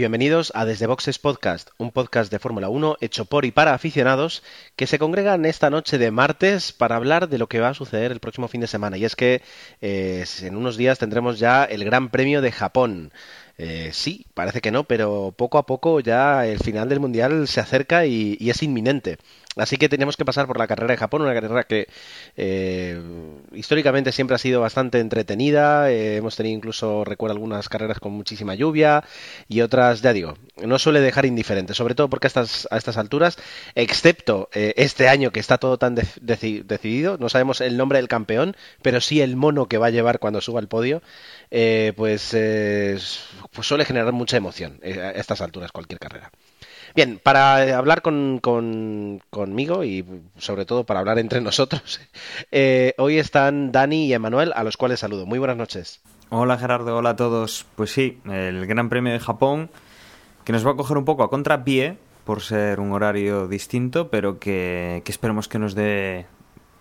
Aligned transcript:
bienvenidos 0.00 0.50
a 0.54 0.64
Desde 0.64 0.86
Boxes 0.86 1.18
Podcast, 1.18 1.68
un 1.76 1.90
podcast 1.90 2.32
de 2.32 2.38
Fórmula 2.38 2.70
1 2.70 2.96
hecho 3.02 3.26
por 3.26 3.44
y 3.44 3.50
para 3.50 3.74
aficionados 3.74 4.42
que 4.74 4.86
se 4.86 4.98
congregan 4.98 5.44
esta 5.44 5.68
noche 5.68 5.98
de 5.98 6.10
martes 6.10 6.72
para 6.72 6.96
hablar 6.96 7.28
de 7.28 7.36
lo 7.36 7.48
que 7.48 7.60
va 7.60 7.68
a 7.68 7.74
suceder 7.74 8.10
el 8.10 8.18
próximo 8.18 8.48
fin 8.48 8.62
de 8.62 8.66
semana. 8.66 8.96
Y 8.96 9.04
es 9.04 9.14
que 9.14 9.42
eh, 9.82 10.24
en 10.40 10.56
unos 10.56 10.78
días 10.78 10.98
tendremos 10.98 11.38
ya 11.38 11.64
el 11.64 11.84
Gran 11.84 12.08
Premio 12.08 12.40
de 12.40 12.50
Japón. 12.50 13.12
Eh, 13.58 13.90
sí, 13.92 14.24
parece 14.32 14.62
que 14.62 14.70
no, 14.70 14.84
pero 14.84 15.34
poco 15.36 15.58
a 15.58 15.66
poco 15.66 16.00
ya 16.00 16.46
el 16.46 16.60
final 16.60 16.88
del 16.88 17.00
Mundial 17.00 17.46
se 17.46 17.60
acerca 17.60 18.06
y, 18.06 18.38
y 18.40 18.48
es 18.48 18.62
inminente. 18.62 19.18
Así 19.56 19.76
que 19.78 19.88
tenemos 19.88 20.16
que 20.16 20.24
pasar 20.24 20.46
por 20.46 20.58
la 20.58 20.68
carrera 20.68 20.92
de 20.92 20.96
Japón, 20.98 21.22
una 21.22 21.34
carrera 21.34 21.64
que 21.64 21.88
eh, 22.36 23.00
históricamente 23.52 24.12
siempre 24.12 24.36
ha 24.36 24.38
sido 24.38 24.60
bastante 24.60 25.00
entretenida. 25.00 25.90
Eh, 25.90 26.16
hemos 26.16 26.36
tenido 26.36 26.56
incluso, 26.56 27.04
recuerdo, 27.04 27.32
algunas 27.34 27.68
carreras 27.68 27.98
con 27.98 28.12
muchísima 28.12 28.54
lluvia 28.54 29.02
y 29.48 29.60
otras, 29.62 30.02
ya 30.02 30.12
digo, 30.12 30.36
no 30.62 30.78
suele 30.78 31.00
dejar 31.00 31.26
indiferente, 31.26 31.74
sobre 31.74 31.94
todo 31.96 32.08
porque 32.08 32.28
a 32.28 32.28
estas, 32.28 32.96
alturas, 32.96 33.38
excepto 33.74 34.48
eh, 34.54 34.72
este 34.76 35.08
año 35.08 35.32
que 35.32 35.40
está 35.40 35.58
todo 35.58 35.78
tan 35.78 35.96
de- 35.96 36.02
deci- 36.22 36.62
decidido, 36.64 37.18
no 37.18 37.28
sabemos 37.28 37.60
el 37.60 37.76
nombre 37.76 37.98
del 37.98 38.08
campeón, 38.08 38.56
pero 38.82 39.00
sí 39.00 39.20
el 39.20 39.34
mono 39.36 39.66
que 39.66 39.78
va 39.78 39.88
a 39.88 39.90
llevar 39.90 40.20
cuando 40.20 40.40
suba 40.40 40.60
al 40.60 40.68
podio, 40.68 41.02
pues, 41.96 42.30
pues 43.52 43.66
suele 43.66 43.84
generar 43.84 44.12
mucha 44.12 44.36
emoción 44.36 44.78
a 44.82 45.10
estas 45.10 45.40
alturas 45.40 45.72
cualquier 45.72 45.98
carrera. 45.98 46.30
Bien, 46.94 47.20
para 47.22 47.76
hablar 47.78 48.02
con, 48.02 48.38
con- 48.40 49.20
conmigo 49.30 49.84
y 49.84 50.04
sobre 50.38 50.64
todo 50.64 50.84
para 50.84 51.00
hablar 51.00 51.18
entre 51.18 51.40
nosotros, 51.40 52.00
eh, 52.52 52.94
hoy 52.98 53.18
están 53.18 53.72
Dani 53.72 54.06
y 54.06 54.12
Emanuel, 54.12 54.52
a 54.54 54.64
los 54.64 54.76
cuales 54.76 55.00
saludo. 55.00 55.26
Muy 55.26 55.38
buenas 55.38 55.56
noches. 55.56 56.00
Hola 56.30 56.58
Gerardo, 56.58 56.96
hola 56.96 57.10
a 57.10 57.16
todos. 57.16 57.66
Pues 57.76 57.92
sí, 57.92 58.18
el 58.30 58.66
Gran 58.66 58.88
Premio 58.88 59.12
de 59.12 59.18
Japón, 59.20 59.70
que 60.44 60.52
nos 60.52 60.66
va 60.66 60.72
a 60.72 60.76
coger 60.76 60.96
un 60.96 61.04
poco 61.04 61.22
a 61.22 61.30
contrapié 61.30 61.96
por 62.24 62.40
ser 62.42 62.80
un 62.80 62.92
horario 62.92 63.48
distinto, 63.48 64.08
pero 64.10 64.38
que, 64.38 65.02
que 65.04 65.10
esperemos 65.12 65.48
que 65.48 65.58
nos 65.58 65.74
dé 65.74 66.26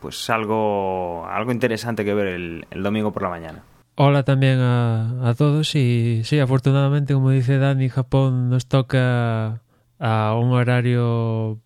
pues 0.01 0.29
algo, 0.29 1.25
algo 1.28 1.51
interesante 1.51 2.06
que 2.06 2.13
ver 2.13 2.28
el, 2.28 2.66
el 2.72 2.83
domingo 2.83 3.12
por 3.12 3.23
la 3.23 3.29
mañana. 3.29 3.63
Hola 3.95 4.23
también 4.23 4.59
a, 4.59 5.28
a 5.29 5.33
todos 5.33 5.75
y 5.75 6.22
sí, 6.23 6.39
afortunadamente, 6.39 7.13
como 7.13 7.31
dice 7.31 7.57
Dani, 7.57 7.89
Japón 7.89 8.50
nos 8.50 8.67
toca 8.67 9.62
a 9.99 10.35
un 10.39 10.51
horario 10.51 11.59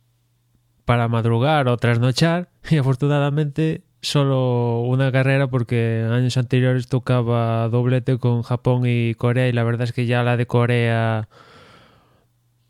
para 0.86 1.08
madrugar 1.08 1.68
o 1.68 1.78
trasnochar 1.78 2.50
y 2.70 2.78
afortunadamente 2.78 3.84
solo 4.02 4.82
una 4.82 5.12
carrera 5.12 5.48
porque 5.48 6.06
años 6.12 6.36
anteriores 6.36 6.88
tocaba 6.88 7.70
doblete 7.70 8.18
con 8.18 8.42
Japón 8.42 8.84
y 8.86 9.14
Corea 9.16 9.48
y 9.48 9.54
la 9.54 9.64
verdad 9.64 9.84
es 9.84 9.94
que 9.94 10.06
ya 10.06 10.24
la 10.24 10.36
de 10.36 10.46
Corea 10.46 11.30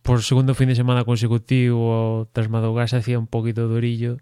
por 0.04 0.22
segundo 0.22 0.54
fin 0.54 0.68
de 0.68 0.76
semana 0.76 1.06
consecutivo 1.06 2.28
tras 2.34 2.50
madrugar 2.50 2.90
se 2.90 2.98
hacía 2.98 3.18
un 3.18 3.28
poquito 3.28 3.68
durillo. 3.68 4.18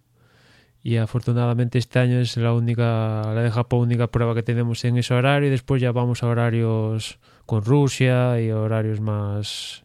Y 0.83 0.97
afortunadamente 0.97 1.77
este 1.77 1.99
año 1.99 2.19
es 2.19 2.37
la 2.37 2.53
única, 2.53 3.21
la 3.33 3.41
de 3.41 3.51
Japón, 3.51 3.81
única 3.81 4.07
prueba 4.07 4.33
que 4.33 4.41
tenemos 4.41 4.83
en 4.85 4.97
ese 4.97 5.13
horario. 5.13 5.47
Y 5.47 5.51
después 5.51 5.81
ya 5.81 5.91
vamos 5.91 6.23
a 6.23 6.27
horarios 6.27 7.19
con 7.45 7.63
Rusia 7.63 8.39
y 8.41 8.51
horarios 8.51 8.99
más 8.99 9.83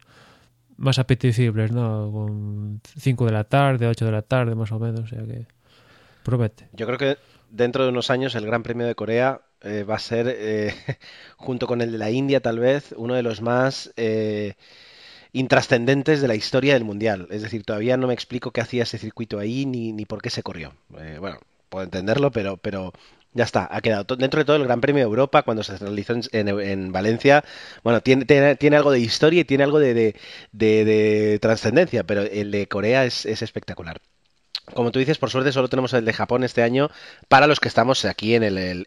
más 0.77 0.99
apetecibles, 0.99 1.73
¿no? 1.73 2.11
Con 2.13 2.81
5 2.99 3.27
de 3.27 3.33
la 3.33 3.45
tarde, 3.45 3.87
8 3.87 4.05
de 4.05 4.13
la 4.13 4.23
tarde 4.23 4.55
más 4.55 4.73
o 4.73 4.79
menos, 4.79 5.01
o 5.01 5.07
sea 5.07 5.25
que 5.25 5.47
promete. 6.23 6.69
Yo 6.73 6.87
creo 6.87 6.99
que 6.99 7.19
dentro 7.51 7.85
de 7.85 7.91
unos 7.91 8.11
años 8.11 8.35
el 8.35 8.47
Gran 8.47 8.63
Premio 8.63 8.87
de 8.87 8.95
Corea 8.95 9.41
eh, 9.63 9.85
va 9.85 9.97
a 9.97 10.01
ser, 10.01 10.27
eh, 10.29 10.75
junto 11.37 11.67
con 11.67 11.81
el 11.81 11.93
de 11.93 11.99
la 11.99 12.11
India 12.11 12.41
tal 12.41 12.59
vez, 12.59 12.95
uno 12.97 13.15
de 13.15 13.23
los 13.23 13.41
más 13.41 13.93
eh, 13.97 14.55
intrascendentes 15.37 16.21
de 16.23 16.29
la 16.29 16.35
historia 16.35 16.75
del 16.75 16.85
Mundial. 16.85 17.29
Es 17.31 17.43
decir, 17.43 17.63
todavía 17.65 17.97
no 17.97 18.07
me 18.07 18.15
explico 18.15 18.53
qué 18.53 18.63
hacía 18.63 18.85
ese 18.85 18.99
circuito 18.99 19.39
ahí 19.39 19.67
ni, 19.67 19.93
ni 19.93 20.07
por 20.07 20.23
qué 20.23 20.31
se 20.31 20.43
corrió. 20.43 20.73
Eh, 20.99 21.19
bueno, 21.21 21.39
puedo 21.69 21.85
entenderlo, 21.85 22.31
pero, 22.31 22.57
pero 22.57 22.93
ya 23.37 23.45
está, 23.45 23.69
ha 23.71 23.81
quedado. 23.81 24.17
Dentro 24.17 24.39
de 24.41 24.45
todo 24.45 24.57
el 24.57 24.65
Gran 24.65 24.81
Premio 24.81 25.01
de 25.05 25.09
Europa, 25.09 25.43
cuando 25.43 25.63
se 25.63 25.77
realizó 25.79 26.15
en, 26.15 26.23
en- 26.33 26.61
en 26.61 26.93
Valencia, 26.93 27.45
bueno, 27.85 28.01
tiene, 28.01 28.25
algo 28.77 28.91
de 28.91 29.01
historia 29.01 29.41
y 29.43 29.45
tiene 29.45 29.65
algo 29.65 29.79
de, 29.79 29.95
de, 29.95 30.17
de- 30.53 30.85
de 30.85 31.39
trascendencia, 31.41 32.05
pero 32.05 32.23
el 32.23 32.51
de 32.51 32.67
Corea 32.69 33.05
es, 33.05 33.27
es 33.27 33.43
espectacular. 33.43 34.01
Como 34.75 34.91
tú 34.91 34.99
dices, 34.99 35.19
por 35.19 35.31
suerte 35.31 35.53
solo 35.53 35.69
tenemos 35.69 35.93
el 35.93 36.05
de 36.05 36.13
Japón 36.13 36.43
este 36.43 36.63
año 36.63 36.91
para 37.29 37.47
los 37.47 37.61
que 37.61 37.69
estamos 37.69 38.05
aquí 38.05 38.35
en 38.35 38.43
el, 38.43 38.85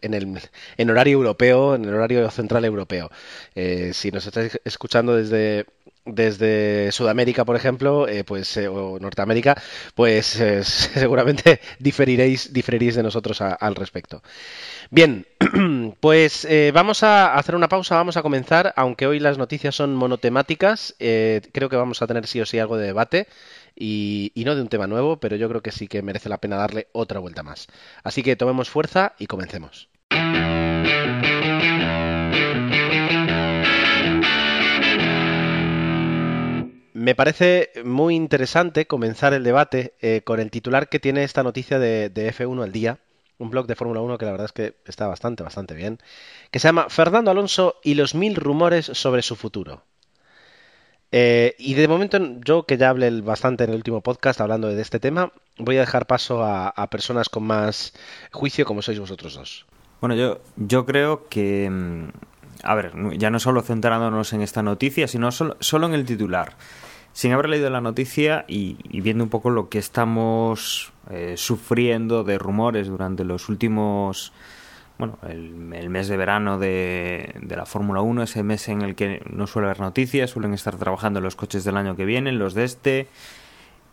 horario 0.90 1.14
europeo, 1.14 1.74
en 1.74 1.84
el 1.86 1.94
horario 1.94 2.30
central 2.30 2.66
europeo. 2.66 3.10
Eh, 3.54 3.92
si 3.94 4.10
nos 4.10 4.26
estáis 4.26 4.60
escuchando 4.64 5.16
desde 5.16 5.64
desde 6.04 6.90
Sudamérica, 6.92 7.44
por 7.44 7.56
ejemplo, 7.56 8.08
eh, 8.08 8.24
pues 8.24 8.56
eh, 8.56 8.68
o 8.68 8.98
Norteamérica, 8.98 9.60
pues 9.94 10.40
eh, 10.40 10.64
seguramente 10.64 11.60
diferiréis 11.78 12.52
diferiréis 12.52 12.96
de 12.96 13.02
nosotros 13.02 13.40
al 13.40 13.74
respecto. 13.74 14.22
Bien, 14.90 15.26
pues 16.00 16.46
vamos 16.72 17.02
a 17.02 17.34
hacer 17.34 17.54
una 17.54 17.68
pausa, 17.68 17.96
vamos 17.96 18.16
a 18.16 18.22
comenzar, 18.22 18.72
aunque 18.76 19.06
hoy 19.06 19.20
las 19.20 19.38
noticias 19.38 19.74
son 19.74 19.94
monotemáticas, 19.94 20.94
creo 20.98 21.68
que 21.68 21.76
vamos 21.76 22.02
a 22.02 22.06
tener 22.06 22.26
sí 22.26 22.40
o 22.40 22.46
sí 22.46 22.58
algo 22.58 22.76
de 22.76 22.86
debate 22.86 23.28
y 23.76 24.32
no 24.44 24.54
de 24.54 24.62
un 24.62 24.68
tema 24.68 24.86
nuevo, 24.86 25.20
pero 25.20 25.36
yo 25.36 25.48
creo 25.48 25.62
que 25.62 25.72
sí 25.72 25.86
que 25.86 26.02
merece 26.02 26.28
la 26.28 26.38
pena 26.38 26.56
darle 26.56 26.88
otra 26.92 27.20
vuelta 27.20 27.42
más. 27.42 27.68
Así 28.02 28.22
que 28.22 28.36
tomemos 28.36 28.68
fuerza 28.70 29.14
y 29.18 29.26
comencemos. 29.26 29.88
Me 37.00 37.14
parece 37.14 37.70
muy 37.82 38.14
interesante 38.14 38.86
comenzar 38.86 39.32
el 39.32 39.42
debate 39.42 39.94
eh, 40.02 40.20
con 40.22 40.38
el 40.38 40.50
titular 40.50 40.90
que 40.90 41.00
tiene 41.00 41.24
esta 41.24 41.42
noticia 41.42 41.78
de, 41.78 42.10
de 42.10 42.30
F1 42.30 42.62
al 42.62 42.72
día, 42.72 42.98
un 43.38 43.48
blog 43.48 43.66
de 43.66 43.74
Fórmula 43.74 44.02
1 44.02 44.18
que 44.18 44.26
la 44.26 44.32
verdad 44.32 44.44
es 44.44 44.52
que 44.52 44.76
está 44.84 45.06
bastante, 45.06 45.42
bastante 45.42 45.72
bien, 45.72 45.98
que 46.50 46.58
se 46.58 46.68
llama 46.68 46.90
Fernando 46.90 47.30
Alonso 47.30 47.76
y 47.82 47.94
los 47.94 48.14
mil 48.14 48.36
rumores 48.36 48.84
sobre 48.84 49.22
su 49.22 49.34
futuro. 49.34 49.82
Eh, 51.10 51.56
y 51.58 51.72
de 51.72 51.88
momento, 51.88 52.18
yo 52.44 52.64
que 52.64 52.76
ya 52.76 52.90
hablé 52.90 53.22
bastante 53.22 53.64
en 53.64 53.70
el 53.70 53.76
último 53.76 54.02
podcast 54.02 54.42
hablando 54.42 54.68
de 54.68 54.82
este 54.82 55.00
tema, 55.00 55.32
voy 55.56 55.78
a 55.78 55.80
dejar 55.80 56.06
paso 56.06 56.44
a, 56.44 56.68
a 56.68 56.90
personas 56.90 57.30
con 57.30 57.44
más 57.44 57.94
juicio 58.30 58.66
como 58.66 58.82
sois 58.82 59.00
vosotros 59.00 59.32
dos. 59.32 59.64
Bueno, 60.02 60.16
yo, 60.16 60.42
yo 60.56 60.84
creo 60.84 61.28
que, 61.30 61.66
mm, 61.70 62.08
a 62.62 62.74
ver, 62.74 62.92
ya 63.16 63.30
no 63.30 63.40
solo 63.40 63.62
centrándonos 63.62 64.34
en 64.34 64.42
esta 64.42 64.62
noticia, 64.62 65.08
sino 65.08 65.32
solo, 65.32 65.56
solo 65.60 65.86
en 65.86 65.94
el 65.94 66.04
titular. 66.04 66.56
Sin 67.12 67.32
haber 67.32 67.48
leído 67.48 67.70
la 67.70 67.80
noticia 67.80 68.44
y, 68.46 68.76
viendo 69.00 69.24
un 69.24 69.30
poco 69.30 69.50
lo 69.50 69.68
que 69.68 69.78
estamos 69.78 70.92
eh, 71.10 71.34
sufriendo 71.36 72.24
de 72.24 72.38
rumores 72.38 72.86
durante 72.88 73.24
los 73.24 73.48
últimos, 73.48 74.32
bueno, 74.98 75.18
el, 75.28 75.90
mes 75.90 76.08
de 76.08 76.16
verano 76.16 76.58
de, 76.58 77.34
de 77.40 77.56
la 77.56 77.66
Fórmula 77.66 78.00
1, 78.00 78.22
ese 78.22 78.42
mes 78.42 78.68
en 78.68 78.82
el 78.82 78.94
que 78.94 79.22
no 79.28 79.46
suele 79.46 79.66
haber 79.66 79.80
noticias, 79.80 80.30
suelen 80.30 80.54
estar 80.54 80.76
trabajando 80.76 81.20
los 81.20 81.34
coches 81.34 81.64
del 81.64 81.76
año 81.76 81.96
que 81.96 82.04
viene, 82.04 82.30
los 82.32 82.54
de 82.54 82.64
este. 82.64 83.08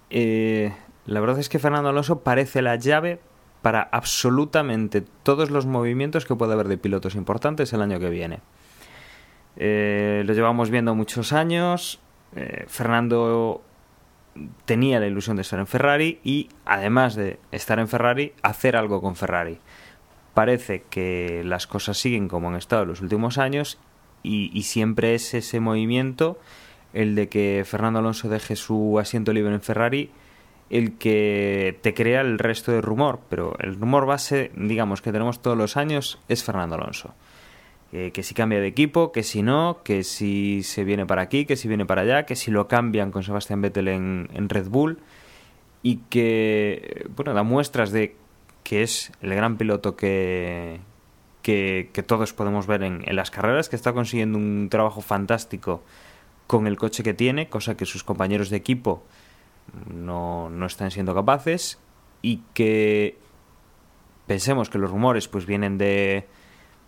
Eh, 0.10 0.74
la 1.06 1.20
verdad 1.20 1.40
es 1.40 1.50
que 1.50 1.60
Fernando 1.60 1.90
Alonso 1.90 2.20
parece 2.20 2.62
la 2.62 2.76
llave 2.76 3.20
para 3.62 3.82
absolutamente 3.82 5.04
todos 5.24 5.50
los 5.50 5.66
movimientos 5.66 6.26
que 6.26 6.36
puede 6.36 6.54
haber 6.54 6.68
de 6.68 6.78
pilotos 6.78 7.16
importantes 7.16 7.74
el 7.74 7.82
año 7.82 8.00
que 8.00 8.10
viene. 8.10 8.40
Eh, 9.56 10.24
lo 10.26 10.34
llevamos 10.34 10.70
viendo 10.70 10.94
muchos 10.96 11.34
años. 11.34 12.00
Eh, 12.36 12.66
Fernando 12.68 13.62
tenía 14.66 15.00
la 15.00 15.08
ilusión 15.08 15.36
de 15.36 15.42
estar 15.42 15.60
en 15.60 15.68
Ferrari 15.68 16.20
y, 16.24 16.50
además 16.66 17.16
de 17.16 17.40
estar 17.52 17.80
en 17.80 17.88
Ferrari, 17.88 18.34
hacer 18.42 18.76
algo 18.76 19.02
con 19.02 19.16
Ferrari. 19.16 19.60
Parece 20.34 20.84
que 20.90 21.42
las 21.44 21.66
cosas 21.66 21.98
siguen 21.98 22.28
como 22.28 22.50
han 22.50 22.56
estado 22.56 22.84
en 22.84 22.90
los 22.90 23.02
últimos 23.02 23.38
años 23.38 23.80
y, 24.22 24.52
y 24.54 24.64
siempre 24.64 25.16
es 25.16 25.34
ese 25.34 25.60
movimiento, 25.60 26.40
el 26.94 27.16
de 27.16 27.30
que 27.30 27.64
Fernando 27.66 28.00
Alonso 28.00 28.30
deje 28.30 28.56
su 28.56 29.00
asiento 29.00 29.34
libre 29.34 29.54
en 29.54 29.62
Ferrari, 29.62 30.12
el 30.70 30.98
que 30.98 31.80
te 31.82 31.94
crea 31.94 32.22
el 32.22 32.40
resto 32.40 32.72
de 32.72 32.82
rumor, 32.82 33.20
pero 33.30 33.56
el 33.60 33.76
rumor 33.80 34.06
base, 34.06 34.52
digamos, 34.56 35.02
que 35.02 35.12
tenemos 35.12 35.42
todos 35.42 35.58
los 35.58 35.78
años 35.78 36.20
es 36.28 36.44
Fernando 36.44 36.76
Alonso. 36.76 37.14
Que 37.92 38.22
si 38.22 38.34
cambia 38.34 38.60
de 38.60 38.68
equipo, 38.68 39.12
que 39.12 39.24
si 39.24 39.42
no, 39.42 39.80
que 39.84 40.04
si 40.04 40.62
se 40.64 40.84
viene 40.84 41.06
para 41.06 41.22
aquí, 41.22 41.46
que 41.46 41.56
si 41.56 41.68
viene 41.68 41.86
para 41.86 42.02
allá, 42.02 42.26
que 42.26 42.36
si 42.36 42.52
lo 42.52 42.68
cambian 42.68 43.12
con 43.12 43.24
Sebastián 43.24 43.62
Vettel 43.62 43.88
en, 43.88 44.50
Red 44.50 44.68
Bull. 44.68 45.00
Y 45.84 45.98
que, 46.10 47.06
bueno, 47.16 47.34
da 47.34 47.44
muestras 47.44 47.92
de 47.92 48.16
que 48.64 48.84
es 48.84 49.12
el 49.22 49.34
gran 49.34 49.58
piloto 49.58 49.96
que, 49.96 50.82
que, 51.42 51.90
que 51.94 52.04
todos 52.04 52.34
podemos 52.34 52.68
ver 52.68 52.84
en, 52.84 53.04
en, 53.08 53.16
las 53.16 53.32
carreras, 53.32 53.70
que 53.70 53.78
está 53.78 53.94
consiguiendo 53.94 54.38
un 54.38 54.68
trabajo 54.70 55.00
fantástico 55.00 55.82
con 56.46 56.68
el 56.68 56.78
coche 56.78 57.04
que 57.04 57.14
tiene, 57.14 57.48
cosa 57.48 57.78
que 57.78 57.86
sus 57.86 58.04
compañeros 58.04 58.50
de 58.50 58.58
equipo 58.58 59.04
no, 59.94 60.50
no 60.50 60.66
están 60.66 60.92
siendo 60.92 61.14
capaces 61.14 61.80
y 62.22 62.42
que 62.54 63.18
pensemos 64.26 64.70
que 64.70 64.78
los 64.78 64.90
rumores 64.90 65.28
pues 65.28 65.46
vienen 65.46 65.78
de 65.78 66.28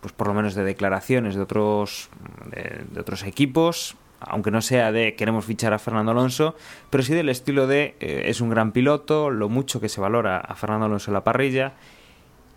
pues 0.02 0.14
por 0.14 0.28
lo 0.28 0.34
menos 0.34 0.56
de 0.56 0.64
declaraciones 0.64 1.36
de 1.36 1.42
otros 1.42 2.10
de, 2.52 3.00
otros 3.00 3.24
equipos 3.24 3.96
aunque 4.22 4.52
no 4.52 4.62
sea 4.62 4.92
de 4.92 5.16
queremos 5.16 5.46
fichar 5.46 5.74
a 5.74 5.80
Fernando 5.80 6.12
Alonso, 6.12 6.56
pero 6.90 7.04
sí 7.04 7.14
del 7.14 7.30
estilo 7.30 7.68
de 7.68 7.96
eh, 8.02 8.24
es 8.26 8.42
un 8.42 8.50
gran 8.50 8.74
piloto, 8.74 9.30
lo 9.30 9.48
mucho 9.48 9.80
que 9.80 9.88
se 9.88 10.02
valora 10.02 10.40
a 10.40 10.56
Fernando 10.56 10.88
Alonso 10.88 11.12
en 11.12 11.14
la 11.14 11.24
parrilla 11.24 11.74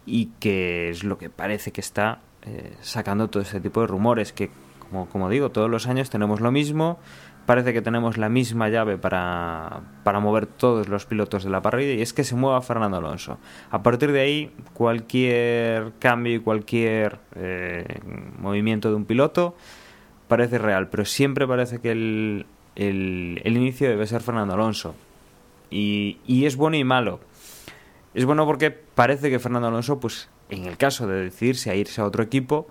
y 0.05 0.31
que 0.41 0.91
es 0.91 1.05
lo 1.05 1.19
que 1.19 1.31
parece 1.31 1.71
que 1.71 1.81
está 1.81 2.19
eh, 2.43 2.75
sacando 2.81 3.31
todo 3.31 3.45
este 3.45 3.61
tipo 3.61 3.81
de 3.81 3.87
rumores 3.87 4.33
que 4.33 4.51
como, 4.81 5.09
como 5.09 5.31
digo, 5.31 5.51
todos 5.51 5.71
los 5.71 5.87
años 5.87 6.11
tenemos 6.11 6.41
lo 6.41 6.53
mismo, 6.53 6.99
parece 7.47 7.73
que 7.73 7.83
tenemos 7.83 8.19
la 8.19 8.29
misma 8.29 8.69
llave 8.69 8.99
para, 8.99 9.81
para 10.05 10.21
mover 10.21 10.47
todos 10.47 10.89
los 10.89 11.07
pilotos 11.07 11.45
de 11.45 11.51
la 11.51 11.61
parrilla 11.61 11.95
y 11.95 12.03
es 12.03 12.13
que 12.13 12.25
se 12.25 12.35
mueva 12.35 12.61
Fernando 12.63 12.99
Alonso. 12.99 13.39
A 13.71 13.83
partir 13.83 14.13
de 14.13 14.21
ahí, 14.21 14.53
cualquier 14.75 15.93
cambio 15.99 16.35
y 16.35 16.39
cualquier 16.41 17.19
eh, 17.35 18.01
movimiento 18.39 18.91
de 18.91 18.97
un 18.97 19.05
piloto 19.05 19.55
parece 20.29 20.59
real, 20.59 20.89
pero 20.89 21.05
siempre 21.05 21.47
parece 21.47 21.81
que 21.81 21.91
el, 21.91 22.47
el, 22.77 23.41
el 23.45 23.57
inicio 23.57 23.89
debe 23.89 24.07
ser 24.07 24.23
Fernando 24.23 24.55
Alonso. 24.55 24.95
Y, 25.71 26.19
y, 26.27 26.45
es 26.45 26.57
bueno 26.57 26.77
y 26.77 26.85
malo. 26.85 27.21
Es 28.15 28.27
bueno 28.27 28.45
porque 28.45 28.71
parece 28.71 29.31
que 29.31 29.39
Fernando 29.39 29.69
Alonso, 29.69 30.01
pues 30.01 30.29
en 30.51 30.67
el 30.67 30.77
caso 30.77 31.07
de 31.07 31.25
decidirse 31.25 31.71
a 31.71 31.75
irse 31.75 32.01
a 32.01 32.05
otro 32.05 32.23
equipo, 32.23 32.67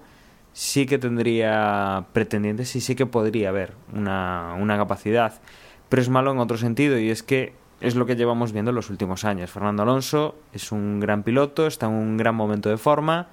sí 0.54 0.86
que 0.86 0.98
tendría 0.98 2.06
pretendientes 2.14 2.76
y 2.76 2.82
sí 2.82 2.96
que 2.96 3.06
podría 3.06 3.50
haber 3.50 3.74
una, 3.94 4.56
una 4.60 4.78
capacidad. 4.78 5.42
Pero 5.90 6.02
es 6.02 6.10
malo 6.10 6.32
en 6.32 6.40
otro 6.40 6.58
sentido 6.58 7.00
y 7.00 7.10
es 7.10 7.24
que 7.24 7.54
es 7.80 7.96
lo 7.96 8.06
que 8.06 8.16
llevamos 8.16 8.52
viendo 8.52 8.70
en 8.72 8.76
los 8.76 8.90
últimos 8.90 9.26
años. 9.26 9.50
Fernando 9.50 9.84
Alonso 9.84 10.36
es 10.54 10.72
un 10.72 11.00
gran 11.00 11.24
piloto, 11.24 11.68
está 11.68 11.88
en 11.88 11.94
un 11.94 12.18
gran 12.18 12.36
momento 12.36 12.70
de 12.70 12.78
forma 12.78 13.28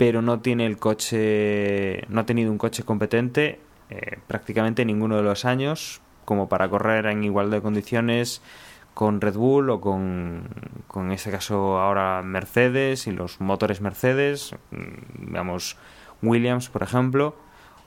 pero 0.00 0.22
no 0.22 0.40
tiene 0.40 0.64
el 0.64 0.78
coche, 0.78 2.06
no 2.08 2.22
ha 2.22 2.24
tenido 2.24 2.50
un 2.50 2.56
coche 2.56 2.84
competente 2.84 3.60
eh, 3.90 4.16
prácticamente 4.26 4.86
ninguno 4.86 5.18
de 5.18 5.22
los 5.22 5.44
años 5.44 6.00
como 6.24 6.48
para 6.48 6.70
correr 6.70 7.04
en 7.04 7.22
igualdad 7.22 7.58
de 7.58 7.62
condiciones 7.62 8.40
con 8.94 9.20
Red 9.20 9.34
Bull 9.34 9.68
o 9.68 9.82
con, 9.82 10.48
con 10.86 11.08
en 11.08 11.12
este 11.12 11.30
caso 11.30 11.78
ahora 11.78 12.22
Mercedes 12.22 13.06
y 13.08 13.10
los 13.10 13.42
motores 13.42 13.82
Mercedes, 13.82 14.54
digamos 15.18 15.76
Williams 16.22 16.68
por 16.68 16.82
ejemplo, 16.82 17.34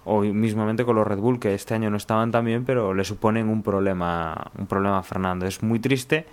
o 0.05 0.21
mismamente 0.21 0.85
con 0.85 0.95
los 0.95 1.07
Red 1.07 1.19
Bull 1.19 1.39
que 1.39 1.53
este 1.53 1.73
año 1.73 1.89
no 1.89 1.97
estaban 1.97 2.31
tan 2.31 2.45
bien 2.45 2.65
pero 2.65 2.93
le 2.93 3.03
suponen 3.03 3.49
un 3.49 3.63
problema, 3.63 4.51
un 4.57 4.67
problema 4.67 4.99
a 4.99 5.03
Fernando. 5.03 5.45
Es 5.45 5.63
muy 5.63 5.79
triste 5.79 6.25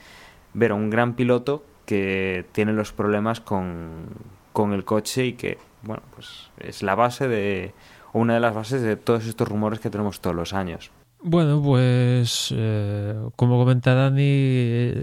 ver 0.54 0.72
a 0.72 0.74
un 0.74 0.90
gran 0.90 1.14
piloto 1.14 1.64
que 1.86 2.46
tiene 2.52 2.72
los 2.72 2.92
problemas 2.92 3.40
con, 3.40 4.06
con 4.52 4.72
el 4.72 4.84
coche 4.84 5.26
y 5.26 5.32
que 5.34 5.58
bueno, 5.82 6.02
pues 6.14 6.50
es 6.58 6.82
la 6.82 6.94
base 6.94 7.26
de, 7.28 7.72
una 8.12 8.34
de 8.34 8.40
las 8.40 8.54
bases 8.54 8.82
de 8.82 8.96
todos 8.96 9.26
estos 9.26 9.48
rumores 9.48 9.80
que 9.80 9.90
tenemos 9.90 10.20
todos 10.20 10.36
los 10.36 10.52
años. 10.52 10.90
Bueno, 11.22 11.62
pues 11.62 12.52
eh, 12.56 13.14
como 13.36 13.58
comenta 13.58 13.94
Dani, 13.94 14.22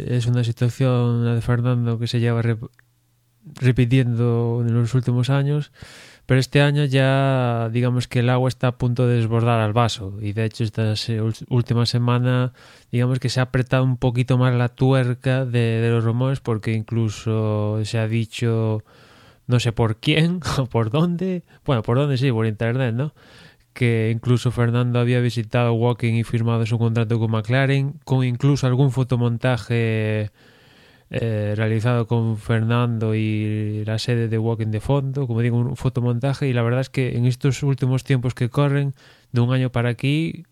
es 0.08 0.26
una 0.26 0.44
situación 0.44 1.36
de 1.36 1.42
Fernando 1.42 2.00
que 2.00 2.08
se 2.08 2.20
lleva 2.20 2.42
rep 2.42 2.64
repitiendo 3.56 4.64
en 4.66 4.74
los 4.74 4.94
últimos 4.94 5.30
años, 5.30 5.72
pero 6.28 6.42
este 6.42 6.62
año 6.62 6.84
ya 6.84 7.70
digamos 7.72 8.08
que 8.08 8.20
el 8.20 8.30
agua 8.30 8.50
está 8.50 8.68
a 8.68 8.78
punto 8.78 9.08
de 9.08 9.16
desbordar 9.16 9.62
al 9.62 9.72
vaso 9.72 10.14
y 10.22 10.34
de 10.34 10.46
hecho 10.46 10.66
esta 10.66 10.94
última 11.48 11.86
semana 11.86 12.54
digamos 12.92 13.20
que 13.20 13.30
se 13.30 13.40
ha 13.40 13.44
apretado 13.44 13.86
un 13.86 13.96
poquito 13.98 14.38
más 14.38 14.54
la 14.54 14.68
tuerca 14.68 15.46
de, 15.46 15.88
los 15.90 16.04
rumores 16.04 16.42
porque 16.42 16.74
incluso 16.74 17.80
se 17.86 17.98
ha 17.98 18.08
dicho 18.10 18.84
no 19.48 19.62
sé 19.62 19.72
por 19.72 19.96
quién 19.96 20.42
o 20.60 20.66
por 20.66 20.92
dónde, 20.92 21.44
bueno, 21.66 21.82
por 21.82 21.98
dónde 21.98 22.18
sí, 22.18 22.30
por 22.32 22.46
internet, 22.46 22.94
¿no? 22.94 23.14
Que 23.72 24.12
incluso 24.14 24.52
Fernando 24.52 25.00
había 25.00 25.22
visitado 25.22 25.74
Walking 25.74 26.16
y 26.16 26.24
firmado 26.26 26.66
su 26.66 26.78
contrato 26.78 27.20
con 27.20 27.32
McLaren, 27.32 27.94
con 28.04 28.26
incluso 28.26 28.68
algún 28.68 28.92
fotomontaje 28.92 30.32
eh, 31.10 31.54
realizado 31.56 32.06
con 32.08 32.38
Fernando 32.38 33.16
y 33.16 33.84
la 33.86 33.98
sede 33.98 34.28
de 34.28 34.38
Walking 34.38 34.68
de 34.68 34.82
fondo, 34.82 35.26
como 35.28 35.42
digo, 35.42 35.58
un 35.58 35.78
fotomontaje, 35.78 36.48
y 36.48 36.54
la 36.54 36.62
verdad 36.62 36.82
es 36.82 36.90
que 36.90 37.16
en 37.18 37.26
estos 37.26 37.64
últimos 37.64 38.04
tiempos 38.04 38.34
que 38.34 38.50
corren, 38.50 38.94
de 39.32 39.42
un 39.42 39.54
año 39.54 39.72
para 39.72 39.90
aquí, 39.90 40.44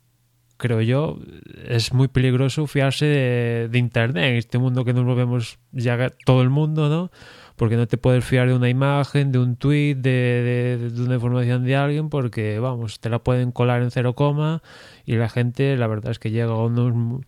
creo 0.57 0.81
yo, 0.81 1.19
es 1.67 1.93
muy 1.93 2.07
peligroso 2.07 2.67
fiarse 2.67 3.05
de, 3.05 3.77
Internet, 3.77 4.23
en 4.23 4.35
este 4.35 4.57
mundo 4.57 4.85
que 4.85 4.93
nos 4.93 5.03
movemos 5.03 5.59
ya 5.71 6.09
todo 6.25 6.41
el 6.41 6.49
mundo, 6.49 6.89
¿no? 6.89 7.11
porque 7.55 7.77
no 7.77 7.87
te 7.87 7.97
puedes 7.97 8.23
fiar 8.25 8.47
de 8.47 8.53
una 8.53 8.69
imagen, 8.69 9.31
de 9.31 9.39
un 9.39 9.55
tweet, 9.55 9.95
de, 9.95 10.77
de, 10.77 10.89
de, 10.89 11.01
una 11.01 11.15
información 11.15 11.63
de 11.63 11.75
alguien, 11.75 12.09
porque 12.09 12.59
vamos, 12.59 12.99
te 12.99 13.09
la 13.09 13.19
pueden 13.19 13.51
colar 13.51 13.81
en 13.81 13.91
cero 13.91 14.13
coma 14.13 14.61
y 15.05 15.15
la 15.15 15.29
gente, 15.29 15.77
la 15.77 15.87
verdad 15.87 16.11
es 16.11 16.19
que 16.19 16.31
llega 16.31 16.51
a, 16.51 16.65
unos, 16.65 17.23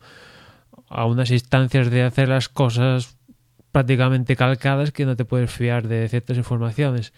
a 0.89 1.05
unas 1.05 1.31
instancias 1.31 1.89
de 1.89 2.03
hacer 2.03 2.27
las 2.27 2.49
cosas 2.49 3.16
prácticamente 3.77 4.35
calcadas 4.35 4.91
que 4.91 5.05
no 5.05 5.15
te 5.15 5.23
puedes 5.23 5.51
fiar 5.51 5.87
de 5.87 6.09
ciertas 6.09 6.35
informaciones. 6.35 7.13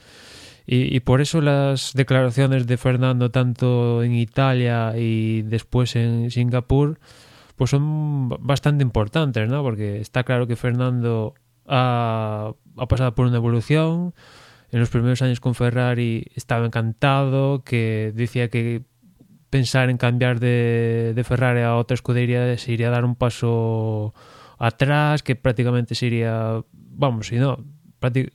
Y, 0.68 1.00
por 1.00 1.22
eso 1.22 1.39
las 1.39 1.94
declaraciones 1.94 2.68
de 2.68 2.75
Fernando, 2.75 3.32
tanto 3.32 4.04
en 4.04 4.13
Italia 4.13 4.92
y 4.98 5.44
después 5.44 5.96
en 5.96 6.32
Singapur, 6.32 7.00
pues 7.56 7.70
son 7.70 8.28
bastante 8.28 8.84
importantes, 8.84 9.48
¿no? 9.48 9.63
Porque 9.63 10.01
está 10.01 10.25
claro 10.25 10.48
que 10.48 10.58
Fernando 10.58 11.34
ha, 11.66 12.51
pasado 12.89 13.16
por 13.16 13.28
una 13.28 13.38
evolución. 13.38 14.13
En 14.74 14.82
los 14.82 14.89
primeros 14.89 15.22
años 15.22 15.39
con 15.39 15.56
Ferrari 15.56 16.25
estaba 16.36 16.66
encantado, 16.66 17.63
que 17.63 18.12
decía 18.13 18.50
que 18.50 18.84
pensar 19.50 19.89
en 19.89 19.98
cambiar 19.98 20.42
de, 20.42 21.13
de 21.16 21.24
Ferrari 21.24 21.62
a 21.62 21.78
otra 21.78 21.96
escudería 21.96 22.58
sería 22.58 22.89
dar 22.89 23.06
un 23.06 23.16
paso 23.16 24.13
atrás, 24.60 25.24
que 25.24 25.36
prácticamente 25.36 25.96
sería, 25.96 26.62
vamos, 26.74 27.28
si 27.28 27.38
no, 27.38 27.63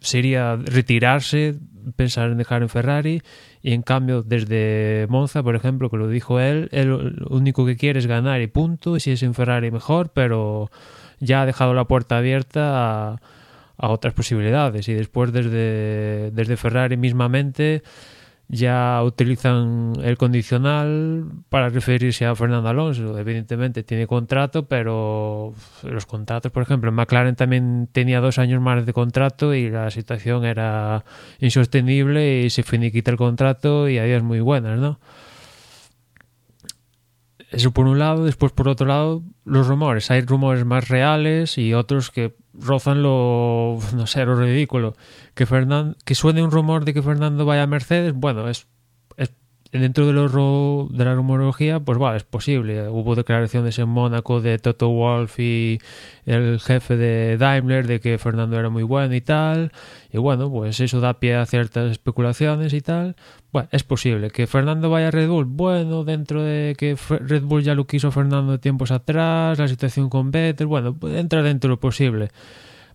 sería 0.01 0.57
retirarse, 0.57 1.55
pensar 1.97 2.31
en 2.31 2.39
dejar 2.39 2.63
en 2.63 2.69
Ferrari 2.69 3.23
y 3.63 3.73
en 3.73 3.83
cambio 3.83 4.23
desde 4.23 5.07
Monza, 5.09 5.43
por 5.43 5.55
ejemplo, 5.55 5.91
que 5.91 5.99
lo 5.99 6.09
dijo 6.09 6.41
él, 6.41 6.69
él 6.73 6.89
lo 6.89 7.29
único 7.29 7.65
que 7.67 7.77
quiere 7.77 7.99
es 7.99 8.07
ganar 8.07 8.41
y 8.41 8.47
punto, 8.47 8.97
y 8.97 9.01
si 9.01 9.13
es 9.13 9.23
en 9.23 9.35
Ferrari 9.35 9.71
mejor, 9.71 10.11
pero 10.13 10.71
ya 11.21 11.43
ha 11.43 11.47
dejado 11.47 11.75
la 11.75 11.85
puerta 11.85 12.19
abierta 12.19 13.13
a, 13.13 13.21
a 13.77 13.89
otras 13.89 14.15
posibilidades. 14.15 14.89
Y 14.89 14.95
después 14.95 15.33
desde, 15.33 16.31
desde 16.33 16.57
Ferrari 16.57 16.97
mismamente 16.97 17.83
ya 18.49 19.03
utilizan 19.03 19.95
el 20.03 20.17
condicional 20.17 21.25
para 21.49 21.71
referirse 21.71 22.27
a 22.27 22.35
Fernando 22.35 22.69
Alonso. 22.69 23.19
Evidentemente 23.19 23.83
tiene 23.83 24.07
contrato, 24.07 24.67
pero 24.67 25.55
los 25.83 26.07
contratos, 26.07 26.53
por 26.53 26.63
ejemplo, 26.63 26.91
en 26.91 26.97
McLaren 26.97 27.37
también 27.37 27.89
tenía 27.91 28.21
dos 28.21 28.39
años 28.39 28.61
más 28.61 28.85
de 28.85 28.93
contrato 28.93 29.55
y 29.55 29.71
la 29.71 29.91
situación 29.91 30.45
era 30.45 31.05
insostenible 31.41 32.43
y 32.43 32.51
se 32.51 32.63
finiquita 32.63 33.11
el 33.11 33.17
contrato 33.17 33.89
y 33.89 33.99
había 33.99 34.21
muy 34.23 34.41
buenas, 34.41 34.79
¿no? 34.79 34.99
Eso 37.55 37.71
por 37.73 37.87
un 37.87 37.99
lado, 37.99 38.25
después 38.25 38.53
por 38.53 38.69
otro 38.69 38.87
lado, 38.87 39.23
los 39.45 39.67
rumores. 39.67 40.11
Hay 40.11 40.23
rumores 40.23 40.65
más 40.65 40.89
reales 40.89 41.57
y 41.59 41.73
otros 41.75 42.11
que 42.11 42.35
rozan 42.53 43.03
lo, 43.03 43.79
no 43.95 44.07
sé, 44.07 44.25
lo 44.25 44.35
ridículo. 44.37 44.97
Que, 45.35 45.47
Fernando, 45.47 45.97
que 46.05 46.15
suene 46.15 46.43
un 46.43 46.51
rumor 46.51 46.85
de 46.85 46.95
que 46.95 47.03
Fernando 47.03 47.45
vaya 47.45 47.63
a 47.63 47.67
Mercedes, 47.67 48.13
bueno, 48.15 48.49
es 48.49 48.67
dentro 49.81 50.07
de, 50.07 50.13
lo, 50.13 50.89
de 50.91 51.05
la 51.05 51.15
rumorología, 51.15 51.81
pues 51.81 51.99
vale, 51.99 52.19
es 52.19 52.25
posible. 52.25 52.89
Hubo 52.89 53.15
declaraciones 53.15 53.79
en 53.79 53.89
Mónaco 53.89 54.41
de 54.41 54.59
Toto 54.59 54.89
Wolf 54.89 55.39
y 55.41 55.81
el 56.27 56.61
jefe 56.61 56.97
de 56.97 57.37
Daimler 57.37 57.87
de 57.87 58.01
que 58.01 58.19
Fernando 58.19 58.59
era 58.59 58.69
muy 58.69 58.85
bueno 58.85 59.15
y 59.15 59.21
tal. 59.21 59.73
Y 60.13 60.19
bueno, 60.19 60.51
pues 60.51 60.79
eso 60.79 61.01
da 61.01 61.19
pie 61.19 61.35
a 61.35 61.47
ciertas 61.47 61.91
especulaciones 61.91 62.73
y 62.73 62.81
tal. 62.81 63.17
Bueno, 63.53 63.69
es 63.73 63.83
posible. 63.83 64.31
Que 64.31 64.47
Fernando 64.47 64.91
vaya 64.91 65.09
a 65.09 65.11
Red 65.11 65.29
Bull, 65.29 65.45
bueno, 65.45 66.05
dentro 66.05 66.43
de 66.43 66.77
que 66.79 66.97
Red 66.97 67.43
Bull 67.43 67.63
ya 67.63 67.75
lo 67.75 67.87
quiso 67.87 68.11
Fernando 68.13 68.61
tiempos 68.61 68.93
atrás, 68.93 69.59
la 69.59 69.69
situación 69.69 70.09
con 70.09 70.31
Vettel, 70.31 70.67
bueno, 70.69 70.97
entra 71.03 71.43
dentro 71.43 71.69
de 71.69 71.73
lo 71.75 71.81
posible. 71.81 72.31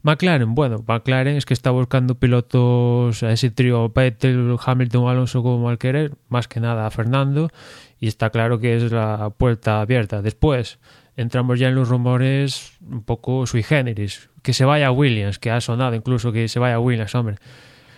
McLaren, 0.02 0.56
bueno, 0.56 0.84
McLaren 0.88 1.36
es 1.36 1.46
que 1.46 1.54
está 1.54 1.72
buscando 1.72 2.16
pilotos 2.16 3.22
a 3.24 3.32
ese 3.32 3.52
trío 3.52 3.90
Vettel, 3.90 4.56
Hamilton, 4.64 5.10
Alonso 5.10 5.44
como 5.44 5.70
al 5.70 5.78
querer, 5.78 6.14
más 6.30 6.48
que 6.48 6.60
nada 6.60 6.88
a 6.88 6.92
Fernando, 6.92 7.50
y 8.00 8.08
está 8.08 8.30
claro 8.30 8.60
que 8.60 8.78
es 8.78 8.92
la 8.92 9.30
puerta 9.32 9.82
abierta. 9.82 10.22
Después, 10.22 10.80
entramos 11.18 11.60
ya 11.60 11.68
en 11.68 11.76
los 11.76 11.90
rumores 11.90 12.78
un 12.90 13.04
poco 13.04 13.46
sui 13.46 13.62
generis. 13.62 14.30
Que 14.42 14.54
se 14.54 14.64
vaya 14.64 14.88
a 14.88 14.92
Williams, 14.92 15.38
que 15.38 15.52
ha 15.52 15.60
sonado 15.60 15.96
incluso 15.96 16.32
que 16.32 16.48
se 16.48 16.60
vaya 16.60 16.76
a 16.76 16.80
Williams, 16.80 17.14
hombre. 17.14 17.36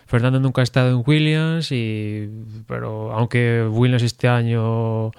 Fernando 0.08 0.40
nunca 0.40 0.62
ha 0.62 0.64
estado 0.64 0.90
en 0.90 1.04
Williams, 1.06 1.72
y, 1.72 2.30
pero 2.68 3.14
aunque 3.14 3.64
Williams 3.70 4.02
este 4.02 4.28
año 4.28 5.12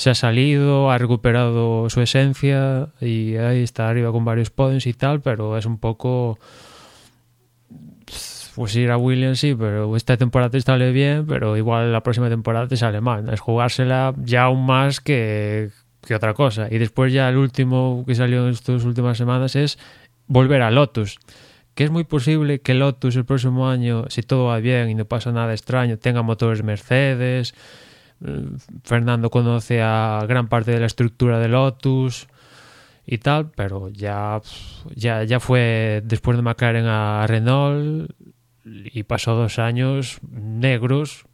se 0.00 0.08
ha 0.08 0.14
salido, 0.14 0.90
ha 0.90 0.96
recuperado 0.96 1.90
su 1.90 2.00
esencia 2.00 2.88
y 3.02 3.36
ahí 3.36 3.62
está 3.62 3.86
arriba 3.86 4.10
con 4.12 4.24
varios 4.24 4.48
podiums 4.48 4.86
y 4.86 4.94
tal, 4.94 5.20
pero 5.20 5.58
es 5.58 5.66
un 5.66 5.76
poco 5.76 6.38
pues 8.54 8.74
ir 8.76 8.90
a 8.90 8.96
Williams 8.96 9.40
sí, 9.40 9.54
pero 9.54 9.94
esta 9.96 10.16
temporada 10.16 10.48
te 10.48 10.60
sale 10.62 10.90
bien, 10.92 11.26
pero 11.26 11.54
igual 11.58 11.92
la 11.92 12.02
próxima 12.02 12.30
temporada 12.30 12.66
te 12.66 12.78
sale 12.78 13.02
mal. 13.02 13.28
Es 13.28 13.40
jugársela 13.40 14.14
ya 14.24 14.44
aún 14.44 14.64
más 14.64 15.00
que, 15.00 15.68
que 16.06 16.14
otra 16.14 16.32
cosa. 16.32 16.68
Y 16.70 16.78
después 16.78 17.12
ya 17.12 17.28
el 17.28 17.36
último 17.36 18.02
que 18.06 18.14
salió 18.14 18.46
en 18.46 18.52
estas 18.54 18.84
últimas 18.84 19.18
semanas 19.18 19.54
es 19.54 19.78
volver 20.28 20.62
a 20.62 20.70
Lotus. 20.70 21.18
Que 21.74 21.84
es 21.84 21.90
muy 21.90 22.04
posible 22.04 22.60
que 22.60 22.72
Lotus 22.72 23.16
el 23.16 23.26
próximo 23.26 23.68
año, 23.68 24.06
si 24.08 24.22
todo 24.22 24.46
va 24.46 24.60
bien 24.60 24.88
y 24.88 24.94
no 24.94 25.04
pasa 25.04 25.30
nada 25.30 25.52
extraño, 25.52 25.98
tenga 25.98 26.22
motores 26.22 26.62
Mercedes. 26.62 27.54
Eh, 28.24 28.46
Fernando 28.84 29.30
conoce 29.30 29.80
a 29.82 30.24
gran 30.28 30.48
parte 30.48 30.72
de 30.72 30.80
la 30.80 30.86
estructura 30.86 31.38
de 31.38 31.48
Lotus 31.48 32.28
y 33.06 33.18
tal, 33.18 33.50
pero 33.50 33.88
ya, 33.88 34.40
ya, 34.94 35.24
ya 35.24 35.40
fue 35.40 36.02
después 36.04 36.36
de 36.36 36.42
McLaren 36.42 36.86
a 36.86 37.26
Renault 37.26 38.10
y 38.64 39.02
pasó 39.04 39.34
dos 39.34 39.58
años 39.58 40.20
negros. 40.30 41.24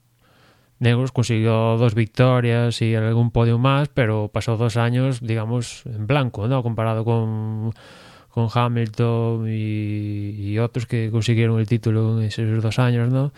Negros 0.79 1.11
consiguió 1.11 1.77
dos 1.79 1.95
victorias 1.95 2.83
y 2.83 2.95
algún 2.95 3.31
podio 3.31 3.59
más, 3.59 3.89
pero 3.89 4.31
pasó 4.33 4.57
dos 4.57 4.77
años, 4.77 5.21
digamos, 5.23 5.85
en 5.87 6.07
blanco, 6.07 6.49
¿no? 6.49 6.63
Comparado 6.63 7.05
con, 7.05 7.73
con 8.29 8.49
Hamilton 8.53 9.49
y, 9.49 10.51
y 10.53 10.59
otros 10.59 10.85
que 10.85 11.11
consiguieron 11.11 11.59
el 11.59 11.67
título 11.67 12.21
en 12.21 12.27
esos 12.27 12.63
dos 12.63 12.79
años, 12.79 13.11
¿no? 13.11 13.33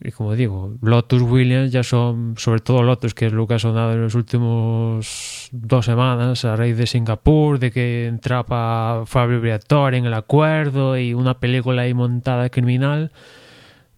Y 0.00 0.12
como 0.12 0.34
digo, 0.34 0.76
Lotus 0.80 1.22
Williams 1.22 1.72
ya 1.72 1.82
son, 1.82 2.34
sobre 2.36 2.60
todo 2.60 2.82
Lotus, 2.82 3.14
que 3.14 3.26
es 3.26 3.32
lo 3.32 3.48
que 3.48 3.54
ha 3.54 3.58
sonado 3.58 3.92
en 3.92 4.02
los 4.02 4.14
últimos 4.14 5.48
dos 5.50 5.84
semanas, 5.84 6.44
a 6.44 6.54
raíz 6.54 6.76
de 6.76 6.86
Singapur, 6.86 7.58
de 7.58 7.72
que 7.72 8.06
entraba 8.06 9.04
Fabio 9.06 9.40
Briatore 9.40 9.98
en 9.98 10.06
el 10.06 10.14
acuerdo 10.14 10.96
y 10.96 11.14
una 11.14 11.40
película 11.40 11.82
ahí 11.82 11.94
montada 11.94 12.48
criminal, 12.48 13.10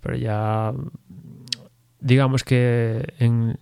pero 0.01 0.17
ya 0.17 0.73
digamos 2.01 2.45
que 2.45 3.13
en 3.19 3.59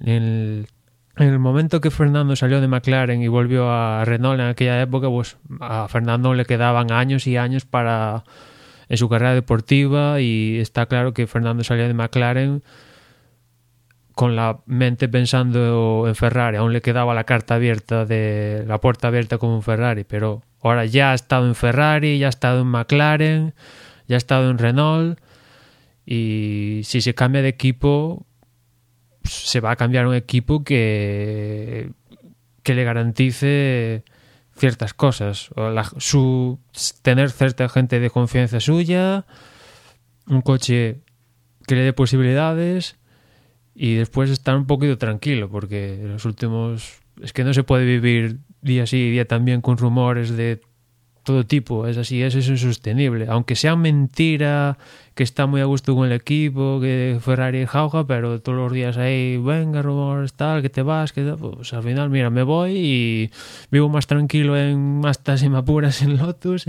el 1.17 1.39
momento 1.41 1.81
que 1.81 1.91
Fernando 1.91 2.37
salió 2.37 2.61
de 2.61 2.69
McLaren 2.69 3.21
y 3.21 3.27
volvió 3.27 3.69
a 3.69 4.05
Renault 4.05 4.39
en 4.39 4.47
aquella 4.47 4.81
época, 4.81 5.09
pues 5.09 5.37
a 5.59 5.89
Fernando 5.89 6.33
le 6.35 6.45
quedaban 6.45 6.93
años 6.93 7.27
y 7.27 7.37
años 7.37 7.65
para 7.65 8.23
en 8.89 8.97
su 8.97 9.09
carrera 9.09 9.35
deportiva 9.35 10.21
y 10.21 10.59
está 10.59 10.87
claro 10.87 11.13
que 11.13 11.27
Fernando 11.27 11.65
salía 11.65 11.87
de 11.87 11.95
McLaren 11.95 12.63
con 14.15 14.35
la 14.35 14.61
mente 14.67 15.09
pensando 15.09 16.07
en 16.09 16.15
Ferrari, 16.17 16.57
aún 16.57 16.73
le 16.73 16.81
quedaba 16.81 17.15
la 17.15 17.25
carta 17.25 17.55
abierta 17.55 18.05
de 18.05 18.65
la 18.67 18.81
puerta 18.81 19.09
abierta 19.09 19.39
como 19.39 19.55
un 19.55 19.63
Ferrari, 19.63 20.03
pero 20.03 20.43
ahora 20.61 20.87
ya 20.87 21.13
ha 21.13 21.15
estado 21.15 21.47
en 21.47 21.55
Ferrari, 21.55 22.19
ya 22.19 22.27
ha 22.27 22.31
estado 22.31 22.63
en 22.63 22.67
McLaren, 22.67 23.55
ya 24.09 24.17
ha 24.17 24.19
estado 24.19 24.51
en 24.51 24.59
Renault 24.59 25.21
y 26.05 26.81
si 26.85 27.01
se 27.01 27.15
cambia 27.15 27.43
de 27.43 27.49
equipo 27.49 28.27
se 29.23 29.61
va 29.61 29.73
a 29.73 29.77
cambiar 29.77 30.07
un 30.07 30.15
equipo 30.15 30.65
que 30.65 31.93
que 32.63 32.75
le 32.75 32.85
garantice 32.85 34.05
ciertas 34.59 34.93
cosas, 34.93 35.51
o 35.57 35.71
su 35.99 36.59
tener 37.03 37.31
cierta 37.31 37.69
gente 37.69 38.01
de 38.01 38.11
confianza 38.11 38.61
suya, 38.61 39.25
un 40.27 40.43
coche 40.43 41.01
que 41.67 41.75
le 41.77 41.83
dé 41.83 41.93
posibilidades 41.93 42.99
y 43.75 43.95
después 43.95 44.31
estar 44.31 44.57
un 44.57 44.67
poquito 44.67 44.99
tranquilo, 44.99 45.49
porque 45.49 45.95
en 45.95 46.13
los 46.13 46.25
últimos 46.25 47.01
es 47.23 47.33
que 47.33 47.45
no 47.45 47.55
se 47.55 47.63
puede 47.63 47.85
vivir 47.85 48.41
día 48.61 48.87
sí 48.87 49.11
día 49.11 49.27
también 49.27 49.61
con 49.61 49.79
rumores 49.79 50.37
de 50.37 50.61
todo 51.29 51.45
tipo, 51.45 51.87
es 51.87 51.99
así, 51.99 52.23
eso 52.23 52.39
es 52.39 52.49
insostenible. 52.49 53.27
Aunque 53.29 53.55
sea 53.55 53.77
mentira, 53.77 54.79
que 55.15 55.23
está 55.23 55.45
muy 55.45 55.61
a 55.61 55.67
gusto 55.67 55.95
con 55.95 56.07
el 56.07 56.13
equipo, 56.13 56.81
que 56.81 57.19
Ferrari 57.21 57.67
jauja, 57.67 58.07
pero 58.07 58.41
todos 58.41 58.57
los 58.57 58.73
días 58.73 58.97
ahí, 58.97 59.37
venga, 59.37 59.83
rumores, 59.83 60.33
tal, 60.33 60.63
que 60.63 60.71
te 60.71 60.81
vas, 60.81 61.13
que 61.13 61.23
pues 61.39 61.75
al 61.75 61.83
final, 61.83 62.09
mira, 62.09 62.31
me 62.31 62.45
voy 62.45 62.73
y 62.77 63.31
vivo 63.71 63.91
más 63.91 64.07
tranquilo 64.07 64.57
en 64.57 65.03
hasta 65.05 65.37
si 65.37 65.51
me 65.51 65.59
apuras 65.59 66.01
en 66.01 66.17
Lotus 66.17 66.65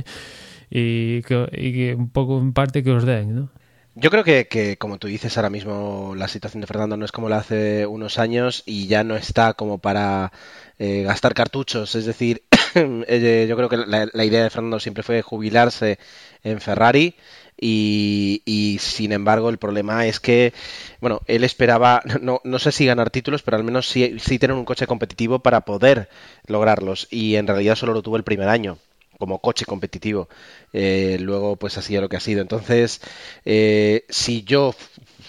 y 0.70 1.22
que, 1.22 1.96
un 1.98 2.10
poco 2.10 2.38
en 2.38 2.52
parte 2.52 2.84
que 2.84 2.92
os 2.92 3.06
den. 3.06 3.48
Yo 3.96 4.10
creo 4.10 4.26
que, 4.26 4.50
que, 4.50 4.78
como 4.78 4.98
tú 4.98 5.08
dices, 5.08 5.38
ahora 5.38 5.50
mismo 5.50 6.16
la 6.18 6.28
situación 6.28 6.60
de 6.60 6.68
Fernando 6.68 6.98
no 6.98 7.06
es 7.06 7.14
como 7.14 7.30
la 7.30 7.38
hace 7.38 7.86
unos 7.86 8.20
años 8.20 8.64
y 8.66 8.88
ya 8.88 9.06
no 9.06 9.16
está 9.16 9.54
como 9.54 9.78
para 9.78 10.34
eh, 10.80 11.04
gastar 11.04 11.34
cartuchos. 11.34 11.96
Es 11.96 12.06
decir, 12.06 12.44
yo 13.48 13.56
creo 13.56 13.70
que 13.70 13.78
la, 13.78 14.26
idea 14.26 14.44
de 14.44 14.50
Fernando 14.50 14.80
siempre 14.80 15.04
fue 15.04 15.22
jubilarse 15.22 16.00
en 16.44 16.62
Ferrari 16.62 17.16
y, 17.60 18.42
y, 18.46 18.78
sin 18.80 19.12
embargo 19.12 19.50
el 19.50 19.58
problema 19.58 20.06
es 20.06 20.20
que, 20.20 20.54
bueno, 21.02 21.22
él 21.28 21.44
esperaba, 21.44 22.02
no, 22.22 22.42
no 22.44 22.60
sé 22.60 22.72
si 22.72 22.86
ganar 22.86 23.10
títulos, 23.10 23.44
pero 23.44 23.58
al 23.58 23.64
menos 23.64 23.88
sí, 23.88 24.18
sí 24.20 24.40
tener 24.40 24.56
un 24.56 24.66
coche 24.66 24.88
competitivo 24.88 25.40
para 25.40 25.62
poder 25.62 26.10
lograrlos 26.48 27.08
y 27.12 27.36
en 27.36 27.48
realidad 27.48 27.76
solo 27.76 27.94
lo 27.94 28.02
tuvo 28.02 28.18
el 28.18 28.24
primer 28.24 28.50
año 28.50 28.78
como 29.20 29.40
coche 29.40 29.66
competitivo. 29.66 30.30
Eh, 30.74 31.18
luego, 31.20 31.58
pues 31.58 31.78
ha 31.78 31.82
sido 31.82 32.02
lo 32.02 32.10
que 32.10 32.18
ha 32.18 32.22
sido. 32.22 32.42
Entonces, 32.42 33.02
eh, 33.46 34.06
si 34.10 34.44
yo 34.44 34.74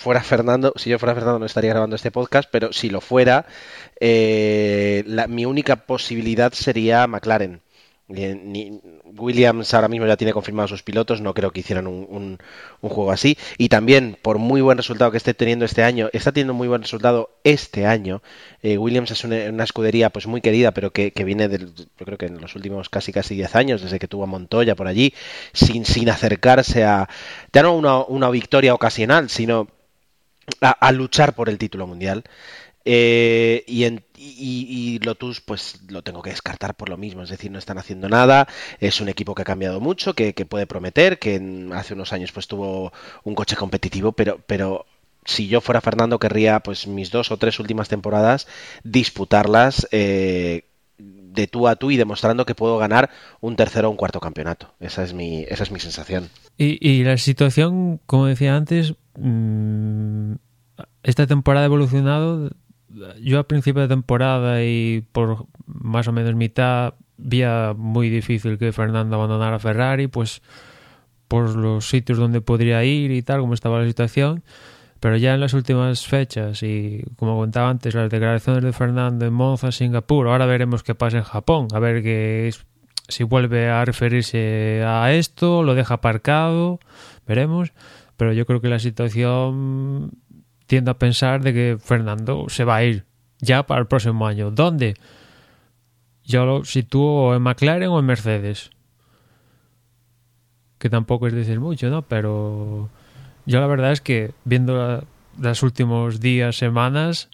fuera 0.00 0.22
Fernando, 0.22 0.72
si 0.76 0.90
yo 0.90 0.98
fuera 0.98 1.14
Fernando 1.14 1.38
no 1.38 1.46
estaría 1.46 1.70
grabando 1.70 1.96
este 1.96 2.10
podcast, 2.10 2.48
pero 2.50 2.72
si 2.72 2.90
lo 2.90 3.00
fuera, 3.00 3.46
eh, 4.00 5.04
mi 5.28 5.44
única 5.44 5.76
posibilidad 5.76 6.52
sería 6.52 7.06
McLaren. 7.06 7.60
Ni, 8.10 8.80
Williams 9.16 9.72
ahora 9.72 9.88
mismo 9.88 10.06
ya 10.06 10.16
tiene 10.16 10.32
confirmados 10.32 10.70
sus 10.70 10.82
pilotos, 10.82 11.20
no 11.20 11.32
creo 11.32 11.52
que 11.52 11.60
hicieran 11.60 11.86
un, 11.86 12.38
juego 12.80 13.12
así. 13.12 13.38
Y 13.56 13.68
también, 13.68 14.16
por 14.20 14.38
muy 14.38 14.60
buen 14.60 14.78
resultado 14.78 15.10
que 15.12 15.16
esté 15.16 15.32
teniendo 15.32 15.64
este 15.64 15.84
año, 15.84 16.08
está 16.12 16.32
teniendo 16.32 16.54
muy 16.54 16.66
buen 16.66 16.82
resultado 16.82 17.30
este 17.44 17.86
año. 17.86 18.20
Eh, 18.62 18.78
Williams 18.78 19.12
es 19.12 19.22
una, 19.24 19.62
escudería 19.62 20.10
pues 20.10 20.26
muy 20.26 20.40
querida, 20.40 20.72
pero 20.72 20.92
que, 20.92 21.12
que, 21.12 21.24
viene 21.24 21.48
del, 21.48 21.72
yo 21.74 22.04
creo 22.04 22.18
que 22.18 22.26
en 22.26 22.40
los 22.40 22.56
últimos 22.56 22.88
casi 22.88 23.12
casi 23.12 23.36
10 23.36 23.54
años, 23.54 23.82
desde 23.82 23.98
que 24.00 24.08
tuvo 24.08 24.24
a 24.24 24.26
Montoya 24.26 24.74
por 24.74 24.88
allí, 24.88 25.14
sin, 25.52 25.84
sin 25.84 26.08
acercarse 26.10 26.84
a, 26.84 27.08
ya 27.52 27.62
no 27.62 27.76
una, 27.76 27.98
una 28.00 28.30
victoria 28.30 28.74
ocasional, 28.74 29.30
sino 29.30 29.68
a, 30.60 30.92
luchar 30.92 31.34
por 31.34 31.48
el 31.48 31.58
título 31.58 31.86
mundial. 31.86 32.24
Eh, 32.84 33.62
y, 33.66 33.84
en, 33.84 34.02
y, 34.16 34.98
Lotus, 35.00 35.40
pues 35.40 35.80
lo 35.88 36.02
tengo 36.02 36.22
que 36.22 36.30
descartar 36.30 36.74
por 36.74 36.88
lo 36.88 36.96
mismo, 36.96 37.22
es 37.22 37.28
decir, 37.30 37.50
no 37.50 37.58
están 37.58 37.78
haciendo 37.78 38.08
nada. 38.08 38.48
Es 38.78 39.00
un 39.00 39.08
equipo 39.08 39.34
que 39.34 39.42
ha 39.42 39.44
cambiado 39.44 39.80
mucho, 39.80 40.14
que, 40.14 40.34
que 40.34 40.46
puede 40.46 40.66
prometer, 40.66 41.18
que 41.18 41.36
en, 41.36 41.72
hace 41.72 41.94
unos 41.94 42.12
años 42.12 42.32
pues 42.32 42.48
tuvo 42.48 42.92
un 43.24 43.34
coche 43.34 43.56
competitivo, 43.56 44.12
pero, 44.12 44.40
pero 44.46 44.86
si 45.24 45.48
yo 45.48 45.60
fuera 45.60 45.80
Fernando 45.80 46.18
querría 46.18 46.60
pues 46.60 46.86
mis 46.86 47.10
dos 47.10 47.30
o 47.30 47.36
tres 47.36 47.60
últimas 47.60 47.88
temporadas 47.88 48.46
disputarlas 48.84 49.86
eh, 49.90 50.64
de 50.98 51.46
tú 51.46 51.68
a 51.68 51.76
tú 51.76 51.90
y 51.90 51.96
demostrando 51.96 52.44
que 52.44 52.54
puedo 52.54 52.78
ganar 52.78 53.10
un 53.40 53.56
tercero 53.56 53.88
o 53.88 53.90
un 53.90 53.96
cuarto 53.96 54.20
campeonato. 54.20 54.74
Esa 54.80 55.04
es 55.04 55.14
mi, 55.14 55.44
esa 55.48 55.62
es 55.62 55.70
mi 55.70 55.80
sensación. 55.80 56.28
Y, 56.58 56.78
y 56.86 57.04
la 57.04 57.16
situación, 57.16 58.00
como 58.06 58.26
decía 58.26 58.56
antes, 58.56 58.94
mmm, 59.18 60.34
esta 61.02 61.26
temporada 61.26 61.64
ha 61.64 61.66
evolucionado 61.66 62.50
yo 63.22 63.38
a 63.38 63.44
principio 63.44 63.82
de 63.82 63.88
temporada 63.88 64.64
y 64.64 65.04
por 65.12 65.46
más 65.66 66.08
o 66.08 66.12
menos 66.12 66.34
mitad 66.34 66.94
vía 67.16 67.74
muy 67.76 68.10
difícil 68.10 68.58
que 68.58 68.72
Fernando 68.72 69.16
abandonara 69.16 69.58
Ferrari, 69.58 70.08
pues 70.08 70.42
por 71.28 71.54
los 71.54 71.88
sitios 71.88 72.18
donde 72.18 72.40
podría 72.40 72.84
ir 72.84 73.12
y 73.12 73.22
tal, 73.22 73.40
como 73.40 73.54
estaba 73.54 73.80
la 73.80 73.86
situación. 73.86 74.42
Pero 74.98 75.16
ya 75.16 75.32
en 75.32 75.40
las 75.40 75.54
últimas 75.54 76.06
fechas 76.06 76.62
y 76.62 77.02
como 77.16 77.38
contaba 77.38 77.70
antes, 77.70 77.94
las 77.94 78.10
declaraciones 78.10 78.62
de 78.62 78.72
Fernando 78.72 79.24
en 79.24 79.32
Monza, 79.32 79.72
Singapur, 79.72 80.28
ahora 80.28 80.44
veremos 80.44 80.82
qué 80.82 80.94
pasa 80.94 81.18
en 81.18 81.24
Japón, 81.24 81.68
a 81.72 81.78
ver 81.78 82.02
que 82.02 82.52
si 83.08 83.24
vuelve 83.24 83.70
a 83.70 83.84
referirse 83.84 84.82
a 84.84 85.12
esto, 85.12 85.62
lo 85.62 85.74
deja 85.74 85.94
aparcado, 85.94 86.80
veremos. 87.26 87.72
Pero 88.20 88.34
yo 88.34 88.44
creo 88.44 88.60
que 88.60 88.68
la 88.68 88.78
situación 88.78 90.10
tiendo 90.66 90.90
a 90.90 90.98
pensar 90.98 91.40
de 91.40 91.54
que 91.54 91.78
Fernando 91.80 92.50
se 92.50 92.64
va 92.64 92.76
a 92.76 92.84
ir 92.84 93.06
ya 93.38 93.62
para 93.62 93.80
el 93.80 93.86
próximo 93.86 94.26
año. 94.26 94.50
¿Dónde? 94.50 94.94
Yo 96.22 96.44
lo 96.44 96.66
sitúo 96.66 97.34
en 97.34 97.40
McLaren 97.40 97.88
o 97.88 97.98
en 97.98 98.04
Mercedes. 98.04 98.72
Que 100.76 100.90
tampoco 100.90 101.28
es 101.28 101.32
decir 101.32 101.60
mucho, 101.60 101.88
¿no? 101.88 102.02
Pero 102.02 102.90
yo 103.46 103.58
la 103.58 103.66
verdad 103.66 103.92
es 103.92 104.02
que 104.02 104.34
viendo 104.44 104.76
la, 104.76 105.04
los 105.38 105.62
últimos 105.62 106.20
días, 106.20 106.58
semanas, 106.58 107.30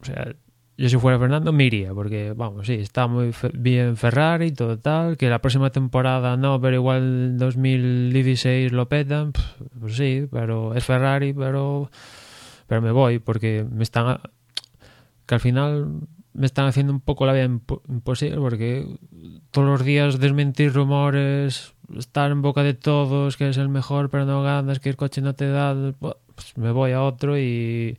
o 0.00 0.06
sea, 0.06 0.32
yo 0.76 0.88
si 0.88 0.96
fuera 0.96 1.18
Fernando 1.18 1.52
me 1.52 1.64
iría, 1.64 1.92
porque 1.92 2.32
vamos, 2.34 2.66
sí, 2.66 2.74
está 2.74 3.06
muy 3.06 3.34
bien 3.52 3.96
Ferrari 3.96 4.52
todo 4.52 4.78
tal, 4.78 5.16
que 5.16 5.28
la 5.28 5.40
próxima 5.40 5.70
temporada 5.70 6.36
no, 6.36 6.60
pero 6.60 6.76
igual 6.76 7.36
2016 7.38 8.72
lo 8.72 8.88
petan, 8.88 9.32
pues 9.78 9.96
sí, 9.96 10.26
pero 10.30 10.74
es 10.74 10.84
Ferrari, 10.84 11.32
pero 11.32 11.90
pero 12.66 12.80
me 12.80 12.90
voy 12.90 13.18
porque 13.18 13.66
me 13.70 13.82
están 13.82 14.18
que 15.26 15.34
al 15.34 15.40
final 15.40 15.88
me 16.32 16.46
están 16.46 16.66
haciendo 16.66 16.92
un 16.92 17.00
poco 17.00 17.26
la 17.26 17.34
vida 17.34 17.44
imposible 17.44 18.38
porque 18.38 18.86
todos 19.50 19.68
los 19.68 19.84
días 19.84 20.18
desmentir 20.18 20.72
rumores, 20.72 21.74
estar 21.94 22.30
en 22.30 22.40
boca 22.40 22.62
de 22.62 22.72
todos, 22.72 23.36
que 23.36 23.50
es 23.50 23.58
el 23.58 23.68
mejor 23.68 24.08
pero 24.08 24.24
no 24.24 24.42
ganas, 24.42 24.80
que 24.80 24.88
el 24.88 24.96
coche 24.96 25.20
no 25.20 25.34
te 25.34 25.48
da, 25.48 25.92
pues 26.00 26.56
me 26.56 26.72
voy 26.72 26.92
a 26.92 27.02
otro 27.02 27.38
y 27.38 27.98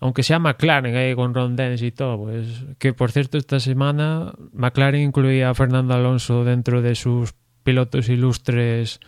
aunque 0.00 0.22
sea 0.22 0.38
McLaren 0.38 0.96
ahí 0.96 1.14
con 1.14 1.34
Ron 1.34 1.56
Dennis 1.56 1.82
y 1.82 1.92
todo, 1.92 2.18
pues 2.18 2.64
que 2.78 2.94
por 2.94 3.12
cierto 3.12 3.36
esta 3.36 3.60
semana 3.60 4.32
McLaren 4.52 5.02
incluía 5.02 5.50
a 5.50 5.54
Fernando 5.54 5.94
Alonso 5.94 6.44
dentro 6.44 6.80
de 6.80 6.94
sus 6.94 7.34
pilotos 7.62 8.08
ilustres 8.08 9.00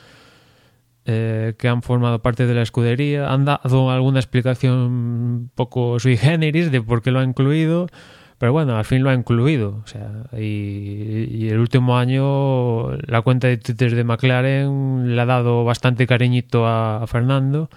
eh, 1.04 1.54
que 1.58 1.68
han 1.68 1.82
formado 1.82 2.20
parte 2.20 2.46
de 2.46 2.54
la 2.54 2.62
escudería. 2.62 3.32
Han 3.32 3.46
dado 3.46 3.90
alguna 3.90 4.20
explicación 4.20 4.74
un 4.78 5.50
poco 5.54 5.98
sui 5.98 6.16
generis 6.16 6.70
de 6.70 6.82
por 6.82 7.02
qué 7.02 7.10
lo 7.10 7.20
ha 7.20 7.24
incluido, 7.24 7.88
pero 8.38 8.52
bueno, 8.52 8.76
al 8.76 8.84
fin 8.84 9.02
lo 9.02 9.10
ha 9.10 9.14
incluido. 9.14 9.80
O 9.82 9.86
sea, 9.86 10.24
y, 10.38 11.48
el 11.48 11.58
último 11.58 11.96
año 11.96 12.92
la 12.98 13.22
cuenta 13.22 13.48
de 13.48 13.56
Twitter 13.56 13.94
de 13.94 14.04
McLaren 14.04 15.16
le 15.16 15.20
ha 15.20 15.26
dado 15.26 15.64
bastante 15.64 16.06
cariñito 16.06 16.66
a, 16.66 17.02
a 17.02 17.06
Fernando 17.06 17.70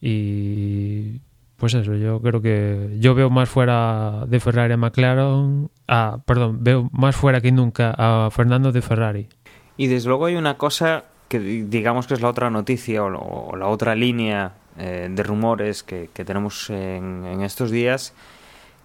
y 0.00 1.20
pues 1.56 1.74
eso, 1.74 1.94
yo 1.94 2.20
creo 2.20 2.42
que 2.42 2.96
yo 2.98 3.14
veo 3.14 3.30
más 3.30 3.48
fuera 3.48 4.26
de 4.26 4.40
Ferrari 4.40 4.74
a 4.74 4.76
McLaren, 4.76 5.70
ah, 5.88 6.18
perdón, 6.26 6.58
veo 6.62 6.88
más 6.92 7.16
fuera 7.16 7.40
que 7.40 7.52
nunca 7.52 7.94
a 7.96 8.30
Fernando 8.30 8.72
de 8.72 8.82
Ferrari. 8.82 9.28
Y 9.76 9.86
desde 9.86 10.08
luego 10.08 10.26
hay 10.26 10.36
una 10.36 10.58
cosa 10.58 11.04
que 11.28 11.40
digamos 11.40 12.06
que 12.06 12.14
es 12.14 12.20
la 12.20 12.28
otra 12.28 12.50
noticia 12.50 13.02
o, 13.04 13.56
la 13.56 13.68
otra 13.68 13.94
línea 13.94 14.54
eh, 14.78 15.08
de 15.10 15.22
rumores 15.22 15.82
que, 15.82 16.08
tenemos 16.14 16.70
en, 16.70 17.40
estos 17.42 17.70
días 17.70 18.14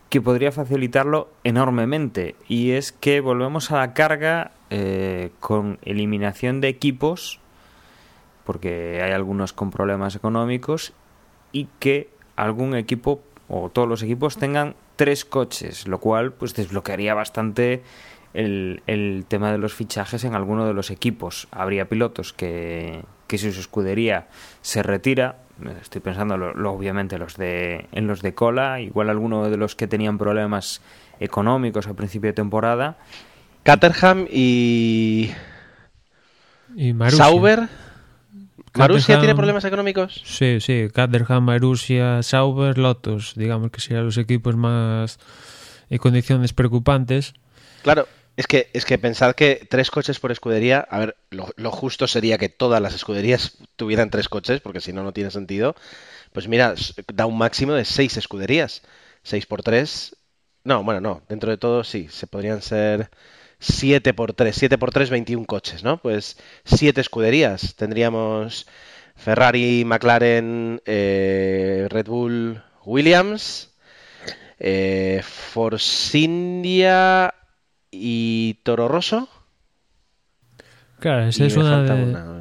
que 0.09 0.21
podría 0.21 0.51
facilitarlo 0.51 1.29
enormemente 1.43 2.35
y 2.47 2.71
es 2.71 2.91
que 2.91 3.21
volvemos 3.21 3.71
a 3.71 3.77
la 3.77 3.93
carga 3.93 4.51
eh, 4.69 5.31
con 5.39 5.79
eliminación 5.83 6.61
de 6.61 6.67
equipos 6.69 7.39
porque 8.43 9.01
hay 9.03 9.11
algunos 9.11 9.53
con 9.53 9.71
problemas 9.71 10.15
económicos 10.15 10.93
y 11.51 11.67
que 11.79 12.09
algún 12.41 12.75
equipo 12.75 13.21
o 13.47 13.69
todos 13.69 13.87
los 13.87 14.01
equipos 14.01 14.37
tengan 14.37 14.75
tres 14.95 15.25
coches, 15.25 15.87
lo 15.87 15.99
cual 15.99 16.31
pues 16.33 16.55
desbloquearía 16.55 17.13
bastante 17.13 17.83
el, 18.33 18.81
el 18.87 19.25
tema 19.27 19.51
de 19.51 19.57
los 19.57 19.73
fichajes 19.73 20.23
en 20.23 20.35
alguno 20.35 20.65
de 20.65 20.73
los 20.73 20.89
equipos. 20.89 21.47
Habría 21.51 21.89
pilotos 21.89 22.33
que, 22.33 23.03
que 23.27 23.37
si 23.37 23.51
su 23.51 23.59
escudería 23.59 24.27
se 24.61 24.83
retira, 24.83 25.37
estoy 25.81 26.01
pensando 26.01 26.37
lo, 26.37 26.71
obviamente 26.71 27.17
los 27.17 27.37
de, 27.37 27.87
en 27.91 28.07
los 28.07 28.21
de 28.21 28.33
cola, 28.33 28.79
igual 28.79 29.09
alguno 29.09 29.49
de 29.49 29.57
los 29.57 29.75
que 29.75 29.87
tenían 29.87 30.17
problemas 30.17 30.81
económicos 31.19 31.87
a 31.87 31.93
principio 31.93 32.29
de 32.29 32.33
temporada. 32.33 32.97
Caterham 33.63 34.25
y... 34.31 35.31
Y 36.75 36.93
Sauber 37.09 37.67
¿Marusia 38.73 39.19
tiene 39.19 39.35
problemas 39.35 39.65
económicos? 39.65 40.21
Sí, 40.23 40.59
sí. 40.61 40.87
Caterham, 40.93 41.43
Marusia, 41.43 42.23
Sauber, 42.23 42.77
Lotus. 42.77 43.33
Digamos 43.35 43.71
que 43.71 43.81
serían 43.81 44.05
los 44.05 44.17
equipos 44.17 44.55
más 44.55 45.19
en 45.89 45.97
condiciones 45.97 46.53
preocupantes. 46.53 47.33
Claro, 47.83 48.07
es 48.37 48.47
que, 48.47 48.69
es 48.73 48.85
que 48.85 48.97
pensad 48.97 49.35
que 49.35 49.67
tres 49.69 49.91
coches 49.91 50.19
por 50.19 50.31
escudería, 50.31 50.79
a 50.89 50.99
ver, 50.99 51.17
lo, 51.29 51.71
justo 51.71 52.07
sería 52.07 52.37
que 52.37 52.49
todas 52.49 52.81
las 52.81 52.95
escuderías 52.95 53.57
tuvieran 53.75 54.09
tres 54.09 54.29
coches, 54.29 54.61
porque 54.61 54.79
si 54.81 54.93
no, 54.93 55.03
no 55.03 55.11
tiene 55.11 55.31
sentido. 55.31 55.75
Pues 56.31 56.47
mira, 56.47 56.73
da 57.13 57.25
un 57.25 57.37
máximo 57.37 57.73
de 57.73 57.83
seis 57.83 58.15
escuderías. 58.15 58.83
Seis 59.21 59.45
por 59.45 59.63
tres. 59.63 60.15
No, 60.63 60.83
bueno, 60.83 61.01
no. 61.01 61.21
Dentro 61.27 61.51
de 61.51 61.57
todo, 61.57 61.83
sí. 61.83 62.07
Se 62.09 62.25
podrían 62.25 62.61
ser 62.61 63.09
7 63.61 64.13
por 64.15 64.33
3, 64.33 64.55
7 64.55 64.77
por 64.79 64.91
3, 64.91 65.11
21 65.11 65.45
coches, 65.45 65.83
¿no? 65.83 65.97
Pues 65.97 66.37
7 66.65 66.99
escuderías. 66.99 67.75
Tendríamos 67.75 68.67
Ferrari, 69.15 69.85
McLaren, 69.85 70.81
eh, 70.85 71.87
Red 71.89 72.07
Bull, 72.07 72.61
Williams, 72.83 73.69
eh, 74.59 75.21
Force 75.23 76.17
India 76.17 77.35
y 77.91 78.55
Toro 78.63 78.87
Rosso. 78.87 79.29
Claro, 80.99 81.27
esa 81.27 81.45
es 81.45 81.55
una 81.55 81.83
de... 81.83 82.31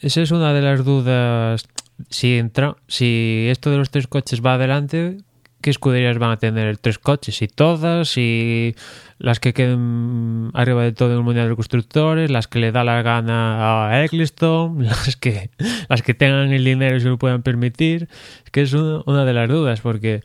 Esa 0.00 0.22
es 0.22 0.30
una 0.30 0.54
de 0.54 0.62
las 0.62 0.84
dudas. 0.84 1.66
Si 2.08 2.38
entra, 2.38 2.76
si 2.88 3.46
esto 3.50 3.70
de 3.70 3.76
los 3.76 3.90
tres 3.90 4.06
coches 4.06 4.44
va 4.44 4.54
adelante, 4.54 5.18
¿qué 5.64 5.70
escuderías 5.70 6.18
van 6.18 6.32
a 6.32 6.36
tener 6.36 6.76
tres 6.76 6.98
coches? 6.98 7.40
Y 7.40 7.48
todas, 7.48 8.18
y 8.18 8.74
las 9.16 9.40
que 9.40 9.54
queden 9.54 10.50
arriba 10.52 10.82
de 10.82 10.92
todo 10.92 11.12
en 11.12 11.16
el 11.16 11.22
Mundial 11.22 11.48
de 11.48 11.56
Constructores, 11.56 12.30
las 12.30 12.48
que 12.48 12.58
le 12.58 12.70
da 12.70 12.84
la 12.84 13.00
gana 13.00 13.88
a 13.88 14.04
Eccleston, 14.04 14.84
las 14.84 15.16
que, 15.16 15.48
las 15.88 16.02
que 16.02 16.12
tengan 16.12 16.52
el 16.52 16.64
dinero 16.64 16.98
y 16.98 17.00
se 17.00 17.08
lo 17.08 17.16
puedan 17.16 17.42
permitir. 17.42 18.10
Es 18.44 18.50
que 18.50 18.60
es 18.60 18.74
una 18.74 19.24
de 19.24 19.32
las 19.32 19.48
dudas, 19.48 19.80
porque 19.80 20.22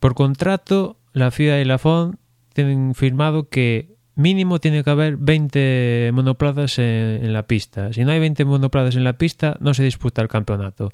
por 0.00 0.16
contrato 0.16 0.96
la 1.12 1.30
FIA 1.30 1.60
y 1.60 1.64
la 1.64 1.78
FON 1.78 2.18
tienen 2.52 2.96
firmado 2.96 3.48
que 3.48 3.94
mínimo 4.16 4.58
tiene 4.58 4.82
que 4.82 4.90
haber 4.90 5.18
20 5.18 6.10
monoplazas 6.14 6.80
en, 6.80 7.20
en 7.22 7.32
la 7.32 7.44
pista. 7.44 7.92
Si 7.92 8.04
no 8.04 8.10
hay 8.10 8.18
20 8.18 8.44
monoplazas 8.44 8.96
en 8.96 9.04
la 9.04 9.12
pista, 9.12 9.56
no 9.60 9.72
se 9.72 9.84
disputa 9.84 10.20
el 10.20 10.26
campeonato. 10.26 10.90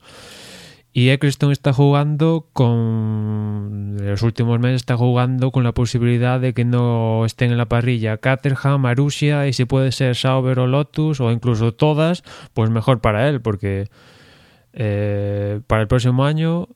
Y 0.96 1.10
Eccleston 1.10 1.52
está 1.52 1.74
jugando 1.74 2.48
con. 2.54 3.98
En 4.00 4.06
los 4.06 4.22
últimos 4.22 4.58
meses 4.60 4.76
está 4.76 4.96
jugando 4.96 5.50
con 5.50 5.62
la 5.62 5.72
posibilidad 5.72 6.40
de 6.40 6.54
que 6.54 6.64
no 6.64 7.26
estén 7.26 7.52
en 7.52 7.58
la 7.58 7.66
parrilla 7.66 8.16
Caterham, 8.16 8.80
Marussia 8.80 9.46
y 9.46 9.52
si 9.52 9.66
puede 9.66 9.92
ser 9.92 10.16
Sauber 10.16 10.58
o 10.58 10.66
Lotus 10.66 11.20
o 11.20 11.30
incluso 11.30 11.74
todas, 11.74 12.22
pues 12.54 12.70
mejor 12.70 13.02
para 13.02 13.28
él, 13.28 13.42
porque 13.42 13.90
eh, 14.72 15.60
para 15.66 15.82
el 15.82 15.88
próximo 15.88 16.24
año 16.24 16.66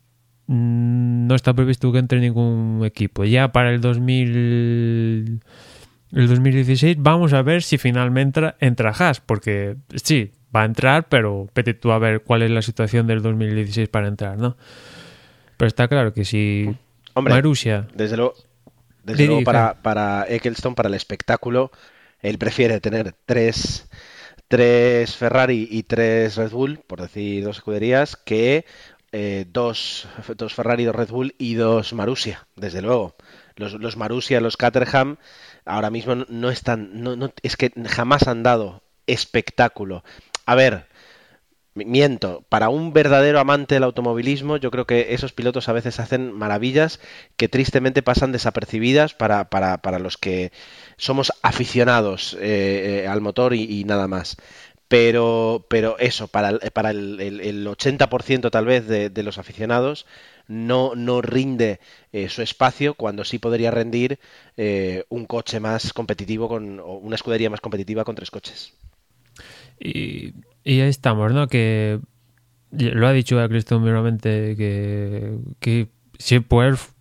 mm, 0.48 1.26
no 1.26 1.34
está 1.34 1.54
previsto 1.54 1.90
que 1.90 1.98
entre 1.98 2.20
ningún 2.20 2.82
equipo. 2.84 3.24
Ya 3.24 3.52
para 3.52 3.70
el 3.70 3.80
2000 3.80 5.40
el 6.12 6.28
2016 6.28 6.98
vamos 7.00 7.32
a 7.32 7.40
ver 7.40 7.62
si 7.62 7.78
finalmente 7.78 8.52
entra 8.60 8.90
Haas, 8.90 9.22
porque 9.22 9.76
sí, 9.94 10.32
va 10.54 10.62
a 10.62 10.64
entrar, 10.64 11.08
pero 11.08 11.48
vete 11.54 11.74
tú 11.74 11.92
a 11.92 11.98
ver 11.98 12.22
cuál 12.22 12.42
es 12.42 12.50
la 12.50 12.62
situación 12.62 13.06
del 13.06 13.22
2016 13.22 13.88
para 13.88 14.08
entrar, 14.08 14.36
¿no? 14.36 14.56
Pero 15.56 15.68
está 15.68 15.88
claro 15.88 16.12
que 16.12 16.24
si 16.24 16.74
Hombre, 17.14 17.34
Marussia... 17.34 17.86
Desde 17.94 18.16
luego, 18.16 18.34
desde 19.04 19.26
luego 19.26 19.44
para, 19.44 19.82
para 19.82 20.26
Eccleston, 20.28 20.74
para 20.74 20.88
el 20.88 20.94
espectáculo, 20.94 21.70
él 22.20 22.38
prefiere 22.38 22.80
tener 22.80 23.14
tres, 23.26 23.88
tres 24.48 25.16
Ferrari 25.16 25.68
y 25.70 25.82
tres 25.84 26.36
Red 26.36 26.50
Bull, 26.50 26.80
por 26.86 27.00
decir 27.00 27.44
dos 27.44 27.58
escuderías, 27.58 28.16
que 28.16 28.64
eh, 29.12 29.46
dos, 29.50 30.08
dos 30.36 30.54
Ferrari, 30.54 30.84
dos 30.84 30.96
Red 30.96 31.08
Bull 31.08 31.34
y 31.38 31.54
dos 31.54 31.92
Marussia, 31.92 32.46
desde 32.56 32.82
luego. 32.82 33.16
Los, 33.56 33.74
los 33.74 33.96
Marussia, 33.96 34.40
los 34.40 34.56
Caterham, 34.56 35.18
ahora 35.64 35.90
mismo 35.90 36.14
no 36.14 36.50
están, 36.50 37.02
no, 37.02 37.16
no, 37.16 37.32
es 37.42 37.56
que 37.56 37.72
jamás 37.86 38.28
han 38.28 38.42
dado 38.42 38.82
espectáculo. 39.06 40.04
A 40.50 40.56
ver, 40.56 40.86
miento, 41.74 42.44
para 42.48 42.70
un 42.70 42.92
verdadero 42.92 43.38
amante 43.38 43.76
del 43.76 43.84
automovilismo, 43.84 44.56
yo 44.56 44.72
creo 44.72 44.84
que 44.84 45.14
esos 45.14 45.32
pilotos 45.32 45.68
a 45.68 45.72
veces 45.72 46.00
hacen 46.00 46.32
maravillas 46.32 46.98
que 47.36 47.48
tristemente 47.48 48.02
pasan 48.02 48.32
desapercibidas 48.32 49.14
para, 49.14 49.48
para, 49.48 49.78
para 49.78 50.00
los 50.00 50.16
que 50.18 50.50
somos 50.96 51.32
aficionados 51.42 52.36
eh, 52.40 53.04
eh, 53.04 53.06
al 53.06 53.20
motor 53.20 53.54
y, 53.54 53.84
nada 53.84 54.08
más. 54.08 54.38
Pero, 54.88 55.66
pero 55.70 55.96
eso, 56.00 56.26
para, 56.26 56.58
para 56.72 56.90
el, 56.90 57.20
el, 57.20 57.64
80% 57.68 58.50
tal 58.50 58.66
vez 58.66 58.88
de, 58.88 59.22
los 59.22 59.38
aficionados, 59.38 60.04
no, 60.48 60.96
no 60.96 61.22
rinde 61.22 61.78
eh, 62.12 62.28
su 62.28 62.42
espacio 62.42 62.94
cuando 62.94 63.24
sí 63.24 63.38
podría 63.38 63.70
rendir 63.70 64.18
un 65.10 65.26
coche 65.26 65.60
más 65.60 65.92
competitivo 65.92 66.48
con, 66.48 66.80
o 66.80 66.94
una 66.94 67.14
escudería 67.14 67.50
más 67.50 67.60
competitiva 67.60 68.04
con 68.04 68.16
tres 68.16 68.32
coches. 68.32 68.74
Y, 69.80 70.34
ahí 70.64 70.80
estamos, 70.80 71.32
¿no? 71.32 71.48
Que 71.48 71.98
lo 72.70 73.08
ha 73.08 73.12
dicho 73.12 73.36
Cristo 73.48 73.80
nuevamente 73.80 74.54
que, 74.56 75.38
que 75.58 75.88
si 76.18 76.44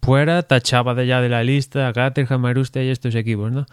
fuera 0.02 0.44
tachaba 0.44 0.96
de 0.96 1.06
ya 1.06 1.22
de 1.22 1.30
la 1.30 1.44
lista 1.44 1.90
a 1.90 1.94
Caterham, 1.94 2.42
Marustia 2.42 2.84
y 2.84 2.90
estos 2.90 3.14
equipos, 3.16 3.52
¿no? 3.52 3.66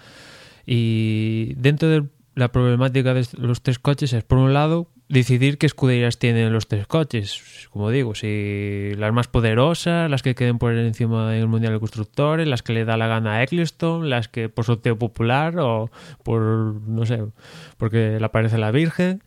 Y 0.66 1.54
dentro 1.54 1.88
de 1.88 2.04
la 2.34 2.50
problemática 2.50 3.14
de 3.14 3.26
los 3.38 3.62
tres 3.62 3.78
coches 3.78 4.12
es, 4.12 4.24
por 4.24 4.38
un 4.38 4.52
lado, 4.52 4.90
decidir 5.08 5.58
qué 5.58 5.66
escuderías 5.66 6.18
tienen 6.18 6.52
los 6.52 6.66
tres 6.66 6.86
coches. 6.86 7.68
Como 7.70 7.90
digo, 7.90 8.14
si 8.14 8.92
las 8.96 9.12
más 9.12 9.28
poderosas, 9.28 10.10
las 10.10 10.22
que 10.22 10.34
queden 10.34 10.58
por 10.58 10.74
encima 10.74 11.30
del 11.30 11.48
Mundial 11.48 11.74
de 11.74 11.78
Constructores, 11.78 12.48
las 12.48 12.62
que 12.62 12.72
le 12.72 12.84
da 12.84 12.96
la 12.96 13.06
gana 13.06 13.34
a 13.34 13.42
Eccleston, 13.42 14.10
las 14.10 14.28
que 14.28 14.48
por 14.48 14.64
sorteo 14.64 14.98
popular 14.98 15.58
o 15.58 15.90
por, 16.22 16.40
no 16.42 17.06
sé, 17.06 17.24
porque 17.76 18.18
le 18.18 18.24
aparece 18.24 18.58
la 18.58 18.70
Virgen. 18.70 19.22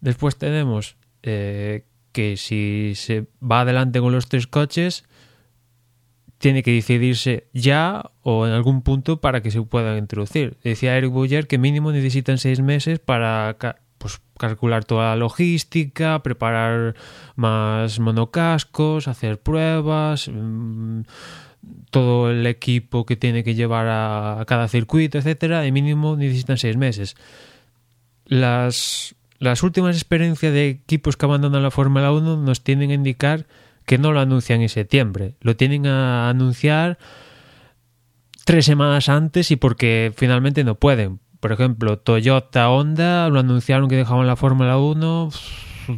Después 0.00 0.36
tenemos 0.36 0.96
eh, 1.22 1.84
que 2.12 2.36
si 2.36 2.92
se 2.96 3.26
va 3.42 3.60
adelante 3.60 4.00
con 4.00 4.12
los 4.12 4.28
tres 4.28 4.46
coches, 4.46 5.04
tiene 6.38 6.62
que 6.62 6.72
decidirse 6.72 7.48
ya 7.52 8.10
o 8.22 8.46
en 8.46 8.52
algún 8.52 8.82
punto 8.82 9.20
para 9.20 9.40
que 9.40 9.50
se 9.50 9.62
puedan 9.62 9.96
introducir. 9.96 10.58
Decía 10.62 10.96
Eric 10.96 11.10
Boyer 11.10 11.46
que 11.46 11.58
mínimo 11.58 11.92
necesitan 11.92 12.38
seis 12.38 12.60
meses 12.60 12.98
para 12.98 13.56
pues, 14.04 14.20
calcular 14.38 14.84
toda 14.84 15.08
la 15.08 15.16
logística, 15.16 16.22
preparar 16.22 16.94
más 17.36 18.00
monocascos, 18.00 19.08
hacer 19.08 19.40
pruebas, 19.40 20.28
mm, 20.28 21.04
todo 21.90 22.30
el 22.30 22.46
equipo 22.46 23.06
que 23.06 23.16
tiene 23.16 23.42
que 23.44 23.54
llevar 23.54 23.86
a, 23.88 24.44
cada 24.46 24.68
circuito, 24.68 25.16
etcétera, 25.16 25.62
de 25.62 25.72
mínimo 25.72 26.16
necesitan 26.16 26.58
seis 26.58 26.76
meses. 26.76 27.16
Las, 28.26 29.14
las 29.38 29.62
últimas 29.62 29.96
experiencias 29.96 30.52
de 30.52 30.68
equipos 30.68 31.16
que 31.16 31.24
abandonan 31.24 31.62
la 31.62 31.70
Fórmula 31.70 32.12
1 32.12 32.36
nos 32.36 32.62
tienen 32.62 32.90
a 32.90 32.94
indicar 32.94 33.46
que 33.86 33.96
no 33.96 34.12
lo 34.12 34.20
anuncian 34.20 34.60
en 34.60 34.68
septiembre, 34.68 35.36
lo 35.40 35.56
tienen 35.56 35.86
a 35.86 36.28
anunciar 36.28 36.98
tres 38.44 38.66
semanas 38.66 39.08
antes 39.08 39.50
y 39.50 39.56
porque 39.56 40.12
finalmente 40.14 40.62
no 40.62 40.74
pueden. 40.74 41.20
Por 41.44 41.52
ejemplo, 41.52 41.98
Toyota, 41.98 42.70
Honda 42.70 43.28
lo 43.28 43.38
anunciaron 43.38 43.90
que 43.90 43.96
dejaban 43.96 44.26
la 44.26 44.34
Fórmula 44.34 44.78
1 44.78 45.28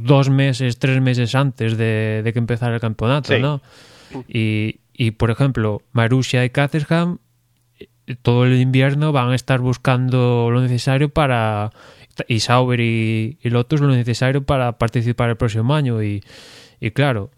dos 0.01 0.29
meses, 0.29 0.81
tres 0.81 1.01
meses 1.01 1.37
antes 1.37 1.79
de, 1.79 2.29
que 2.33 2.39
empezara 2.41 2.75
el 2.75 2.81
campeonato, 2.81 3.39
¿no? 3.39 3.63
Y, 4.27 4.81
y, 4.93 5.13
por 5.13 5.31
ejemplo, 5.31 5.83
Marussia 5.93 6.45
y 6.45 6.51
Caterham 6.51 7.19
todo 8.23 8.45
el 8.45 8.61
invierno 8.61 9.13
van 9.13 9.31
a 9.31 9.37
estar 9.37 9.61
buscando 9.61 10.51
lo 10.51 10.61
necesario 10.61 11.11
para 11.11 11.71
y 12.27 12.41
Sauber 12.41 12.81
y, 12.81 13.39
y 13.41 13.51
Lotus 13.51 13.81
lo 13.81 13.87
necesario 13.87 14.43
para 14.43 14.79
participar 14.79 15.31
el 15.31 15.37
próximo 15.37 15.77
año. 15.77 16.03
Y, 16.03 16.25
y 16.81 16.91
claro 16.91 17.31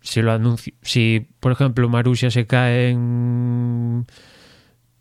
si 0.00 0.22
lo 0.22 0.32
anuncio, 0.32 0.72
si 0.82 1.28
por 1.38 1.52
ejemplo 1.52 1.88
Marussia 1.88 2.32
se 2.32 2.48
cae 2.48 2.90
en 2.90 4.06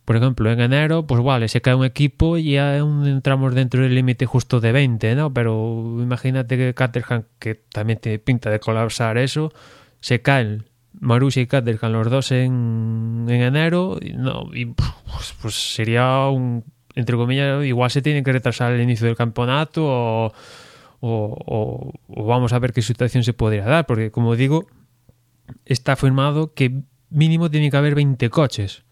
por 0.05 0.15
ejemplo 0.15 0.51
en 0.51 0.59
enero 0.59 1.05
pues 1.05 1.23
vale 1.23 1.47
se 1.47 1.61
cae 1.61 1.75
un 1.75 1.85
equipo 1.85 2.37
y 2.37 2.53
ya 2.53 2.77
entramos 2.77 3.53
dentro 3.53 3.81
del 3.81 3.95
límite 3.95 4.25
justo 4.25 4.61
de 4.61 4.71
20 4.71 5.15
¿no? 5.15 5.33
pero 5.33 5.97
imagínate 5.99 6.57
que 6.57 6.73
Caterham 6.73 7.23
que 7.39 7.55
también 7.55 7.99
tiene 7.99 8.19
pinta 8.19 8.49
de 8.49 8.59
colapsar 8.59 9.17
eso 9.17 9.51
se 9.99 10.21
caen 10.21 10.65
Marussia 10.99 11.41
y 11.41 11.47
Caterham 11.47 11.91
los 11.91 12.09
dos 12.09 12.31
en, 12.31 13.25
en 13.27 13.41
enero 13.41 13.99
no 14.15 14.49
y 14.53 14.65
pues, 14.65 15.35
pues 15.41 15.55
sería 15.73 16.27
un 16.27 16.63
entre 16.95 17.17
comillas 17.17 17.65
igual 17.65 17.91
se 17.91 18.01
tiene 18.01 18.23
que 18.23 18.31
retrasar 18.31 18.71
el 18.71 18.81
inicio 18.81 19.07
del 19.07 19.17
campeonato 19.17 19.83
o 19.85 20.33
o, 21.07 21.91
vamos 22.07 22.53
a 22.53 22.59
ver 22.59 22.73
qué 22.73 22.81
situación 22.81 23.23
se 23.23 23.33
podría 23.33 23.65
dar, 23.65 23.85
porque 23.85 24.11
como 24.11 24.35
digo, 24.35 24.67
está 25.65 25.95
firmado 25.95 26.53
que 26.53 26.81
mínimo 27.09 27.49
tiene 27.51 27.69
que 27.69 27.77
haber 27.77 27.95
20 27.95 28.29
coches. 28.29 28.83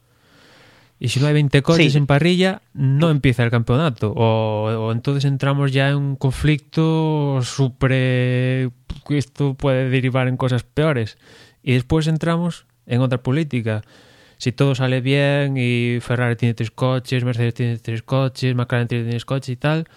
Y 1.00 1.10
si 1.10 1.20
no 1.20 1.28
hay 1.28 1.34
20 1.34 1.62
coches 1.64 1.96
en 1.96 2.06
parrilla, 2.06 2.62
no 2.74 3.10
empieza 3.10 3.44
el 3.44 3.52
campeonato. 3.52 4.14
O, 4.16 4.92
entonces 4.92 5.26
entramos 5.26 5.72
ya 5.72 5.90
en 5.90 5.98
un 5.98 6.16
conflicto 6.16 7.40
súper... 7.42 8.72
Esto 9.10 9.54
puede 9.56 9.90
derivar 9.90 10.28
en 10.28 10.38
cosas 10.38 10.64
peores. 10.64 11.18
Y 11.62 11.74
después 11.74 12.08
entramos 12.08 12.66
en 12.86 13.02
otra 13.02 13.22
política. 13.22 13.82
Si 14.38 14.52
todo 14.52 14.76
sale 14.76 15.02
bien 15.02 15.56
y 15.58 16.00
Ferrari 16.00 16.36
tiene 16.36 16.54
tres 16.54 16.72
coches, 16.72 17.24
Mercedes 17.24 17.54
tiene 17.54 17.78
tres 17.78 18.02
coches, 18.04 18.56
McLaren 18.56 18.88
tiene 18.88 19.10
tres 19.10 19.26
coches 19.26 19.50
y 19.50 19.56
tal, 19.56 19.88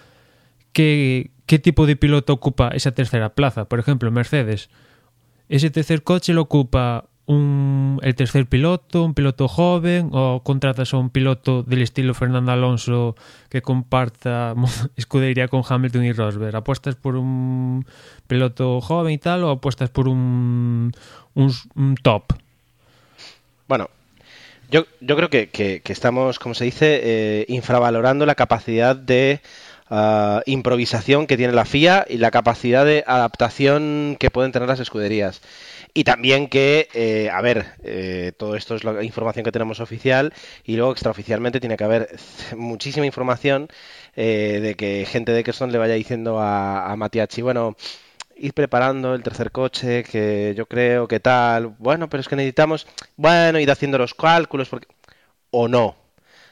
¿qué, 0.72 1.30
qué 1.46 1.58
tipo 1.58 1.86
de 1.86 1.96
piloto 1.96 2.32
ocupa 2.32 2.68
esa 2.68 2.92
tercera 2.92 3.34
plaza? 3.34 3.66
Por 3.66 3.78
ejemplo, 3.78 4.10
Mercedes 4.10 4.70
ese 5.48 5.70
tercer 5.70 6.02
coche 6.02 6.32
lo 6.32 6.42
ocupa 6.42 7.08
un, 7.26 7.98
el 8.02 8.14
tercer 8.14 8.46
piloto, 8.46 9.04
un 9.04 9.14
piloto 9.14 9.48
joven, 9.48 10.10
o 10.12 10.42
contratas 10.42 10.94
a 10.94 10.96
un 10.96 11.10
piloto 11.10 11.62
del 11.62 11.82
estilo 11.82 12.14
Fernando 12.14 12.52
Alonso 12.52 13.16
que 13.48 13.62
comparta 13.62 14.54
escudería 14.96 15.48
con 15.48 15.62
Hamilton 15.68 16.04
y 16.04 16.12
Rosberg. 16.12 16.56
¿Apuestas 16.56 16.94
por 16.94 17.16
un 17.16 17.84
piloto 18.26 18.80
joven 18.80 19.12
y 19.12 19.18
tal 19.18 19.44
o 19.44 19.50
apuestas 19.50 19.90
por 19.90 20.08
un, 20.08 20.92
un, 21.34 21.94
top? 22.02 22.32
Bueno, 23.68 23.90
yo, 24.70 24.86
yo 25.00 25.16
creo 25.16 25.28
que, 25.28 25.48
que, 25.48 25.82
estamos, 25.92 26.38
como 26.38 26.54
se 26.54 26.64
dice, 26.64 27.00
eh, 27.02 27.46
infravalorando 27.48 28.24
la 28.24 28.36
capacidad 28.36 28.94
de 28.94 29.40
Ah, 29.88 30.42
improvisación 30.46 31.28
que 31.28 31.36
tiene 31.36 31.52
la 31.52 31.64
FIA 31.64 32.06
y 32.08 32.18
la 32.18 32.32
capacidad 32.32 32.84
de 32.84 33.04
adaptación 33.06 34.16
que 34.18 34.32
pueden 34.32 34.50
tener 34.50 34.68
las 34.68 34.80
escuderías. 34.80 35.40
Y 35.96 36.04
también 36.04 36.48
que, 36.48 36.88
eh, 36.92 37.30
a 37.32 37.40
ver, 37.40 37.64
eh, 37.82 38.32
todo 38.36 38.54
esto 38.54 38.74
es 38.74 38.84
la 38.84 39.02
información 39.02 39.44
que 39.46 39.50
tenemos 39.50 39.80
oficial 39.80 40.34
y 40.62 40.76
luego 40.76 40.92
extraoficialmente 40.92 41.58
tiene 41.58 41.78
que 41.78 41.84
haber 41.84 42.14
muchísima 42.56 43.06
información 43.06 43.68
eh, 44.14 44.58
de 44.62 44.74
que 44.74 45.06
gente 45.06 45.32
de 45.32 45.42
Kesson 45.42 45.72
le 45.72 45.78
vaya 45.78 45.94
diciendo 45.94 46.38
a, 46.38 46.92
a 46.92 46.96
bueno, 47.42 47.76
ir 48.36 48.52
preparando 48.54 49.14
el 49.14 49.22
tercer 49.22 49.50
coche, 49.52 50.04
que 50.04 50.52
yo 50.54 50.66
creo 50.66 51.08
que 51.08 51.18
tal, 51.20 51.68
bueno, 51.78 52.10
pero 52.10 52.20
es 52.20 52.28
que 52.28 52.36
necesitamos, 52.36 52.86
bueno, 53.16 53.58
ir 53.58 53.70
haciendo 53.70 53.96
los 53.96 54.12
cálculos, 54.14 54.68
porque... 54.68 54.88
o 55.50 55.68
no, 55.68 55.96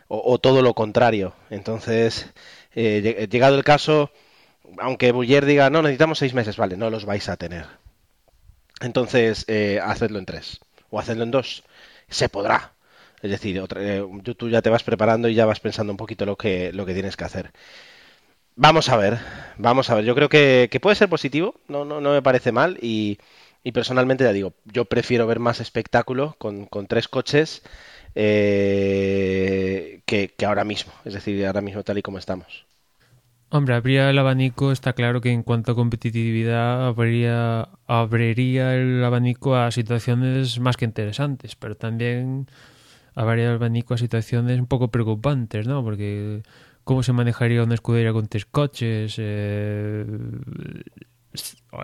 o, 0.09 0.23
o 0.33 0.39
todo 0.39 0.63
lo 0.63 0.75
contrario. 0.75 1.35
Entonces, 1.51 2.33
eh, 2.75 3.29
llegado 3.31 3.57
el 3.57 3.65
caso, 3.65 4.11
aunque 4.79 5.13
Buller 5.13 5.47
diga, 5.47 5.71
no, 5.71 5.83
necesitamos 5.83 6.19
seis 6.19 6.35
meses, 6.35 6.57
vale, 6.57 6.77
no 6.77 6.91
los 6.91 7.05
vais 7.07 7.29
a 7.29 7.37
tener. 7.37 7.67
Entonces, 8.81 9.45
eh, 9.49 9.81
hacedlo 9.83 10.19
en 10.19 10.27
tres 10.27 10.61
o 10.91 10.99
hacedlo 10.99 11.25
en 11.25 11.31
dos. 11.31 11.65
Se 12.09 12.29
podrá. 12.29 12.73
Es 13.23 13.31
decir, 13.31 13.63
tú 14.37 14.51
ya 14.51 14.63
te 14.63 14.71
vas 14.71 14.83
preparando 14.85 15.29
y 15.29 15.35
ya 15.35 15.47
vas 15.47 15.61
pensando 15.61 15.93
un 15.93 15.97
poquito 15.97 16.27
lo 16.27 16.37
que, 16.37 16.73
lo 16.73 16.85
que 16.87 16.93
tienes 16.95 17.17
que 17.17 17.25
hacer. 17.25 17.53
Vamos 18.57 18.89
a 18.89 18.97
ver, 18.97 19.19
vamos 19.57 19.91
a 19.91 19.95
ver. 19.97 20.05
Yo 20.05 20.15
creo 20.15 20.29
que, 20.29 20.69
puede 20.81 20.95
ser 20.97 21.09
positivo, 21.09 21.57
no, 21.67 21.85
no, 21.85 22.01
no 22.01 22.13
me 22.13 22.23
parece 22.23 22.53
mal 22.53 22.79
y, 22.81 23.19
personalmente 23.73 24.25
ya 24.25 24.33
digo, 24.33 24.55
yo 24.65 24.85
prefiero 24.85 25.27
ver 25.27 25.41
más 25.41 25.61
espectáculo 25.61 26.37
con, 26.39 26.67
con 26.67 26.87
tres 26.87 27.09
coches 27.09 27.63
eh, 28.15 30.03
que, 30.07 30.33
ahora 30.47 30.65
mismo, 30.65 30.93
es 31.05 31.15
decir, 31.15 31.45
ahora 31.47 31.63
mismo 31.63 31.83
tal 31.83 31.99
y 31.99 32.03
como 32.03 32.19
estamos. 32.19 32.67
Hombre, 33.55 33.77
habría 33.77 34.11
el 34.11 34.19
abanico, 34.19 34.73
está 34.73 34.95
claro 34.95 35.21
que 35.21 35.31
en 35.31 35.45
cuanto 35.45 35.71
a 35.71 35.75
competitividad 35.77 36.89
habría, 36.89 37.69
abriría 37.87 38.75
el 38.75 39.05
abanico 39.05 39.55
a 39.55 39.71
situaciones 39.71 40.59
más 40.59 40.77
que 40.77 40.85
interesantes, 40.85 41.55
pero 41.55 41.77
también 41.77 42.49
habría 43.15 43.51
el 43.51 43.55
abanico 43.55 43.95
a 43.95 43.99
situaciones 43.99 44.59
un 44.59 44.67
poco 44.67 44.89
preocupantes, 44.89 45.69
¿no? 45.69 45.85
Porque 45.85 46.43
cómo 46.83 47.05
se 47.05 47.13
manejaría 47.13 47.63
una 47.63 47.75
escudería 47.75 48.13
con 48.13 48.27
tres 48.27 48.45
coches, 48.45 49.15
eh, 49.19 50.05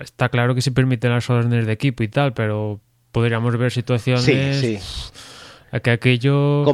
está 0.00 0.28
claro 0.28 0.56
que 0.56 0.62
se 0.62 0.72
permiten 0.72 1.12
las 1.12 1.30
órdenes 1.30 1.66
de 1.66 1.72
equipo 1.72 2.02
y 2.02 2.09
tal, 2.09 2.33
pero 2.33 2.80
podríamos 3.12 3.56
ver 3.56 3.70
situaciones... 3.70 4.56
Sí, 4.56 4.78
sí 4.78 5.12
que 5.78 5.90
aquello... 5.92 6.64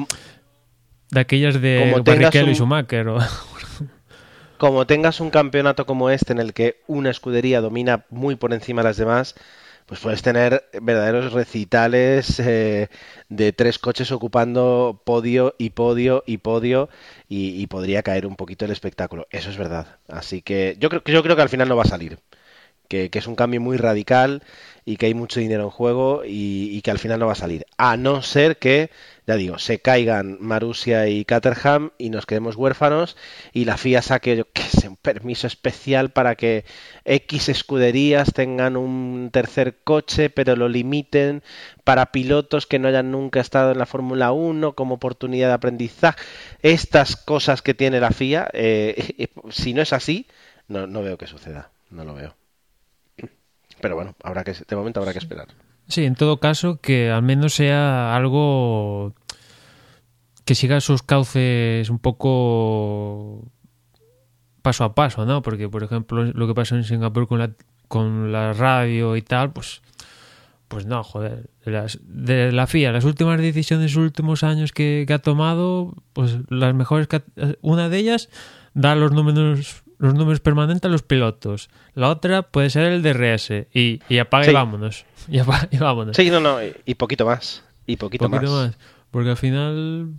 de 1.10 1.20
aquellas 1.20 1.60
de 1.60 2.00
Barrichello 2.02 2.50
y 2.50 2.54
Schumacher. 2.54 3.06
como 4.58 4.86
tengas 4.86 5.20
un 5.20 5.30
campeonato 5.30 5.86
como 5.86 6.10
este 6.10 6.32
en 6.32 6.38
el 6.38 6.52
que 6.52 6.80
una 6.86 7.10
escudería 7.10 7.60
domina 7.60 8.04
muy 8.10 8.36
por 8.36 8.52
encima 8.52 8.82
de 8.82 8.88
las 8.88 8.96
demás, 8.96 9.34
pues 9.86 10.00
puedes 10.00 10.22
tener 10.22 10.64
verdaderos 10.82 11.32
recitales 11.32 12.40
eh, 12.40 12.88
de 13.28 13.52
tres 13.52 13.78
coches 13.78 14.10
ocupando 14.10 15.00
podio 15.04 15.54
y 15.58 15.70
podio 15.70 16.24
y 16.26 16.38
podio 16.38 16.88
y, 17.28 17.66
podría 17.68 18.02
caer 18.02 18.26
un 18.26 18.36
poquito 18.36 18.64
el 18.64 18.72
espectáculo. 18.72 19.28
Eso 19.30 19.50
es 19.50 19.56
verdad. 19.56 19.98
Así 20.08 20.42
que 20.42 20.76
yo 20.80 20.88
creo, 20.88 21.02
yo 21.04 21.22
creo 21.22 21.36
que 21.36 21.42
al 21.42 21.48
final 21.48 21.68
no 21.68 21.76
va 21.76 21.84
a 21.84 21.86
salir. 21.86 22.18
Que, 22.88 23.10
que 23.10 23.18
es 23.18 23.26
un 23.26 23.34
cambio 23.34 23.60
muy 23.60 23.76
radical 23.78 24.42
y 24.84 24.96
que 24.96 25.06
hay 25.06 25.14
mucho 25.14 25.40
dinero 25.40 25.64
en 25.64 25.70
juego 25.70 26.22
y, 26.24 26.80
que 26.82 26.90
al 26.92 27.00
final 27.00 27.18
no 27.18 27.26
va 27.26 27.32
a 27.32 27.36
salir. 27.36 27.66
A 27.76 27.96
no 27.96 28.22
ser 28.22 28.56
que, 28.56 28.90
ya 29.26 29.34
digo, 29.34 29.58
se 29.58 29.80
caigan 29.80 30.38
Marussia 30.40 31.08
y 31.08 31.24
Caterham 31.24 31.90
y 31.98 32.10
nos 32.10 32.26
quedemos 32.26 32.54
huérfanos 32.54 33.16
y 33.52 33.64
la 33.64 33.76
FIA 33.76 34.00
saque, 34.00 34.36
yo 34.36 34.44
qué 34.52 34.62
sé, 34.62 34.88
un 34.88 34.96
permiso 34.96 35.48
especial 35.48 36.10
para 36.10 36.36
que 36.36 36.64
X 37.04 37.48
escuderías 37.48 38.32
tengan 38.32 38.76
un 38.76 39.30
tercer 39.32 39.78
coche, 39.82 40.30
pero 40.30 40.54
lo 40.54 40.68
limiten 40.68 41.42
para 41.82 42.12
pilotos 42.12 42.66
que 42.66 42.78
no 42.78 42.86
hayan 42.86 43.10
nunca 43.10 43.40
estado 43.40 43.72
en 43.72 43.78
la 43.78 43.86
Fórmula 43.86 44.30
1 44.30 44.74
como 44.74 44.94
oportunidad 44.94 45.48
de 45.48 45.54
aprendizaje. 45.54 46.22
Estas 46.62 47.16
cosas 47.16 47.62
que 47.62 47.74
tiene 47.74 47.98
la 47.98 48.12
FIA, 48.12 48.48
eh, 48.52 49.28
si 49.50 49.74
no 49.74 49.82
es 49.82 49.92
así, 49.92 50.28
no, 50.68 50.86
no 50.86 51.02
veo 51.02 51.18
que 51.18 51.26
suceda, 51.26 51.70
no 51.90 52.04
lo 52.04 52.14
veo. 52.14 52.36
Pero 53.80 53.96
bueno, 53.96 54.14
habrá 54.22 54.44
que, 54.44 54.52
de 54.52 54.76
momento 54.76 55.00
habrá 55.00 55.12
que 55.12 55.18
esperar. 55.18 55.48
Sí, 55.88 56.04
en 56.04 56.14
todo 56.16 56.40
caso, 56.40 56.80
que 56.80 57.10
al 57.10 57.22
menos 57.22 57.54
sea 57.54 58.16
algo 58.16 59.14
que 60.44 60.54
siga 60.54 60.80
sus 60.80 61.02
cauces 61.02 61.88
un 61.90 61.98
poco 61.98 63.44
paso 64.62 64.84
a 64.84 64.94
paso, 64.94 65.26
¿no? 65.26 65.42
Porque, 65.42 65.68
por 65.68 65.84
ejemplo, 65.84 66.24
lo 66.24 66.46
que 66.48 66.54
pasó 66.54 66.74
en 66.76 66.84
Singapur 66.84 67.28
con 67.28 67.38
la, 67.38 67.52
con 67.88 68.32
la 68.32 68.52
radio 68.52 69.16
y 69.16 69.22
tal, 69.22 69.52
pues, 69.52 69.80
pues 70.68 70.86
no, 70.86 71.04
joder. 71.04 71.50
De, 71.64 72.50
la 72.52 72.66
FIA, 72.66 72.90
las 72.92 73.04
últimas 73.04 73.40
decisiones, 73.40 73.94
los 73.94 74.04
últimos 74.04 74.42
años 74.42 74.72
que, 74.72 75.04
que 75.06 75.14
ha 75.14 75.20
tomado, 75.20 75.94
pues 76.12 76.36
las 76.48 76.74
mejores, 76.74 77.06
que 77.06 77.16
ha- 77.16 77.22
una 77.62 77.88
de 77.88 77.98
ellas 77.98 78.28
da 78.74 78.96
los 78.96 79.12
números 79.12 79.84
los 79.98 80.14
números 80.14 80.40
permanentes 80.40 80.84
a 80.88 80.92
los 80.92 81.02
pilotos. 81.02 81.68
La 81.94 82.08
otra 82.10 82.42
puede 82.42 82.70
ser 82.70 82.84
el 82.92 83.02
DRS 83.02 83.50
y, 83.72 84.00
y 84.08 84.18
apaga 84.18 84.44
y 84.44 84.48
Sí. 84.48 84.52
vámonos. 84.54 85.04
Y, 85.28 85.38
y 85.38 85.78
vámonos. 85.78 86.16
Sí, 86.16 86.30
no, 86.30 86.38
no, 86.40 86.58
y, 86.84 86.94
poquito 86.94 87.26
más. 87.26 87.64
Y 87.86 87.96
poquito, 87.96 88.28
poquito 88.30 88.52
más. 88.52 88.66
más. 88.68 88.78
Porque 89.10 89.30
al 89.30 89.36
final 89.36 90.10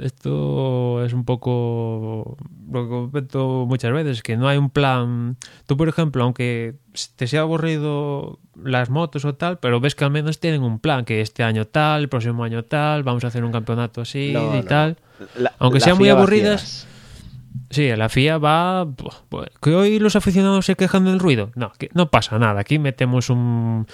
esto 0.00 1.04
es 1.04 1.12
un 1.12 1.24
poco 1.24 2.36
lo 2.72 2.82
que 2.84 2.88
comento 2.88 3.66
muchas 3.68 3.92
veces, 3.92 4.22
que 4.22 4.36
no 4.36 4.48
hay 4.48 4.56
un 4.58 4.70
plan. 4.70 5.36
Tú, 5.66 5.76
por 5.76 5.88
ejemplo, 5.88 6.22
aunque 6.24 6.76
te 7.16 7.26
sea 7.26 7.42
aburrido 7.42 8.38
las 8.62 8.90
motos 8.90 9.24
o 9.24 9.34
tal, 9.34 9.58
pero 9.58 9.80
ves 9.80 9.94
que 9.94 10.04
al 10.04 10.10
menos 10.10 10.38
tienen 10.40 10.62
un 10.62 10.78
plan, 10.78 11.04
que 11.04 11.20
este 11.20 11.42
año 11.42 11.66
tal, 11.66 12.02
el 12.02 12.08
próximo 12.08 12.44
año 12.44 12.64
tal, 12.64 13.02
vamos 13.02 13.24
a 13.24 13.28
hacer 13.28 13.44
un 13.44 13.52
campeonato 13.52 14.00
así 14.00 14.30
No, 14.32 14.54
y 14.54 14.58
no. 14.60 14.64
tal. 14.64 14.96
La- 15.36 15.52
sean 15.80 15.98
muy 15.98 16.08
aburridas. 16.08 16.86
Sí, 17.70 17.88
la 17.96 18.08
FIA 18.08 18.38
va... 18.38 18.86
pues, 19.28 19.48
Que 19.60 19.74
hoy 19.74 19.98
los 19.98 20.16
aficionados 20.16 20.66
se 20.66 20.76
quejan 20.76 21.04
del 21.04 21.18
ruido. 21.18 21.50
No, 21.54 21.72
que 21.78 21.88
no 21.94 22.10
pasa 22.10 22.38
nada. 22.38 22.60
Aquí 22.60 22.78
metemos 22.78 23.30
un, 23.30 23.86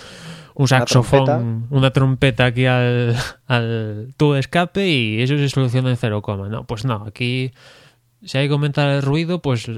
un 0.54 0.68
saxofón, 0.68 1.24
trompeta. 1.24 1.74
una 1.74 1.90
trompeta 1.90 2.46
aquí 2.46 2.66
al, 2.66 3.16
al 3.46 4.14
tubo 4.16 4.34
de 4.34 4.40
escape 4.40 4.88
y 4.88 5.20
eso 5.22 5.36
se 5.36 5.48
soluciona 5.48 5.90
en 5.90 5.96
cero 5.96 6.22
coma. 6.22 6.48
No, 6.48 6.66
pues 6.66 6.84
no, 6.84 7.04
aquí 7.06 7.52
si 8.22 8.38
hay 8.38 8.48
que 8.48 8.52
aumentar 8.52 8.88
el 8.90 9.02
ruido, 9.02 9.40
pues 9.40 9.70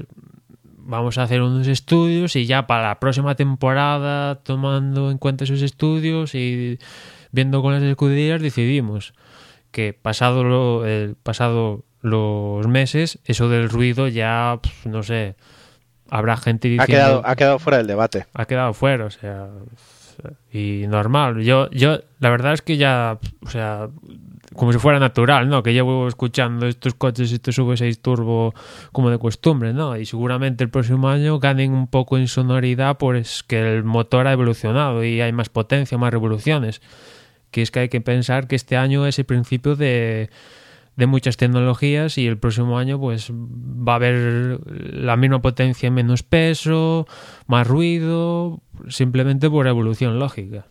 vamos 0.77 1.17
a 1.17 1.23
hacer 1.23 1.41
unos 1.41 1.67
estudios 1.67 2.35
y 2.35 2.45
ya 2.45 2.67
para 2.67 2.87
la 2.87 2.99
próxima 2.99 3.35
temporada, 3.35 4.35
tomando 4.35 5.11
en 5.11 5.17
cuenta 5.17 5.43
esos 5.43 5.61
estudios 5.61 6.33
y 6.35 6.79
viendo 7.31 7.61
con 7.61 7.73
las 7.73 7.83
escuderías, 7.83 8.41
decidimos 8.41 9.13
que 9.71 9.93
pasado 9.93 10.43
lo, 10.43 10.85
el 10.85 11.15
pasado 11.15 11.85
los 12.01 12.67
meses, 12.67 13.19
eso 13.25 13.49
del 13.49 13.69
ruido 13.69 14.07
ya, 14.07 14.59
pf, 14.61 14.89
no 14.89 15.03
sé, 15.03 15.35
habrá 16.09 16.37
gente 16.37 16.67
diciendo... 16.67 16.83
Ha 16.83 16.87
quedado, 16.87 17.21
ha 17.25 17.35
quedado 17.35 17.59
fuera 17.59 17.77
del 17.77 17.87
debate. 17.87 18.25
ha 18.33 18.45
quedado 18.45 18.73
fuera, 18.73 19.05
o 19.05 19.09
sea, 19.09 19.49
y 20.51 20.85
normal. 20.87 21.41
Yo, 21.41 21.69
yo, 21.71 21.99
la 22.19 22.29
verdad 22.29 22.53
es 22.53 22.61
que 22.61 22.77
ya, 22.77 23.19
o 23.45 23.49
sea, 23.49 23.89
como 24.55 24.73
si 24.73 24.79
fuera 24.79 24.99
natural, 24.99 25.47
¿no? 25.47 25.63
Que 25.63 25.73
llevo 25.73 26.07
escuchando 26.07 26.67
estos 26.67 26.95
coches, 26.95 27.31
estos 27.31 27.57
V6 27.57 28.01
Turbo 28.01 28.53
como 28.91 29.09
de 29.09 29.19
costumbre, 29.19 29.73
¿no? 29.73 29.95
Y 29.97 30.05
seguramente 30.05 30.63
el 30.63 30.69
próximo 30.69 31.09
año 31.09 31.39
ganen 31.39 31.73
un 31.73 31.87
poco 31.87 32.17
en 32.17 32.27
sonoridad, 32.27 32.97
pues 32.97 33.43
que 33.43 33.59
el 33.59 33.83
motor 33.83 34.27
ha 34.27 34.33
evolucionado 34.33 35.03
y 35.03 35.21
hay 35.21 35.31
más 35.31 35.49
potencia, 35.49 35.97
más 35.97 36.11
revoluciones. 36.11 36.81
Que 37.51 37.61
es 37.61 37.71
que 37.71 37.79
hay 37.79 37.89
que 37.89 38.01
pensar 38.01 38.47
que 38.47 38.55
este 38.55 38.77
año 38.77 39.07
es 39.07 39.17
el 39.19 39.25
principio 39.25 39.75
de 39.75 40.29
de 40.99 41.07
muchas 41.07 41.37
tecnologías 41.37 42.17
y 42.17 42.27
el 42.27 42.37
próximo 42.37 42.77
año 42.77 42.99
pues 42.99 43.31
va 43.31 43.93
a 43.93 43.95
haber 43.95 44.59
la 44.93 45.15
misma 45.15 45.41
potencia 45.41 45.89
menos 45.89 46.23
peso, 46.23 47.07
más 47.47 47.65
ruido, 47.65 48.61
simplemente 48.89 49.49
por 49.49 49.67
evolución 49.67 50.19
lógica. 50.19 50.67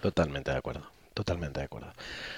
Totalmente 0.00 0.52
de 0.52 0.56
acuerdo. 0.56 0.82
Totalmente 1.14 1.58
de 1.58 1.66
acuerdo. 1.66 1.92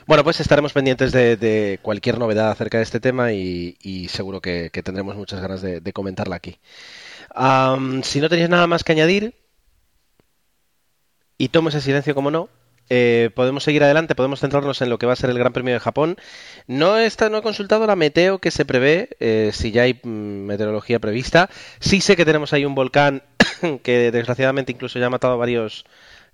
Bueno, 0.06 0.24
pues 0.24 0.40
estaremos 0.40 0.72
pendientes 0.72 1.12
de, 1.12 1.78
cualquier 1.82 2.18
novedad 2.18 2.50
acerca 2.50 2.78
de 2.78 2.84
este 2.84 2.98
tema 2.98 3.34
y, 3.34 4.08
seguro 4.08 4.40
que, 4.40 4.70
tendremos 4.82 5.16
muchas 5.16 5.38
ganas 5.38 5.60
de, 5.60 5.92
comentarla 5.92 6.36
aquí. 6.36 6.58
Si 8.02 8.20
no 8.20 8.28
tenéis 8.30 8.48
nada 8.48 8.66
más 8.66 8.82
que 8.82 8.92
añadir, 8.92 9.34
y 11.36 11.48
tomo 11.48 11.68
ese 11.68 11.82
silencio 11.82 12.14
como 12.14 12.30
no, 12.30 12.48
eh, 12.90 13.30
podemos 13.34 13.62
seguir 13.64 13.82
adelante, 13.84 14.14
podemos 14.14 14.40
centrarnos 14.40 14.82
en 14.82 14.90
lo 14.90 14.98
que 14.98 15.06
va 15.06 15.14
a 15.14 15.16
ser 15.16 15.30
el 15.30 15.38
Gran 15.38 15.52
Premio 15.52 15.72
de 15.74 15.80
Japón. 15.80 16.16
No, 16.66 16.98
está, 16.98 17.30
no 17.30 17.38
he 17.38 17.42
consultado 17.42 17.86
la 17.86 17.96
meteo 17.96 18.38
que 18.40 18.50
se 18.50 18.64
prevé, 18.64 19.10
eh, 19.20 19.50
si 19.54 19.70
ya 19.70 19.82
hay 19.82 19.94
mm, 20.02 20.08
meteorología 20.46 20.98
prevista. 20.98 21.48
Sí 21.80 22.00
sé 22.00 22.16
que 22.16 22.24
tenemos 22.24 22.52
ahí 22.52 22.64
un 22.64 22.74
volcán 22.74 23.22
que 23.82 24.10
desgraciadamente 24.10 24.72
incluso 24.72 24.98
ya 24.98 25.06
ha 25.06 25.10
matado 25.10 25.34
a 25.34 25.36
varios, 25.36 25.84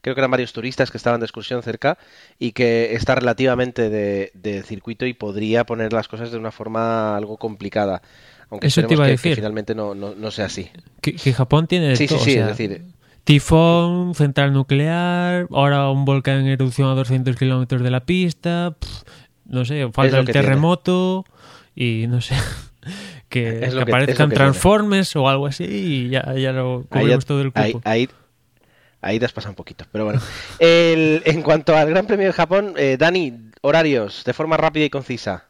creo 0.00 0.14
que 0.14 0.20
eran 0.20 0.30
varios 0.30 0.52
turistas 0.52 0.90
que 0.90 0.96
estaban 0.96 1.20
de 1.20 1.26
excursión 1.26 1.62
cerca 1.62 1.98
y 2.38 2.52
que 2.52 2.94
está 2.94 3.14
relativamente 3.14 3.88
de, 3.90 4.30
de 4.34 4.62
circuito 4.62 5.04
y 5.06 5.12
podría 5.14 5.64
poner 5.64 5.92
las 5.92 6.08
cosas 6.08 6.30
de 6.30 6.38
una 6.38 6.52
forma 6.52 7.16
algo 7.16 7.36
complicada. 7.36 8.02
Aunque 8.48 8.68
Eso 8.68 8.82
te 8.84 8.94
iba 8.94 9.04
a 9.04 9.06
que- 9.08 9.12
decir. 9.12 9.32
que 9.32 9.36
finalmente 9.36 9.74
no, 9.74 9.94
no, 9.94 10.14
no 10.14 10.30
sea 10.30 10.46
así. 10.46 10.70
Que, 11.00 11.14
que 11.16 11.32
Japón 11.32 11.66
tiene 11.66 11.96
Sí, 11.96 12.06
sí, 12.06 12.14
todo, 12.14 12.24
sí, 12.24 12.30
o 12.30 12.34
sea, 12.34 12.42
es 12.50 12.56
decir, 12.56 12.82
tifón, 13.26 14.14
central 14.14 14.52
nuclear, 14.52 15.48
ahora 15.50 15.90
un 15.90 16.04
volcán 16.04 16.38
en 16.38 16.46
erupción 16.46 16.88
a 16.88 16.94
200 16.94 17.34
kilómetros 17.36 17.82
de 17.82 17.90
la 17.90 18.00
pista, 18.00 18.76
no 19.46 19.64
sé, 19.64 19.90
falta 19.92 20.18
el 20.20 20.26
tiene. 20.26 20.40
terremoto 20.40 21.24
y 21.74 22.06
no 22.08 22.20
sé, 22.20 22.36
que, 23.28 23.48
Es 23.48 23.54
que 23.54 23.58
lo 23.58 23.58
que- 23.60 23.66
es 23.66 23.74
lo 23.74 23.82
aparezcan 23.82 24.28
que 24.30 24.36
tiene. 24.36 24.50
Transformers 24.50 25.16
o 25.16 25.28
algo 25.28 25.46
así 25.48 25.64
y 25.64 26.08
ya, 26.08 26.34
ya 26.34 26.52
lo 26.52 26.84
cubrimos 26.88 27.26
todo 27.26 27.42
el 27.42 27.50
ahí, 27.54 27.72
cupo. 27.72 27.88
ahí, 27.90 28.08
ahí 29.02 29.18
te 29.18 29.24
has 29.24 29.32
pasado 29.32 29.50
un 29.50 29.56
poquito, 29.56 29.84
pero 29.90 30.04
bueno. 30.04 30.20
El- 30.60 31.22
en 31.24 31.42
cuanto 31.42 31.76
al 31.76 31.90
Gran 31.90 32.06
Premio 32.06 32.28
de 32.28 32.32
Japón, 32.32 32.74
eh, 32.76 32.96
Dani, 32.96 33.50
horarios, 33.60 34.22
de 34.24 34.32
forma 34.34 34.56
rápida 34.56 34.84
y 34.84 34.90
concisa. 34.90 35.48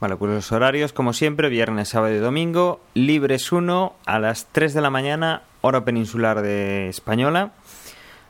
Vale, 0.00 0.16
pues 0.16 0.32
los 0.32 0.50
horarios, 0.50 0.94
como 0.94 1.12
siempre, 1.12 1.50
viernes, 1.50 1.90
sábado 1.90 2.14
y 2.14 2.18
domingo. 2.18 2.80
Libres 2.94 3.52
1 3.52 3.94
a 4.06 4.18
las 4.18 4.46
3 4.50 4.72
de 4.74 4.80
la 4.80 4.90
mañana, 4.90 5.42
hora 5.64 5.84
peninsular 5.84 6.42
de 6.42 6.88
española. 6.88 7.52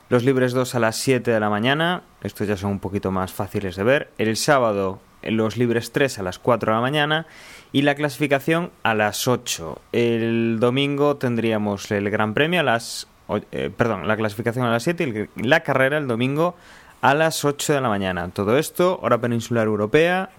Los 0.07 0.23
libres 0.23 0.53
2 0.53 0.75
a 0.75 0.79
las 0.79 0.95
7 0.95 1.31
de 1.31 1.39
la 1.39 1.49
mañana. 1.49 2.03
Estos 2.21 2.47
ya 2.47 2.55
son 2.55 2.71
un 2.71 2.79
poquito 2.79 3.11
más 3.11 3.33
fáciles 3.33 3.75
de 3.75 3.83
ver. 3.83 4.11
El 4.17 4.37
sábado, 4.37 5.01
los 5.21 5.57
libres 5.57 5.91
3 5.91 6.19
a 6.19 6.23
las 6.23 6.39
4 6.39 6.71
de 6.71 6.75
la 6.75 6.81
mañana. 6.81 7.27
Y 7.73 7.81
la 7.81 7.95
clasificación 7.95 8.71
a 8.83 8.93
las 8.93 9.27
8. 9.27 9.81
El 9.91 10.59
domingo 10.61 11.17
tendríamos 11.17 11.91
el 11.91 12.09
Gran 12.09 12.33
Premio 12.33 12.61
a 12.61 12.63
las. 12.63 13.07
eh, 13.51 13.69
perdón, 13.75 14.07
la 14.07 14.15
clasificación 14.15 14.65
a 14.65 14.71
las 14.71 14.83
7 14.83 15.29
y 15.35 15.45
la 15.45 15.59
carrera 15.59 15.97
el 15.97 16.07
domingo 16.07 16.55
a 17.01 17.13
las 17.15 17.43
8 17.43 17.73
de 17.73 17.81
la 17.81 17.89
mañana. 17.89 18.29
Todo 18.29 18.57
esto, 18.57 18.97
hora 19.01 19.19
peninsular 19.19 19.67
europea. 19.67 20.29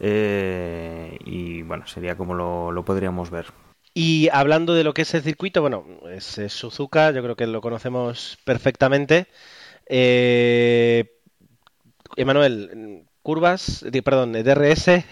Eh, 0.00 1.18
y 1.26 1.60
bueno, 1.60 1.86
sería 1.86 2.16
como 2.16 2.32
lo 2.34 2.84
podríamos 2.86 3.28
ver. 3.28 3.65
Y 3.98 4.28
hablando 4.30 4.74
de 4.74 4.84
lo 4.84 4.92
que 4.92 5.02
es 5.02 5.14
el 5.14 5.22
circuito, 5.22 5.62
bueno, 5.62 5.86
es, 6.12 6.38
Suzuka, 6.52 7.12
yo 7.12 7.22
creo 7.22 7.34
que 7.34 7.46
lo 7.46 7.62
conocemos 7.62 8.36
perfectamente. 8.44 9.26
Eh, 9.86 11.14
Emanuel, 12.14 13.06
curvas, 13.22 13.86
perdón, 14.04 14.34
DRS, 14.34 15.02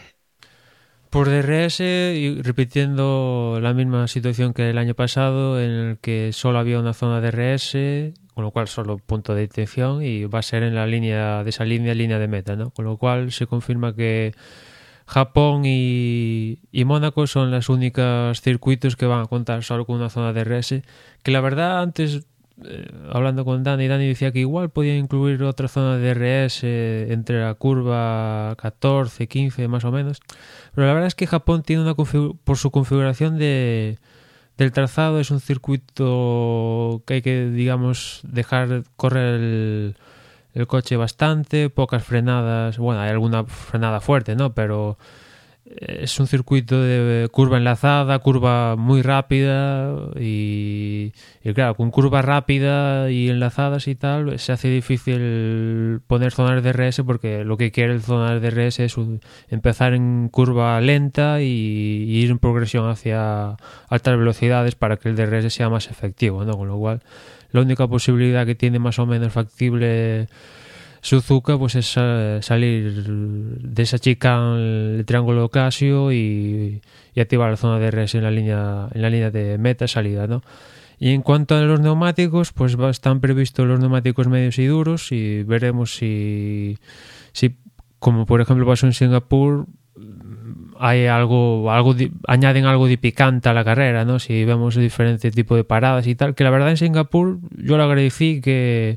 Por 1.08 1.30
DRS, 1.30 1.80
y 1.80 2.42
repitiendo 2.42 3.58
la 3.62 3.72
misma 3.72 4.06
situación 4.06 4.52
que 4.52 4.68
el 4.68 4.76
año 4.76 4.92
pasado, 4.92 5.58
en 5.58 5.70
el 5.70 5.98
que 5.98 6.34
solo 6.34 6.58
había 6.58 6.78
una 6.78 6.92
zona 6.92 7.22
DRS, 7.22 8.12
con 8.34 8.44
lo 8.44 8.50
cual 8.50 8.68
solo 8.68 8.98
punto 8.98 9.34
de 9.34 9.40
detención, 9.40 10.02
y 10.02 10.26
va 10.26 10.40
a 10.40 10.42
ser 10.42 10.62
en 10.62 10.74
la 10.74 10.86
línea 10.86 11.42
de 11.42 11.48
esa 11.48 11.64
línea, 11.64 11.94
línea 11.94 12.18
de 12.18 12.28
meta, 12.28 12.54
¿no? 12.54 12.68
Con 12.68 12.84
lo 12.84 12.98
cual 12.98 13.32
se 13.32 13.46
confirma 13.46 13.94
que 13.94 14.34
Japón 15.06 15.62
y, 15.64 16.60
y 16.72 16.84
Mónaco 16.84 17.26
son 17.26 17.50
las 17.50 17.68
únicas 17.68 18.40
circuitos 18.40 18.96
que 18.96 19.06
van 19.06 19.22
a 19.22 19.26
contar 19.26 19.62
solo 19.62 19.84
con 19.84 19.96
una 19.96 20.10
zona 20.10 20.32
DRS, 20.32 20.82
que 21.22 21.30
la 21.30 21.40
verdad 21.40 21.82
antes 21.82 22.26
eh, 22.62 22.88
hablando 23.12 23.44
con 23.44 23.64
Dani, 23.64 23.88
Dani 23.88 24.06
decía 24.06 24.30
que 24.30 24.38
igual 24.38 24.70
podía 24.70 24.96
incluir 24.96 25.42
otra 25.42 25.66
zona 25.66 25.96
de 25.96 26.14
DRS 26.14 26.60
eh, 26.62 27.06
entre 27.10 27.40
la 27.42 27.54
curva 27.54 28.54
14, 28.56 29.26
15 29.26 29.66
más 29.68 29.84
o 29.84 29.90
menos. 29.90 30.20
Pero 30.74 30.86
la 30.86 30.92
verdad 30.92 31.08
es 31.08 31.14
que 31.14 31.26
Japón 31.26 31.62
tiene 31.62 31.82
una 31.82 31.94
por 31.94 32.56
su 32.56 32.70
configuración 32.70 33.38
de 33.38 33.98
del 34.56 34.70
trazado 34.72 35.18
es 35.18 35.32
un 35.32 35.40
circuito 35.40 37.02
que 37.06 37.14
hay 37.14 37.22
que 37.22 37.50
digamos 37.50 38.20
dejar 38.22 38.84
correr 38.96 39.34
el, 39.34 39.96
el 40.54 40.66
coche 40.66 40.96
bastante, 40.96 41.68
pocas 41.70 42.04
frenadas, 42.04 42.78
bueno, 42.78 43.00
hay 43.00 43.10
alguna 43.10 43.44
frenada 43.44 44.00
fuerte, 44.00 44.36
¿no? 44.36 44.54
Pero 44.54 44.96
es 45.66 46.20
un 46.20 46.26
circuito 46.26 46.82
de 46.82 47.28
curva 47.30 47.56
enlazada, 47.56 48.18
curva 48.18 48.76
muy 48.76 49.00
rápida 49.00 49.94
y, 50.20 51.12
claro, 51.54 51.74
con 51.74 51.90
curva 51.90 52.20
rápida 52.20 53.10
y 53.10 53.30
enlazadas 53.30 53.88
y 53.88 53.94
tal 53.94 54.38
se 54.38 54.52
hace 54.52 54.68
difícil 54.68 56.00
poner 56.06 56.32
zonas 56.32 56.62
de 56.62 56.72
DRS 56.72 57.02
porque 57.06 57.44
lo 57.44 57.56
que 57.56 57.72
quiere 57.72 57.94
el 57.94 58.02
zonas 58.02 58.42
de 58.42 58.50
DRS 58.50 58.80
es 58.80 58.96
empezar 59.48 59.94
en 59.94 60.28
curva 60.28 60.80
lenta 60.82 61.40
y, 61.40 61.46
y, 61.46 62.18
ir 62.18 62.30
en 62.30 62.38
progresión 62.38 62.88
hacia 62.88 63.56
altas 63.88 64.18
velocidades 64.18 64.74
para 64.74 64.98
que 64.98 65.08
el 65.08 65.16
DRS 65.16 65.52
sea 65.52 65.70
más 65.70 65.90
efectivo, 65.90 66.44
¿no? 66.44 66.58
Con 66.58 66.68
lo 66.68 66.76
cual, 66.76 67.00
la 67.54 67.60
única 67.60 67.86
posibilidad 67.86 68.44
que 68.44 68.56
tiene 68.56 68.80
más 68.80 68.98
o 68.98 69.06
menos 69.06 69.32
factible 69.32 70.26
Suzuka 71.02 71.56
pues 71.56 71.76
es 71.76 71.86
salir 72.44 73.04
de 73.06 73.82
esa 73.82 74.00
chica 74.00 74.56
el 74.56 75.04
triángulo 75.06 75.48
Casio 75.50 76.10
y, 76.10 76.82
y, 77.14 77.20
activar 77.20 77.50
la 77.50 77.56
zona 77.56 77.78
de 77.78 77.92
DRS 77.92 78.16
en 78.16 78.24
la 78.24 78.32
línea 78.32 78.88
en 78.92 79.02
la 79.02 79.08
línea 79.08 79.30
de 79.30 79.56
meta 79.58 79.86
salida, 79.86 80.26
¿no? 80.26 80.42
Y 80.98 81.10
en 81.10 81.22
cuanto 81.22 81.54
a 81.54 81.60
los 81.60 81.78
neumáticos, 81.78 82.52
pues 82.52 82.76
están 82.90 83.20
previstos 83.20 83.68
los 83.68 83.78
neumáticos 83.78 84.26
medios 84.26 84.58
y 84.58 84.66
duros 84.66 85.12
y 85.12 85.44
veremos 85.44 85.94
si, 85.94 86.78
si 87.32 87.56
como 88.00 88.26
por 88.26 88.40
ejemplo 88.40 88.66
pasó 88.66 88.86
en 88.86 88.94
Singapur, 88.94 89.66
hay 90.78 91.06
algo, 91.06 91.70
algo 91.70 91.94
añaden 92.26 92.66
algo 92.66 92.86
de 92.86 92.98
picante 92.98 93.48
a 93.48 93.54
la 93.54 93.64
carrera, 93.64 94.04
¿no? 94.04 94.18
Si 94.18 94.44
vemos 94.44 94.76
diferentes 94.76 95.34
tipos 95.34 95.56
de 95.56 95.64
paradas 95.64 96.06
y 96.06 96.14
tal, 96.14 96.34
que 96.34 96.44
la 96.44 96.50
verdad 96.50 96.70
en 96.70 96.76
Singapur 96.76 97.38
yo 97.56 97.76
le 97.76 97.82
agradecí 97.82 98.40
que 98.40 98.96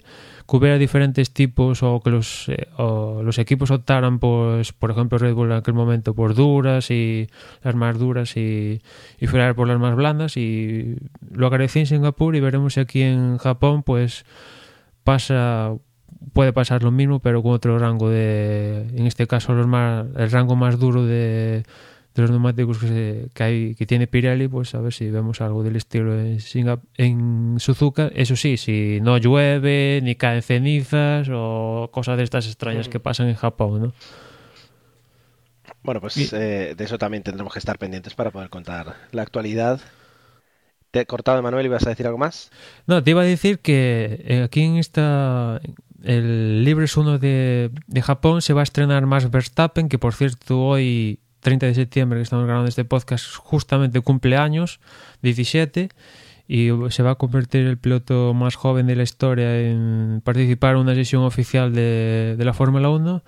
que 0.49 0.55
hubiera 0.55 0.77
diferentes 0.77 1.31
tipos 1.31 1.83
o 1.83 1.99
que 1.99 2.09
los, 2.09 2.47
eh, 2.47 2.67
o 2.77 3.21
los 3.21 3.37
equipos 3.37 3.69
optaran, 3.69 4.19
pues, 4.19 4.71
por 4.71 4.91
ejemplo, 4.91 5.17
Red 5.17 5.33
Bull 5.33 5.51
en 5.51 5.57
aquel 5.57 5.73
momento 5.73 6.13
por 6.15 6.35
duras 6.35 6.89
y 6.89 7.27
las 7.63 7.75
más 7.75 7.99
duras 7.99 8.37
y, 8.37 8.81
y 9.19 9.27
Ferrari 9.27 9.53
por 9.53 9.67
las 9.67 9.77
más 9.77 9.95
blandas 9.95 10.37
y 10.37 10.95
lo 11.31 11.47
agradecí 11.47 11.79
en 11.79 11.85
Singapur 11.85 12.35
y 12.35 12.39
veremos 12.39 12.75
si 12.75 12.79
aquí 12.79 13.01
en 13.01 13.37
Japón 13.37 13.83
pues 13.83 14.25
pasa 15.03 15.73
puede 16.33 16.53
pasar 16.53 16.83
lo 16.83 16.91
mismo 16.91 17.19
pero 17.19 17.41
con 17.43 17.51
otro 17.53 17.77
rango 17.79 18.09
de 18.09 18.87
en 18.95 19.07
este 19.07 19.27
caso 19.27 19.53
los 19.53 19.67
más 19.67 20.05
el 20.15 20.31
rango 20.31 20.55
más 20.55 20.79
duro 20.79 21.05
de 21.05 21.63
de 22.17 22.23
los 22.23 22.31
neumáticos 22.31 22.79
que, 22.79 22.87
se, 22.87 23.29
que, 23.33 23.43
hay, 23.43 23.75
que 23.75 23.85
tiene 23.85 24.07
Pirelli, 24.07 24.47
pues 24.47 24.73
a 24.73 24.81
ver 24.81 24.91
si 24.91 25.09
vemos 25.09 25.39
algo 25.39 25.63
del 25.63 25.75
estilo 25.75 26.19
en, 26.19 26.39
en 26.97 27.55
Suzuka. 27.59 28.09
Eso 28.13 28.35
sí, 28.35 28.57
si 28.57 28.99
no 29.01 29.19
llueve, 29.19 29.99
ni 30.01 30.15
caen 30.15 30.41
cenizas 30.41 31.29
o 31.31 31.89
cosas 31.91 32.17
de 32.17 32.23
estas 32.23 32.47
extrañas 32.47 32.89
que 32.89 32.99
pasan 32.99 33.27
en 33.27 33.35
Japón, 33.35 33.81
¿no? 33.81 33.93
Bueno, 35.83 36.01
pues 36.01 36.17
y... 36.17 36.27
eh, 36.35 36.73
de 36.75 36.83
eso 36.83 36.97
también 36.97 37.23
tendremos 37.23 37.53
que 37.53 37.59
estar 37.59 37.77
pendientes 37.77 38.15
para 38.15 38.31
poder 38.31 38.49
contar 38.49 38.95
la 39.11 39.21
actualidad. 39.21 39.79
Te 40.91 41.01
he 41.01 41.05
cortado, 41.05 41.41
Manuel, 41.43 41.65
¿ibas 41.65 41.85
a 41.85 41.91
decir 41.91 42.07
algo 42.07 42.17
más? 42.17 42.49
No, 42.87 43.03
te 43.03 43.11
iba 43.11 43.21
a 43.21 43.25
decir 43.25 43.59
que 43.59 44.23
eh, 44.25 44.41
aquí 44.43 44.63
en 44.63 44.77
esta 44.77 45.61
el 46.07 46.63
Libres 46.63 46.95
1 46.95 47.19
de, 47.19 47.69
de 47.85 48.01
Japón. 48.01 48.41
Se 48.41 48.53
va 48.53 48.61
a 48.61 48.63
estrenar 48.63 49.05
más 49.05 49.29
Verstappen, 49.29 49.89
que 49.89 49.99
por 49.99 50.13
cierto 50.13 50.59
hoy 50.59 51.19
30 51.41 51.65
de 51.67 51.75
septiembre 51.75 52.19
que 52.19 52.23
estamos 52.23 52.45
grabando 52.45 52.69
este 52.69 52.85
podcast, 52.85 53.35
justamente 53.35 53.99
cumpleaños, 54.01 54.79
17, 55.21 55.89
y 56.47 56.69
se 56.89 57.03
va 57.03 57.11
a 57.11 57.15
convertir 57.15 57.67
el 57.67 57.77
piloto 57.77 58.33
más 58.33 58.55
joven 58.55 58.87
de 58.87 58.95
la 58.95 59.03
historia 59.03 59.59
en 59.59 60.21
participar 60.23 60.75
en 60.75 60.81
una 60.81 60.95
sesión 60.95 61.23
oficial 61.23 61.73
de, 61.73 62.35
de 62.37 62.45
la 62.45 62.53
Fórmula 62.53 62.89
1 62.89 63.21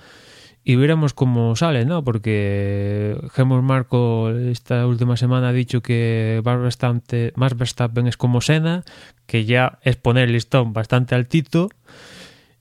y 0.63 0.75
veremos 0.75 1.13
cómo 1.13 1.55
sale, 1.55 1.83
¿no? 1.85 2.03
Porque 2.03 3.17
Helmut 3.35 3.63
Marco 3.63 4.29
esta 4.29 4.85
última 4.87 5.17
semana 5.17 5.49
ha 5.49 5.53
dicho 5.53 5.81
que 5.81 6.41
más 7.35 7.57
Verstappen 7.57 8.07
es 8.07 8.17
como 8.17 8.39
Senna, 8.39 8.83
que 9.25 9.45
ya 9.45 9.79
es 9.81 9.95
poner 9.95 10.25
el 10.25 10.33
listón 10.33 10.71
bastante 10.71 11.15
altito 11.15 11.69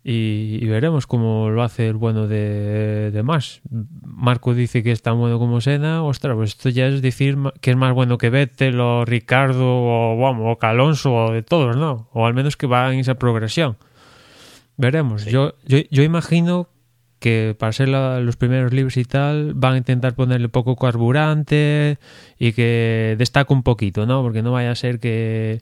y, 0.04 0.58
y, 0.62 0.66
veremos 0.66 1.06
cómo 1.06 1.50
lo 1.50 1.62
hace 1.62 1.88
el 1.88 1.96
bueno 1.96 2.28
de, 2.28 3.10
de 3.10 3.22
más. 3.22 3.60
Marco 4.02 4.54
dice 4.54 4.82
que 4.82 4.92
es 4.92 5.02
tan 5.02 5.18
bueno 5.18 5.38
como 5.38 5.60
Sena, 5.60 6.02
ostras, 6.02 6.34
pues 6.36 6.50
esto 6.50 6.68
ya 6.68 6.86
es 6.86 7.02
decir 7.02 7.36
que 7.60 7.72
es 7.72 7.76
más 7.76 7.92
bueno 7.92 8.16
que 8.16 8.30
Vettel 8.30 8.80
o 8.80 9.04
Ricardo 9.04 9.66
o, 9.66 10.16
bueno, 10.16 10.52
o 10.52 10.58
Alonso 10.60 11.14
o 11.14 11.32
de 11.32 11.42
todos, 11.42 11.76
¿no? 11.76 12.08
O 12.12 12.26
al 12.26 12.34
menos 12.34 12.56
que 12.56 12.66
va 12.66 12.92
en 12.92 13.00
esa 13.00 13.16
progresión. 13.16 13.76
Veremos. 14.76 15.22
Sí. 15.22 15.30
Yo, 15.30 15.54
yo, 15.66 15.78
yo 15.90 16.02
imagino 16.04 16.68
que 17.18 17.56
para 17.58 17.72
ser 17.72 17.88
la, 17.88 18.20
los 18.20 18.36
primeros 18.36 18.72
libros 18.72 18.96
y 18.96 19.04
tal 19.04 19.54
van 19.54 19.74
a 19.74 19.78
intentar 19.78 20.14
ponerle 20.14 20.48
poco 20.48 20.76
carburante 20.76 21.98
y 22.38 22.52
que 22.52 23.16
destaque 23.18 23.52
un 23.52 23.62
poquito, 23.62 24.06
¿no? 24.06 24.22
Porque 24.22 24.42
no 24.42 24.52
vaya 24.52 24.70
a 24.70 24.76
ser 24.76 25.00
que 25.00 25.60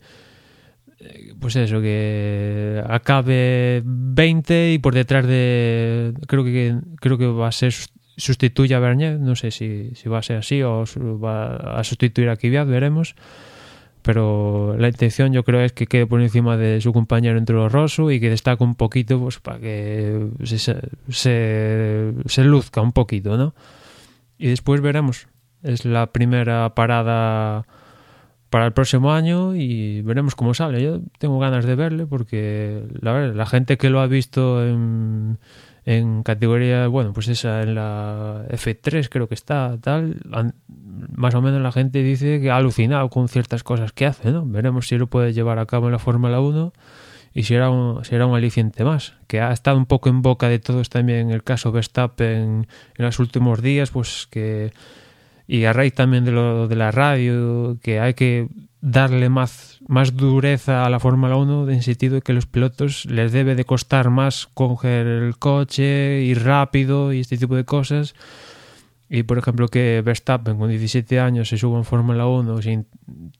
pues 1.40 1.56
eso, 1.56 1.80
que 1.80 2.82
acabe 2.88 3.82
20 3.84 4.72
y 4.72 4.78
por 4.78 4.94
detrás 4.94 5.26
de 5.26 6.14
creo 6.26 6.44
que 6.44 6.76
creo 7.00 7.18
que 7.18 7.26
va 7.26 7.48
a 7.48 7.52
ser 7.52 7.74
sustituye 8.16 8.74
a 8.74 8.78
Bernier, 8.78 9.20
no 9.20 9.36
sé 9.36 9.50
si, 9.50 9.90
si 9.94 10.08
va 10.08 10.18
a 10.18 10.22
ser 10.22 10.38
así 10.38 10.62
o 10.62 10.84
va 11.22 11.56
a 11.56 11.84
sustituir 11.84 12.28
a 12.28 12.36
Kvyat, 12.36 12.66
veremos. 12.66 13.14
Pero 14.02 14.76
la 14.78 14.88
intención 14.88 15.32
yo 15.32 15.42
creo 15.42 15.60
es 15.62 15.72
que 15.72 15.86
quede 15.86 16.06
por 16.06 16.22
encima 16.22 16.56
de 16.56 16.80
su 16.80 16.92
compañero 16.92 17.38
entre 17.38 17.56
los 17.56 17.72
Rosso 17.72 18.10
y 18.10 18.20
que 18.20 18.30
destaque 18.30 18.62
un 18.62 18.76
poquito 18.76 19.18
pues 19.18 19.40
para 19.40 19.58
que 19.58 20.28
se, 20.44 20.58
se, 21.08 22.12
se 22.24 22.44
luzca 22.44 22.80
un 22.80 22.92
poquito, 22.92 23.36
¿no? 23.36 23.54
Y 24.38 24.46
después 24.46 24.80
veremos. 24.80 25.26
Es 25.62 25.84
la 25.84 26.06
primera 26.12 26.72
parada 26.74 27.66
para 28.56 28.64
el 28.64 28.72
próximo 28.72 29.12
año 29.12 29.54
y 29.54 30.00
veremos 30.00 30.34
cómo 30.34 30.54
sale. 30.54 30.82
Yo 30.82 31.00
tengo 31.18 31.38
ganas 31.38 31.66
de 31.66 31.74
verle 31.74 32.06
porque 32.06 32.84
la 33.02 33.12
verdad, 33.12 33.34
la 33.34 33.44
gente 33.44 33.76
que 33.76 33.90
lo 33.90 34.00
ha 34.00 34.06
visto 34.06 34.66
en, 34.66 35.36
en 35.84 36.22
categoría, 36.22 36.86
bueno, 36.88 37.12
pues 37.12 37.28
esa 37.28 37.60
en 37.60 37.74
la 37.74 38.46
F3 38.48 39.10
creo 39.10 39.28
que 39.28 39.34
está, 39.34 39.76
tal, 39.78 40.22
más 41.14 41.34
o 41.34 41.42
menos 41.42 41.60
la 41.60 41.70
gente 41.70 42.02
dice 42.02 42.40
que 42.40 42.50
ha 42.50 42.56
alucinado 42.56 43.10
con 43.10 43.28
ciertas 43.28 43.62
cosas 43.62 43.92
que 43.92 44.06
hace, 44.06 44.30
¿no? 44.30 44.46
Veremos 44.46 44.88
si 44.88 44.96
lo 44.96 45.06
puede 45.06 45.34
llevar 45.34 45.58
a 45.58 45.66
cabo 45.66 45.88
en 45.88 45.92
la 45.92 45.98
Fórmula 45.98 46.40
1 46.40 46.72
y 47.34 47.42
si 47.42 47.54
era 47.54 47.68
un, 47.68 48.06
si 48.06 48.14
era 48.14 48.24
un 48.24 48.34
aliciente 48.34 48.84
más, 48.84 49.16
que 49.26 49.42
ha 49.42 49.52
estado 49.52 49.76
un 49.76 49.84
poco 49.84 50.08
en 50.08 50.22
boca 50.22 50.48
de 50.48 50.60
todos 50.60 50.88
también 50.88 51.30
el 51.30 51.44
caso 51.44 51.72
Verstappen 51.72 52.66
en 52.96 53.04
los 53.04 53.18
últimos 53.18 53.60
días, 53.60 53.90
pues 53.90 54.26
que 54.30 54.72
y 55.46 55.64
a 55.64 55.72
raíz 55.72 55.94
también 55.94 56.24
de 56.24 56.32
lo 56.32 56.68
de 56.68 56.76
la 56.76 56.90
radio, 56.90 57.78
que 57.82 58.00
hay 58.00 58.14
que 58.14 58.48
darle 58.80 59.28
más, 59.28 59.80
más 59.88 60.16
dureza 60.16 60.84
a 60.84 60.90
la 60.90 61.00
Fórmula 61.00 61.36
1 61.36 61.70
en 61.70 61.82
sentido 61.82 62.20
que 62.20 62.32
los 62.32 62.46
pilotos 62.46 63.04
les 63.06 63.32
debe 63.32 63.54
de 63.54 63.64
costar 63.64 64.10
más 64.10 64.46
coger 64.54 65.06
el 65.06 65.38
coche, 65.38 66.22
ir 66.22 66.44
rápido 66.44 67.12
y 67.12 67.20
este 67.20 67.36
tipo 67.36 67.56
de 67.56 67.64
cosas. 67.64 68.14
Y 69.08 69.22
por 69.22 69.38
ejemplo 69.38 69.68
que 69.68 70.02
Verstappen 70.04 70.58
con 70.58 70.68
17 70.68 71.20
años 71.20 71.48
se 71.48 71.58
suba 71.58 71.78
en 71.78 71.84
Fórmula 71.84 72.26
1 72.26 72.62
sin 72.62 72.86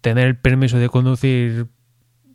tener 0.01 0.27
el 0.27 0.37
permiso 0.37 0.79
de 0.79 0.89
conducir 0.89 1.67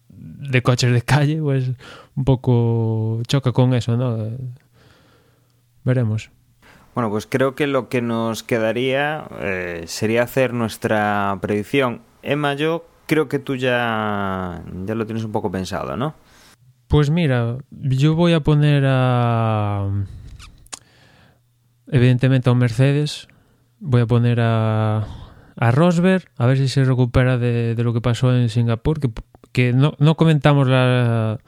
de 0.10 0.62
coches 0.62 0.91
de 0.91 1.01
calle, 1.01 1.41
pues 1.41 1.71
un 2.15 2.25
poco 2.25 3.21
choca 3.27 3.51
con 3.51 3.73
eso, 3.73 3.95
¿no? 3.97 4.17
Veremos. 5.84 6.29
Bueno, 6.93 7.10
pues 7.10 7.25
creo 7.25 7.56
que 7.56 7.67
lo 7.67 7.88
que 7.88 8.01
nos 8.01 8.43
quedaría 8.43 9.25
eh, 9.39 9.84
sería 9.88 10.23
hacer 10.23 10.54
nuestra 10.54 11.38
predicción. 11.41 12.01
Emma, 12.21 12.54
yo 12.54 12.86
creo 13.08 13.30
que 13.30 13.39
tú 13.39 13.55
ya, 13.55 14.61
ya 14.86 14.95
lo 14.95 15.05
tienes 15.05 15.24
un 15.24 15.32
poco 15.32 15.51
pensado, 15.51 15.95
¿no? 15.95 16.13
Pues 16.88 17.09
mira, 17.09 17.57
yo 17.72 18.16
voy 18.16 18.34
a 18.34 18.41
poner 18.41 18.84
a... 18.86 19.89
Evidentemente 21.88 22.49
a 22.49 22.53
un 22.53 22.59
Mercedes. 22.59 23.28
Voy 23.80 24.01
a 24.01 24.05
poner 24.05 24.39
a, 24.41 25.07
a 25.55 25.72
Rosberg, 25.72 26.26
a 26.38 26.45
ver 26.45 26.57
si 26.57 26.68
se 26.68 26.84
recupera 26.84 27.38
de, 27.38 27.74
de 27.74 27.84
lo 27.84 27.93
que 27.93 28.01
pasó 28.01 28.36
en 28.36 28.49
Singapur, 28.49 28.99
que, 28.99 29.09
que 29.51 29.74
no, 29.74 29.95
no 29.97 30.16
comentamos 30.16 30.68
la 30.68 31.39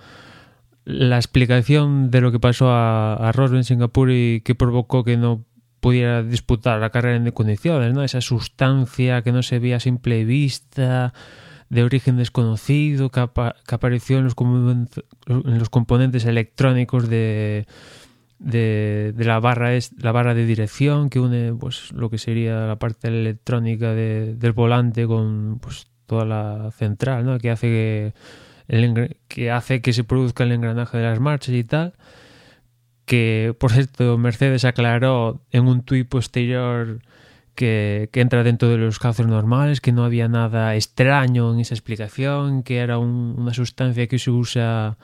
la 0.86 1.18
explicación 1.18 2.12
de 2.12 2.22
lo 2.22 2.32
que 2.32 2.40
pasó 2.40 2.70
a, 2.70 3.16
a 3.16 3.32
Rosberg 3.32 3.60
en 3.60 3.64
Singapur 3.64 4.12
y 4.12 4.42
que 4.42 4.56
provocó 4.56 5.04
que 5.04 5.18
no 5.18 5.46
pudiera 5.80 6.24
disputar 6.24 6.80
la 6.80 6.92
carrera 6.92 7.18
en 7.18 7.30
condiciones, 7.32 7.94
¿no? 7.94 8.04
Esa 8.04 8.22
sustancia 8.22 9.22
que 9.22 9.34
no 9.34 9.44
se 9.44 9.60
veía 9.60 9.78
a 9.78 9.80
simple 9.82 10.24
vista, 10.24 11.14
de 11.74 11.84
origen 11.84 12.18
desconocido, 12.18 13.10
que, 13.10 13.20
apa 13.20 13.56
que 13.68 13.76
apareció 13.76 14.20
en 14.20 14.26
los, 14.26 14.36
en 15.28 15.60
los, 15.60 15.70
componentes 15.70 16.26
electrónicos 16.26 17.10
de, 17.10 17.66
de, 18.40 19.12
de, 19.16 19.26
la 19.26 19.40
barra 19.40 19.74
es 19.74 19.92
la 19.98 20.12
barra 20.12 20.36
de 20.36 20.46
dirección 20.46 21.10
que 21.10 21.20
une 21.20 21.54
pues 21.54 21.92
lo 21.92 22.10
que 22.10 22.18
sería 22.18 22.68
la 22.68 22.78
parte 22.78 23.08
electrónica 23.08 23.94
de, 23.94 24.36
del 24.36 24.54
volante 24.54 25.08
con 25.08 25.60
pues 25.60 25.88
toda 26.06 26.26
la 26.26 26.72
central, 26.72 27.26
¿no? 27.26 27.40
Que 27.40 27.50
hace 27.50 27.68
que 27.68 28.14
el 28.68 29.18
que 29.28 29.52
hace 29.52 29.82
que 29.82 29.94
se 29.94 30.04
produzca 30.04 30.44
el 30.44 30.52
engranaje 30.54 30.98
de 30.98 31.04
las 31.04 31.20
marchas 31.20 31.56
y 31.56 31.64
tal. 31.64 31.94
Que, 33.06 33.56
por 33.60 33.72
cierto, 33.72 34.18
Mercedes 34.18 34.66
aclaró 34.66 35.42
en 35.52 35.68
un 35.68 35.84
tuit 35.84 36.08
posterior 36.08 37.00
que, 37.56 38.10
que, 38.12 38.22
entra 38.22 38.44
dentro 38.44 38.70
de 38.70 38.78
los 38.78 38.98
casos 39.00 39.28
normales, 39.28 39.82
que 39.82 39.92
no 39.92 40.06
había 40.06 40.28
nada 40.28 40.76
extraño 40.76 41.54
en 41.54 41.60
esa 41.60 41.76
explicación, 41.76 42.64
que 42.64 42.78
era 42.78 42.98
un, 42.98 43.36
una 43.38 43.54
sustancia 43.54 44.08
que 44.08 44.20
se 44.20 44.32
usa 44.32 44.98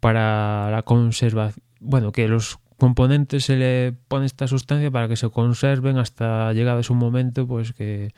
para 0.00 0.70
la 0.70 0.82
conservación, 0.82 1.64
bueno, 1.80 2.12
que 2.12 2.28
los 2.28 2.58
componentes 2.78 3.44
se 3.44 3.56
le 3.56 3.94
pone 4.08 4.26
esta 4.26 4.46
sustancia 4.46 4.90
para 4.90 5.08
que 5.08 5.16
se 5.16 5.30
conserven 5.30 5.98
hasta 5.98 6.52
llegado 6.52 6.82
su 6.82 6.94
momento, 6.94 7.46
pues 7.46 7.72
que, 7.72 8.12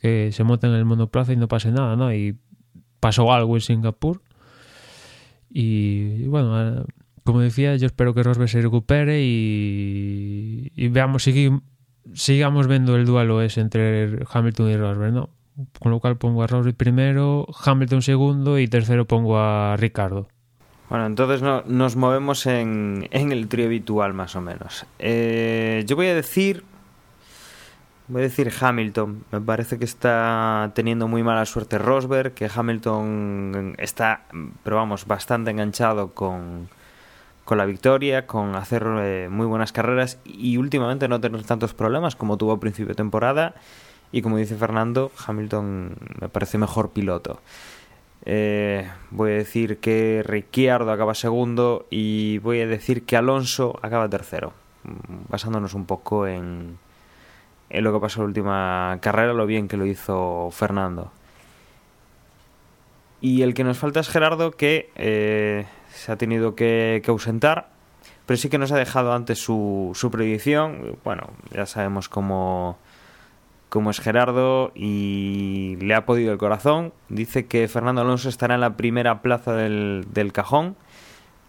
se 0.00 0.44
monten 0.44 0.70
en 0.70 0.76
el 0.76 0.84
monoplaza 0.84 1.32
y 1.32 1.36
no 1.36 1.48
pase 1.48 1.70
nada, 1.70 1.96
¿no? 1.96 2.12
Y 2.12 2.36
pasó 3.04 3.30
algo 3.30 3.54
en 3.54 3.60
Singapur. 3.60 4.22
Y, 5.50 6.26
bueno, 6.26 6.86
como 7.22 7.40
decía, 7.40 7.76
yo 7.76 7.84
espero 7.84 8.14
que 8.14 8.22
Rosberg 8.22 8.48
se 8.48 8.62
recupere 8.62 9.20
y, 9.22 10.88
veamos, 10.88 11.28
sigamos 12.14 12.66
viendo 12.66 12.96
el 12.96 13.04
duelo 13.04 13.42
ese 13.42 13.60
entre 13.60 14.24
Hamilton 14.32 14.70
y 14.70 14.76
Rosberg, 14.78 15.12
¿no? 15.12 15.28
Con 15.78 15.92
lo 15.92 16.00
cual 16.00 16.16
pongo 16.16 16.42
a 16.42 16.46
Rosberg 16.46 16.76
primero, 16.76 17.46
Hamilton 17.62 18.00
segundo 18.00 18.58
y 18.58 18.68
tercero 18.68 19.04
pongo 19.04 19.38
a 19.38 19.76
Ricardo. 19.76 20.26
Bueno, 20.88 21.04
entonces 21.04 21.42
no, 21.42 21.62
nos 21.66 21.96
movemos 21.96 22.46
en, 22.46 23.06
en, 23.10 23.32
el 23.32 23.48
trío 23.48 23.66
habitual 23.66 24.14
más 24.14 24.34
o 24.34 24.40
menos. 24.40 24.86
Eh, 24.98 25.84
yo 25.86 25.94
voy 25.94 26.06
a 26.06 26.14
decir, 26.14 26.64
voy 28.08 28.20
a 28.20 28.24
decir 28.24 28.52
Hamilton. 28.58 29.24
Me 29.30 29.40
parece 29.40 29.78
que 29.78 29.84
está 29.84 30.72
teniendo 30.74 31.08
muy 31.08 31.22
mala 31.22 31.44
suerte 31.46 31.78
Rosberg, 31.78 32.34
que 32.34 32.50
Hamilton 32.54 33.74
está, 33.78 34.24
pero 34.62 34.76
vamos, 34.76 35.06
bastante 35.06 35.50
enganchado 35.50 36.12
con, 36.12 36.68
con 37.44 37.58
la 37.58 37.64
victoria, 37.64 38.26
con 38.26 38.54
hacer 38.56 38.84
eh, 38.98 39.28
muy 39.30 39.46
buenas 39.46 39.72
carreras 39.72 40.18
y 40.24 40.56
últimamente 40.56 41.08
no 41.08 41.20
tener 41.20 41.42
tantos 41.44 41.74
problemas 41.74 42.16
como 42.16 42.36
tuvo 42.36 42.52
a 42.52 42.60
principio 42.60 42.88
de 42.88 42.94
temporada. 42.94 43.54
Y 44.12 44.22
como 44.22 44.36
dice 44.36 44.54
Fernando, 44.56 45.10
Hamilton 45.26 45.96
me 46.20 46.28
parece 46.28 46.58
mejor 46.58 46.90
piloto. 46.90 47.40
Eh, 48.26 48.88
voy 49.10 49.32
a 49.32 49.34
decir 49.34 49.78
que 49.78 50.22
Ricciardo 50.24 50.90
acaba 50.92 51.14
segundo 51.14 51.86
y 51.90 52.38
voy 52.38 52.60
a 52.60 52.66
decir 52.66 53.04
que 53.04 53.16
Alonso 53.16 53.78
acaba 53.82 54.08
tercero, 54.08 54.54
mm, 54.84 55.30
basándonos 55.30 55.74
un 55.74 55.84
poco 55.84 56.26
en, 56.26 56.78
en 57.70 57.84
lo 57.84 57.92
que 57.92 58.00
pasó 58.00 58.20
en 58.20 58.24
la 58.24 58.28
última 58.28 58.98
carrera, 59.00 59.32
lo 59.32 59.46
bien 59.46 59.68
que 59.68 59.76
lo 59.76 59.86
hizo 59.86 60.50
Fernando. 60.52 61.12
Y 63.20 63.42
el 63.42 63.54
que 63.54 63.64
nos 63.64 63.78
falta 63.78 64.00
es 64.00 64.08
Gerardo, 64.08 64.50
que 64.50 64.90
eh, 64.96 65.64
se 65.88 66.12
ha 66.12 66.16
tenido 66.16 66.54
que, 66.54 67.02
ausentar, 67.06 67.68
pero 68.26 68.36
sí 68.36 68.50
que 68.50 68.58
nos 68.58 68.70
ha 68.70 68.76
dejado 68.76 69.14
antes 69.14 69.38
su, 69.38 70.08
predicción. 70.12 70.98
Bueno, 71.04 71.30
ya 71.50 71.66
sabemos 71.66 72.08
cómo 72.08 72.78
como 73.70 73.90
es 73.90 73.98
Gerardo 73.98 74.70
y 74.74 75.76
le 75.80 75.94
ha 75.94 76.06
podido 76.06 76.32
el 76.32 76.38
corazón. 76.38 76.92
Dice 77.08 77.46
que 77.46 77.66
Fernando 77.66 78.02
Alonso 78.02 78.28
estará 78.28 78.54
en 78.54 78.60
la 78.60 78.76
primera 78.76 79.20
plaza 79.20 79.52
del, 79.54 80.06
del 80.12 80.32
cajón, 80.32 80.76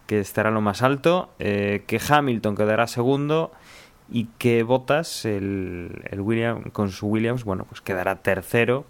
que 0.06 0.18
estará 0.18 0.50
lo 0.50 0.60
más 0.60 0.82
alto, 0.82 1.28
eh, 1.38 1.84
que 1.86 2.00
Hamilton 2.08 2.56
quedará 2.56 2.86
segundo 2.86 3.52
y 4.10 4.26
que 4.38 4.62
Bottas, 4.62 5.24
el, 5.24 6.02
el 6.10 6.20
William, 6.20 6.62
con 6.70 6.90
su 6.90 7.06
Williams, 7.06 7.44
bueno, 7.44 7.64
pues 7.68 7.80
quedará 7.80 8.16
tercero, 8.16 8.86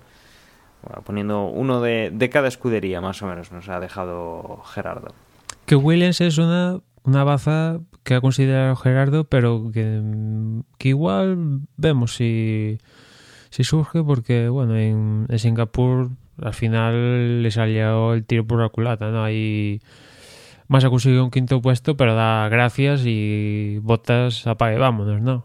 bueno, 0.82 1.02
poniendo 1.02 1.44
uno 1.46 1.80
de, 1.80 2.10
de 2.12 2.30
cada 2.30 2.48
escudería, 2.48 3.00
más 3.00 3.22
o 3.22 3.26
menos, 3.26 3.52
nos 3.52 3.68
ha 3.68 3.80
dejado 3.80 4.62
Gerardo. 4.64 5.08
Que 5.66 5.76
Williams 5.76 6.20
es 6.20 6.38
una 6.38 6.80
una 7.06 7.22
baza 7.22 7.78
que 8.02 8.14
ha 8.14 8.20
considerado 8.20 8.74
Gerardo, 8.76 9.24
pero 9.24 9.70
que, 9.72 10.02
que 10.76 10.88
igual 10.88 11.60
vemos 11.76 12.16
si 12.16 12.78
si 13.50 13.64
surge 13.64 14.02
porque, 14.02 14.48
bueno, 14.48 14.76
en, 14.76 15.26
en, 15.28 15.38
Singapur 15.38 16.10
al 16.42 16.52
final 16.52 17.42
le 17.42 17.50
salió 17.50 18.12
el 18.12 18.24
tiro 18.24 18.46
por 18.46 18.60
la 18.60 18.68
culata, 18.68 19.10
¿no? 19.10 19.24
Ahí 19.24 19.80
más 20.68 20.84
ha 20.84 20.90
conseguido 20.90 21.24
un 21.24 21.30
quinto 21.30 21.60
puesto, 21.60 21.96
pero 21.96 22.14
da 22.14 22.48
gracias 22.48 23.02
y 23.04 23.78
botas 23.82 24.46
apague, 24.46 24.78
vámonos, 24.78 25.20
¿no? 25.20 25.44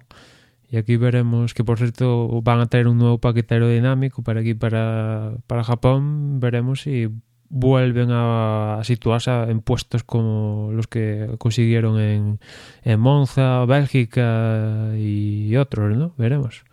Y 0.69 0.78
aquí 0.78 0.95
veremos 0.95 1.53
que, 1.53 1.65
por 1.65 1.78
cierto, 1.78 2.41
van 2.41 2.61
a 2.61 2.65
traer 2.67 2.88
un 2.88 2.97
nuevo 2.97 3.17
paquete 3.17 3.55
aerodinámico 3.55 4.24
para 4.24 4.39
aquí, 4.39 4.53
para, 4.53 5.34
para 5.45 5.65
Japón. 5.65 6.39
Veremos 6.39 6.82
si 6.84 7.09
vuelven 7.49 8.09
a, 8.11 8.80
a 8.80 8.84
situarse 8.86 9.32
en 9.32 9.59
puestos 9.59 10.05
como 10.05 10.69
los 10.72 10.88
que 10.88 11.36
consiguieron 11.39 11.99
en, 11.99 12.39
en 12.84 12.99
Monza, 13.01 13.65
Bélgica 13.65 14.93
y 14.97 15.53
otros, 15.57 15.97
¿no? 15.97 16.13
Veremos. 16.17 16.63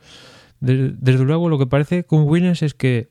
Desde 0.60 1.24
luego 1.24 1.48
lo 1.48 1.58
que 1.58 1.66
parece 1.66 2.04
con 2.04 2.22
Williams 2.22 2.62
es 2.62 2.74
que 2.74 3.08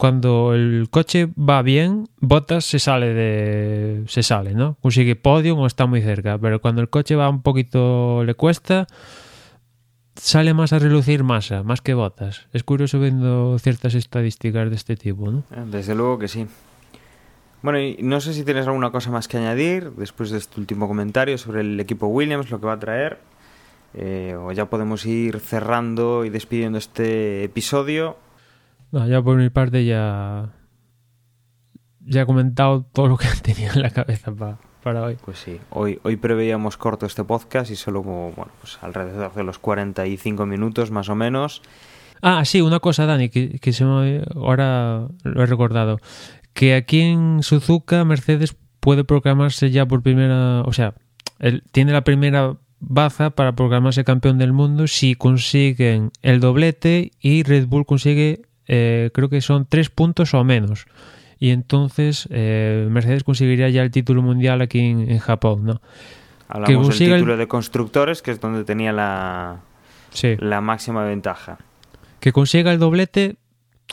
cuando 0.00 0.54
el 0.54 0.88
coche 0.90 1.28
va 1.38 1.60
bien, 1.60 2.08
Bottas 2.20 2.64
se 2.64 2.78
sale 2.78 3.12
de 3.12 4.02
se 4.06 4.22
sale, 4.22 4.54
¿no? 4.54 4.78
Consigue 4.80 5.14
podio 5.14 5.58
o 5.58 5.66
está 5.66 5.84
muy 5.84 6.00
cerca, 6.00 6.38
pero 6.38 6.62
cuando 6.62 6.80
el 6.80 6.88
coche 6.88 7.16
va 7.16 7.28
un 7.28 7.42
poquito 7.42 8.24
le 8.24 8.32
cuesta 8.32 8.86
sale 10.16 10.54
más 10.54 10.72
a 10.72 10.78
relucir 10.78 11.22
masa, 11.22 11.62
más 11.64 11.82
que 11.82 11.92
Bottas. 11.92 12.46
Es 12.54 12.64
curioso 12.64 12.98
viendo 12.98 13.58
ciertas 13.58 13.94
estadísticas 13.94 14.70
de 14.70 14.76
este 14.76 14.96
tipo, 14.96 15.30
¿no? 15.30 15.44
Desde 15.66 15.94
luego 15.94 16.18
que 16.18 16.28
sí. 16.28 16.46
Bueno, 17.60 17.78
y 17.78 17.98
no 18.00 18.22
sé 18.22 18.32
si 18.32 18.42
tienes 18.42 18.66
alguna 18.66 18.90
cosa 18.90 19.10
más 19.10 19.28
que 19.28 19.36
añadir 19.36 19.90
después 19.90 20.30
de 20.30 20.38
este 20.38 20.58
último 20.58 20.88
comentario 20.88 21.36
sobre 21.36 21.60
el 21.60 21.78
equipo 21.78 22.06
Williams, 22.06 22.50
lo 22.50 22.58
que 22.58 22.66
va 22.66 22.72
a 22.72 22.80
traer. 22.80 23.18
Eh, 23.92 24.34
o 24.40 24.50
ya 24.52 24.64
podemos 24.64 25.04
ir 25.04 25.40
cerrando 25.40 26.24
y 26.24 26.30
despidiendo 26.30 26.78
este 26.78 27.44
episodio. 27.44 28.16
No, 28.92 29.06
ya 29.06 29.22
por 29.22 29.36
mi 29.36 29.50
parte 29.50 29.84
ya 29.84 30.50
ya 32.00 32.22
he 32.22 32.26
comentado 32.26 32.86
todo 32.92 33.08
lo 33.08 33.16
que 33.16 33.28
tenía 33.42 33.72
en 33.72 33.82
la 33.82 33.90
cabeza 33.90 34.32
para, 34.32 34.58
para 34.82 35.02
hoy. 35.02 35.16
Pues 35.24 35.38
sí, 35.38 35.58
hoy, 35.70 36.00
hoy 36.02 36.16
preveíamos 36.16 36.76
corto 36.76 37.06
este 37.06 37.24
podcast 37.24 37.70
y 37.70 37.76
solo 37.76 38.02
como, 38.02 38.32
bueno, 38.32 38.52
pues 38.60 38.78
alrededor 38.82 39.34
de 39.34 39.44
los 39.44 39.58
45 39.58 40.46
minutos 40.46 40.90
más 40.90 41.08
o 41.08 41.14
menos. 41.14 41.62
Ah, 42.22 42.44
sí, 42.44 42.60
una 42.60 42.80
cosa, 42.80 43.06
Dani, 43.06 43.30
que, 43.30 43.58
que 43.58 43.72
se 43.72 43.84
me, 43.84 44.22
ahora 44.34 45.08
lo 45.22 45.42
he 45.42 45.46
recordado. 45.46 45.98
Que 46.52 46.74
aquí 46.74 47.00
en 47.00 47.42
Suzuka 47.42 48.04
Mercedes 48.04 48.56
puede 48.80 49.04
proclamarse 49.04 49.70
ya 49.70 49.86
por 49.86 50.02
primera, 50.02 50.62
o 50.62 50.72
sea, 50.72 50.94
él 51.38 51.62
tiene 51.72 51.92
la 51.92 52.04
primera 52.04 52.56
baza 52.80 53.30
para 53.30 53.54
proclamarse 53.54 54.04
campeón 54.04 54.38
del 54.38 54.52
mundo 54.52 54.86
si 54.86 55.14
consiguen 55.14 56.10
el 56.22 56.40
doblete 56.40 57.12
y 57.20 57.42
Red 57.42 57.66
Bull 57.66 57.86
consigue, 57.86 58.42
eh, 58.72 59.10
creo 59.12 59.28
que 59.28 59.40
son 59.40 59.66
tres 59.68 59.90
puntos 59.90 60.32
o 60.32 60.44
menos. 60.44 60.86
Y 61.40 61.50
entonces 61.50 62.28
eh, 62.30 62.86
Mercedes 62.88 63.24
conseguiría 63.24 63.68
ya 63.68 63.82
el 63.82 63.90
título 63.90 64.22
mundial 64.22 64.60
aquí 64.60 64.78
en, 64.78 65.10
en 65.10 65.18
Japón, 65.18 65.64
¿no? 65.64 65.80
Hablamos 66.46 66.96
del 66.96 67.16
título 67.16 67.32
el... 67.32 67.38
de 67.40 67.48
constructores, 67.48 68.22
que 68.22 68.30
es 68.30 68.40
donde 68.40 68.62
tenía 68.62 68.92
la, 68.92 69.58
sí. 70.10 70.36
la 70.38 70.60
máxima 70.60 71.04
ventaja. 71.04 71.58
Que 72.20 72.30
consiga 72.30 72.72
el 72.72 72.78
doblete 72.78 73.36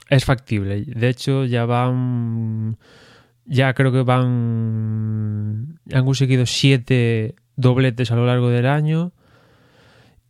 es 0.09 0.25
factible. 0.25 0.83
De 0.85 1.09
hecho, 1.09 1.45
ya 1.45 1.65
van. 1.65 2.77
Ya 3.45 3.73
creo 3.73 3.91
que 3.91 4.03
van. 4.03 5.79
Han 5.91 6.05
conseguido 6.05 6.45
siete 6.45 7.33
dobletes 7.55 8.11
a 8.11 8.15
lo 8.15 8.27
largo 8.27 8.49
del 8.49 8.67
año 8.67 9.11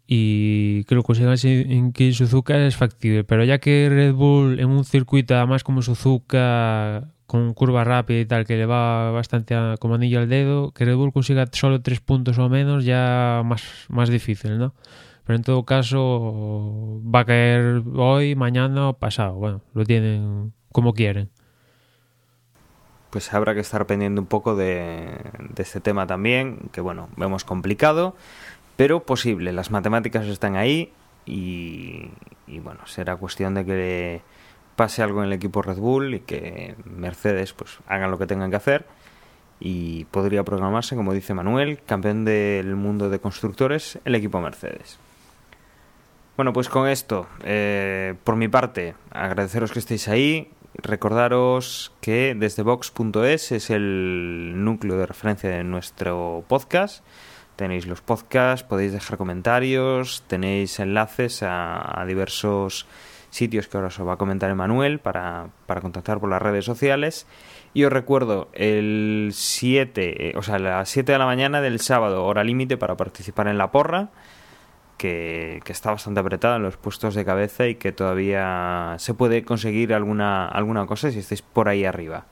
y 0.07 0.85
que 0.85 0.95
lo 0.95 1.03
consigan 1.03 1.35
en 1.43 1.91
que 1.91 2.13
Suzuka 2.13 2.57
es 2.65 2.77
factible. 2.77 3.25
Pero 3.25 3.43
ya 3.43 3.59
que 3.59 3.89
Red 3.89 4.13
Bull 4.13 4.59
en 4.59 4.69
un 4.69 4.85
circuito 4.85 5.35
además 5.35 5.63
como 5.65 5.81
Suzuka 5.81 7.09
con 7.27 7.53
curva 7.53 7.83
rápida 7.83 8.19
y 8.21 8.25
tal 8.25 8.45
que 8.45 8.55
le 8.55 8.65
va 8.65 9.11
bastante 9.11 9.53
a, 9.53 9.75
como 9.77 9.95
anillo 9.95 10.19
al 10.19 10.29
dedo, 10.29 10.71
que 10.71 10.85
Red 10.85 10.95
Bull 10.95 11.11
consiga 11.11 11.45
solo 11.51 11.81
tres 11.81 11.99
puntos 11.99 12.37
o 12.39 12.47
menos 12.47 12.85
ya 12.85 13.41
más, 13.43 13.63
más 13.89 14.09
difícil, 14.09 14.57
¿no? 14.57 14.73
Pero 15.25 15.35
en 15.35 15.43
todo 15.43 15.65
caso 15.65 17.01
va 17.03 17.21
a 17.21 17.25
caer 17.25 17.83
hoy, 17.95 18.35
mañana 18.35 18.89
o 18.89 18.93
pasado. 18.93 19.33
Bueno, 19.35 19.61
lo 19.73 19.83
tienen 19.83 20.53
como 20.71 20.93
quieren 20.93 21.29
pues 23.09 23.33
habrá 23.33 23.53
que 23.53 23.61
estar 23.61 23.85
pendiente 23.87 24.19
un 24.19 24.27
poco 24.27 24.55
de, 24.55 25.07
de, 25.49 25.63
este 25.63 25.79
tema 25.79 26.05
también, 26.05 26.69
que 26.71 26.81
bueno, 26.81 27.09
vemos 27.15 27.43
complicado, 27.43 28.15
pero 28.77 29.03
posible. 29.03 29.51
Las 29.51 29.71
matemáticas 29.71 30.25
están 30.27 30.55
ahí 30.55 30.93
y, 31.25 32.09
bueno, 32.63 32.87
será 32.87 33.17
cuestión 33.17 33.55
de 33.55 33.65
que 33.65 34.21
pase 34.77 35.03
algo 35.03 35.19
en 35.21 35.27
el 35.27 35.33
equipo 35.33 35.61
Red 35.61 35.77
Bull 35.77 36.13
y 36.13 36.19
que 36.21 36.75
Mercedes 36.85 37.51
pues 37.51 37.79
hagan 37.87 38.11
lo 38.11 38.17
que 38.17 38.27
tengan 38.27 38.49
que 38.51 38.55
hacer 38.55 38.85
y 39.59 40.05
podría 40.05 40.43
programarse, 40.43 40.95
como 40.95 41.13
dice 41.13 41.33
Manuel, 41.33 41.79
campeón 41.83 42.23
del 42.23 42.75
mundo 42.75 43.09
de 43.09 43.19
constructores, 43.19 43.99
el 44.05 44.15
equipo 44.15 44.39
Mercedes. 44.39 44.99
Bueno, 46.37 46.53
pues 46.53 46.69
con 46.69 46.87
esto, 46.87 47.27
eh, 47.43 48.13
por 48.23 48.35
mi 48.35 48.47
parte, 48.47 48.93
agradeceros 49.09 49.71
que 49.71 49.79
estéis 49.79 50.07
ahí, 50.07 50.51
Recordaros 50.79 51.91
que 52.01 52.35
desde 52.37 52.61
Vox.es 52.61 53.51
es 53.51 53.69
el 53.71 54.53
núcleo 54.57 54.97
de 54.97 55.07
referencia 55.07 55.49
de 55.49 55.63
nuestro 55.63 56.43
podcast, 56.47 57.03
Tenéis 57.57 57.87
los 57.87 58.01
podcasts, 58.01 58.63
podéis 58.63 58.93
dejar 58.93 59.17
comentarios, 59.17 60.23
tenéis 60.27 60.79
enlaces 60.79 61.41
a, 61.41 62.05
diversos 62.07 62.85
sitios 63.31 63.67
que 63.67 63.77
ahora 63.77 63.87
os 63.87 63.99
va 63.99 64.13
a 64.13 64.17
comentar 64.17 64.51
Emanuel 64.51 64.99
para, 64.99 65.47
para 65.65 65.81
contactar 65.81 66.19
por 66.19 66.29
las 66.29 66.39
redes 66.39 66.65
sociales. 66.65 67.25
Y 67.73 67.83
os 67.83 67.91
recuerdo, 67.91 68.49
el 68.53 69.31
7, 69.33 70.29
eh, 70.29 70.33
o 70.37 70.43
sea, 70.43 70.59
las 70.59 70.87
7 70.89 71.11
de 71.11 71.17
la 71.17 71.25
mañana 71.25 71.59
del 71.59 71.79
sábado, 71.79 72.25
hora 72.25 72.43
límite 72.43 72.77
para 72.77 72.95
participar 72.95 73.47
en 73.47 73.57
la 73.57 73.71
porra, 73.71 74.09
que, 74.97 75.59
que, 75.65 75.71
está 75.71 75.89
bastante 75.89 76.19
apretada 76.19 76.57
en 76.57 76.63
los 76.63 76.77
puestos 76.77 77.15
de 77.15 77.25
cabeza 77.25 77.65
y 77.65 77.73
que 77.73 77.91
todavía 77.91 78.97
se 78.99 79.15
puede 79.15 79.43
conseguir 79.43 79.95
alguna, 79.95 80.47
alguna 80.47 80.85
cosa 80.85 81.09
si 81.09 81.17
estáis 81.17 81.41
por 81.41 81.69
ahí 81.69 81.85
arriba. 81.85 82.27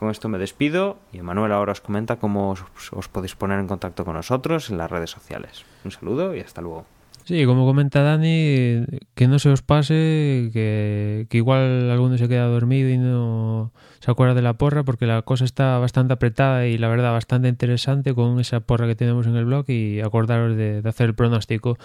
Con 0.00 0.10
esto 0.10 0.30
me 0.30 0.38
despido 0.38 0.96
y 1.12 1.18
Emanuel 1.18 1.52
ahora 1.52 1.72
os 1.72 1.82
comenta 1.82 2.16
cómo 2.16 2.52
os, 2.52 3.08
podéis 3.08 3.36
poner 3.36 3.60
en 3.60 3.66
contacto 3.66 4.06
con 4.06 4.14
nosotros 4.14 4.70
en 4.70 4.78
las 4.78 4.90
redes 4.90 5.10
sociales. 5.10 5.66
Un 5.84 5.90
saludo 5.90 6.34
y 6.34 6.40
hasta 6.40 6.62
luego. 6.62 6.86
Sí, 7.24 7.44
como 7.44 7.66
comenta 7.66 8.00
Dani, 8.00 8.86
que 9.14 9.28
no 9.28 9.38
se 9.38 9.50
os 9.50 9.60
pase, 9.60 10.48
que, 10.54 11.26
que, 11.28 11.36
igual 11.36 11.90
alguno 11.90 12.16
se 12.16 12.30
queda 12.30 12.46
dormido 12.46 12.88
y 12.88 12.96
no 12.96 13.72
se 13.98 14.10
acuerda 14.10 14.32
de 14.32 14.40
la 14.40 14.54
porra, 14.54 14.84
porque 14.84 15.04
la 15.04 15.20
cosa 15.20 15.44
está 15.44 15.76
bastante 15.76 16.14
apretada 16.14 16.66
y 16.66 16.78
la 16.78 16.88
verdad 16.88 17.12
bastante 17.12 17.48
interesante 17.48 18.14
con 18.14 18.40
esa 18.40 18.60
porra 18.60 18.86
que 18.86 18.94
tenemos 18.94 19.26
en 19.26 19.36
el 19.36 19.44
blog 19.44 19.68
y 19.68 20.00
acordaros 20.00 20.56
de, 20.56 20.80
de 20.80 20.88
hacer 20.88 21.10
el 21.10 21.14
pronóstico. 21.14 21.76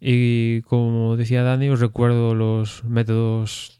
Y 0.00 0.62
como 0.62 1.18
decía 1.18 1.42
Dani, 1.42 1.68
os 1.68 1.80
recuerdo 1.80 2.34
los 2.34 2.84
métodos 2.84 3.73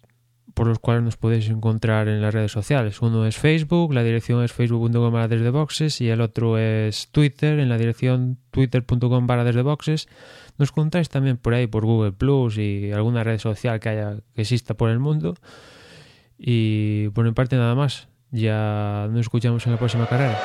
por 0.55 0.69
los 0.69 0.79
cuales 0.79 1.03
nos 1.03 1.17
podéis 1.17 1.49
encontrar 1.51 2.09
en 2.09 2.23
las 2.23 2.33
redes 2.33 2.53
sociales. 2.53 3.03
Uno 3.03 3.27
es 3.27 3.37
Facebook, 3.37 3.93
la 3.93 4.03
dirección 4.03 4.43
es 4.43 4.53
facebook.com 4.53 5.13
barra 5.13 5.29
desde 5.29 5.51
boxes 5.51 6.01
y 6.01 6.09
el 6.09 6.21
otro 6.21 6.59
es 6.59 7.09
Twitter, 7.11 7.59
en 7.59 7.69
la 7.69 7.77
dirección 7.77 8.39
twitter.com 8.53 9.27
barra 9.27 9.45
desde 9.45 9.63
boxes. 9.63 10.09
Nos 10.57 10.71
contáis 10.71 11.09
también 11.09 11.37
por 11.37 11.55
ahí 11.55 11.67
por 11.67 11.85
Google 11.85 12.13
Plus 12.13 12.57
y 12.59 12.93
alguna 12.93 13.25
red 13.25 13.39
social 13.39 13.81
que 13.81 13.89
haya 13.89 14.17
que 14.35 14.43
exista 14.43 14.75
por 14.75 14.91
el 14.91 15.01
mundo. 15.01 15.35
Y 16.39 17.09
por 17.11 17.25
mi 17.25 17.33
parte 17.33 17.57
nada 17.57 17.75
más. 17.75 18.09
Ya 18.31 19.07
nos 19.11 19.21
escuchamos 19.21 19.65
en 19.67 19.73
la 19.73 19.79
próxima 19.79 20.07
carrera. 20.07 20.41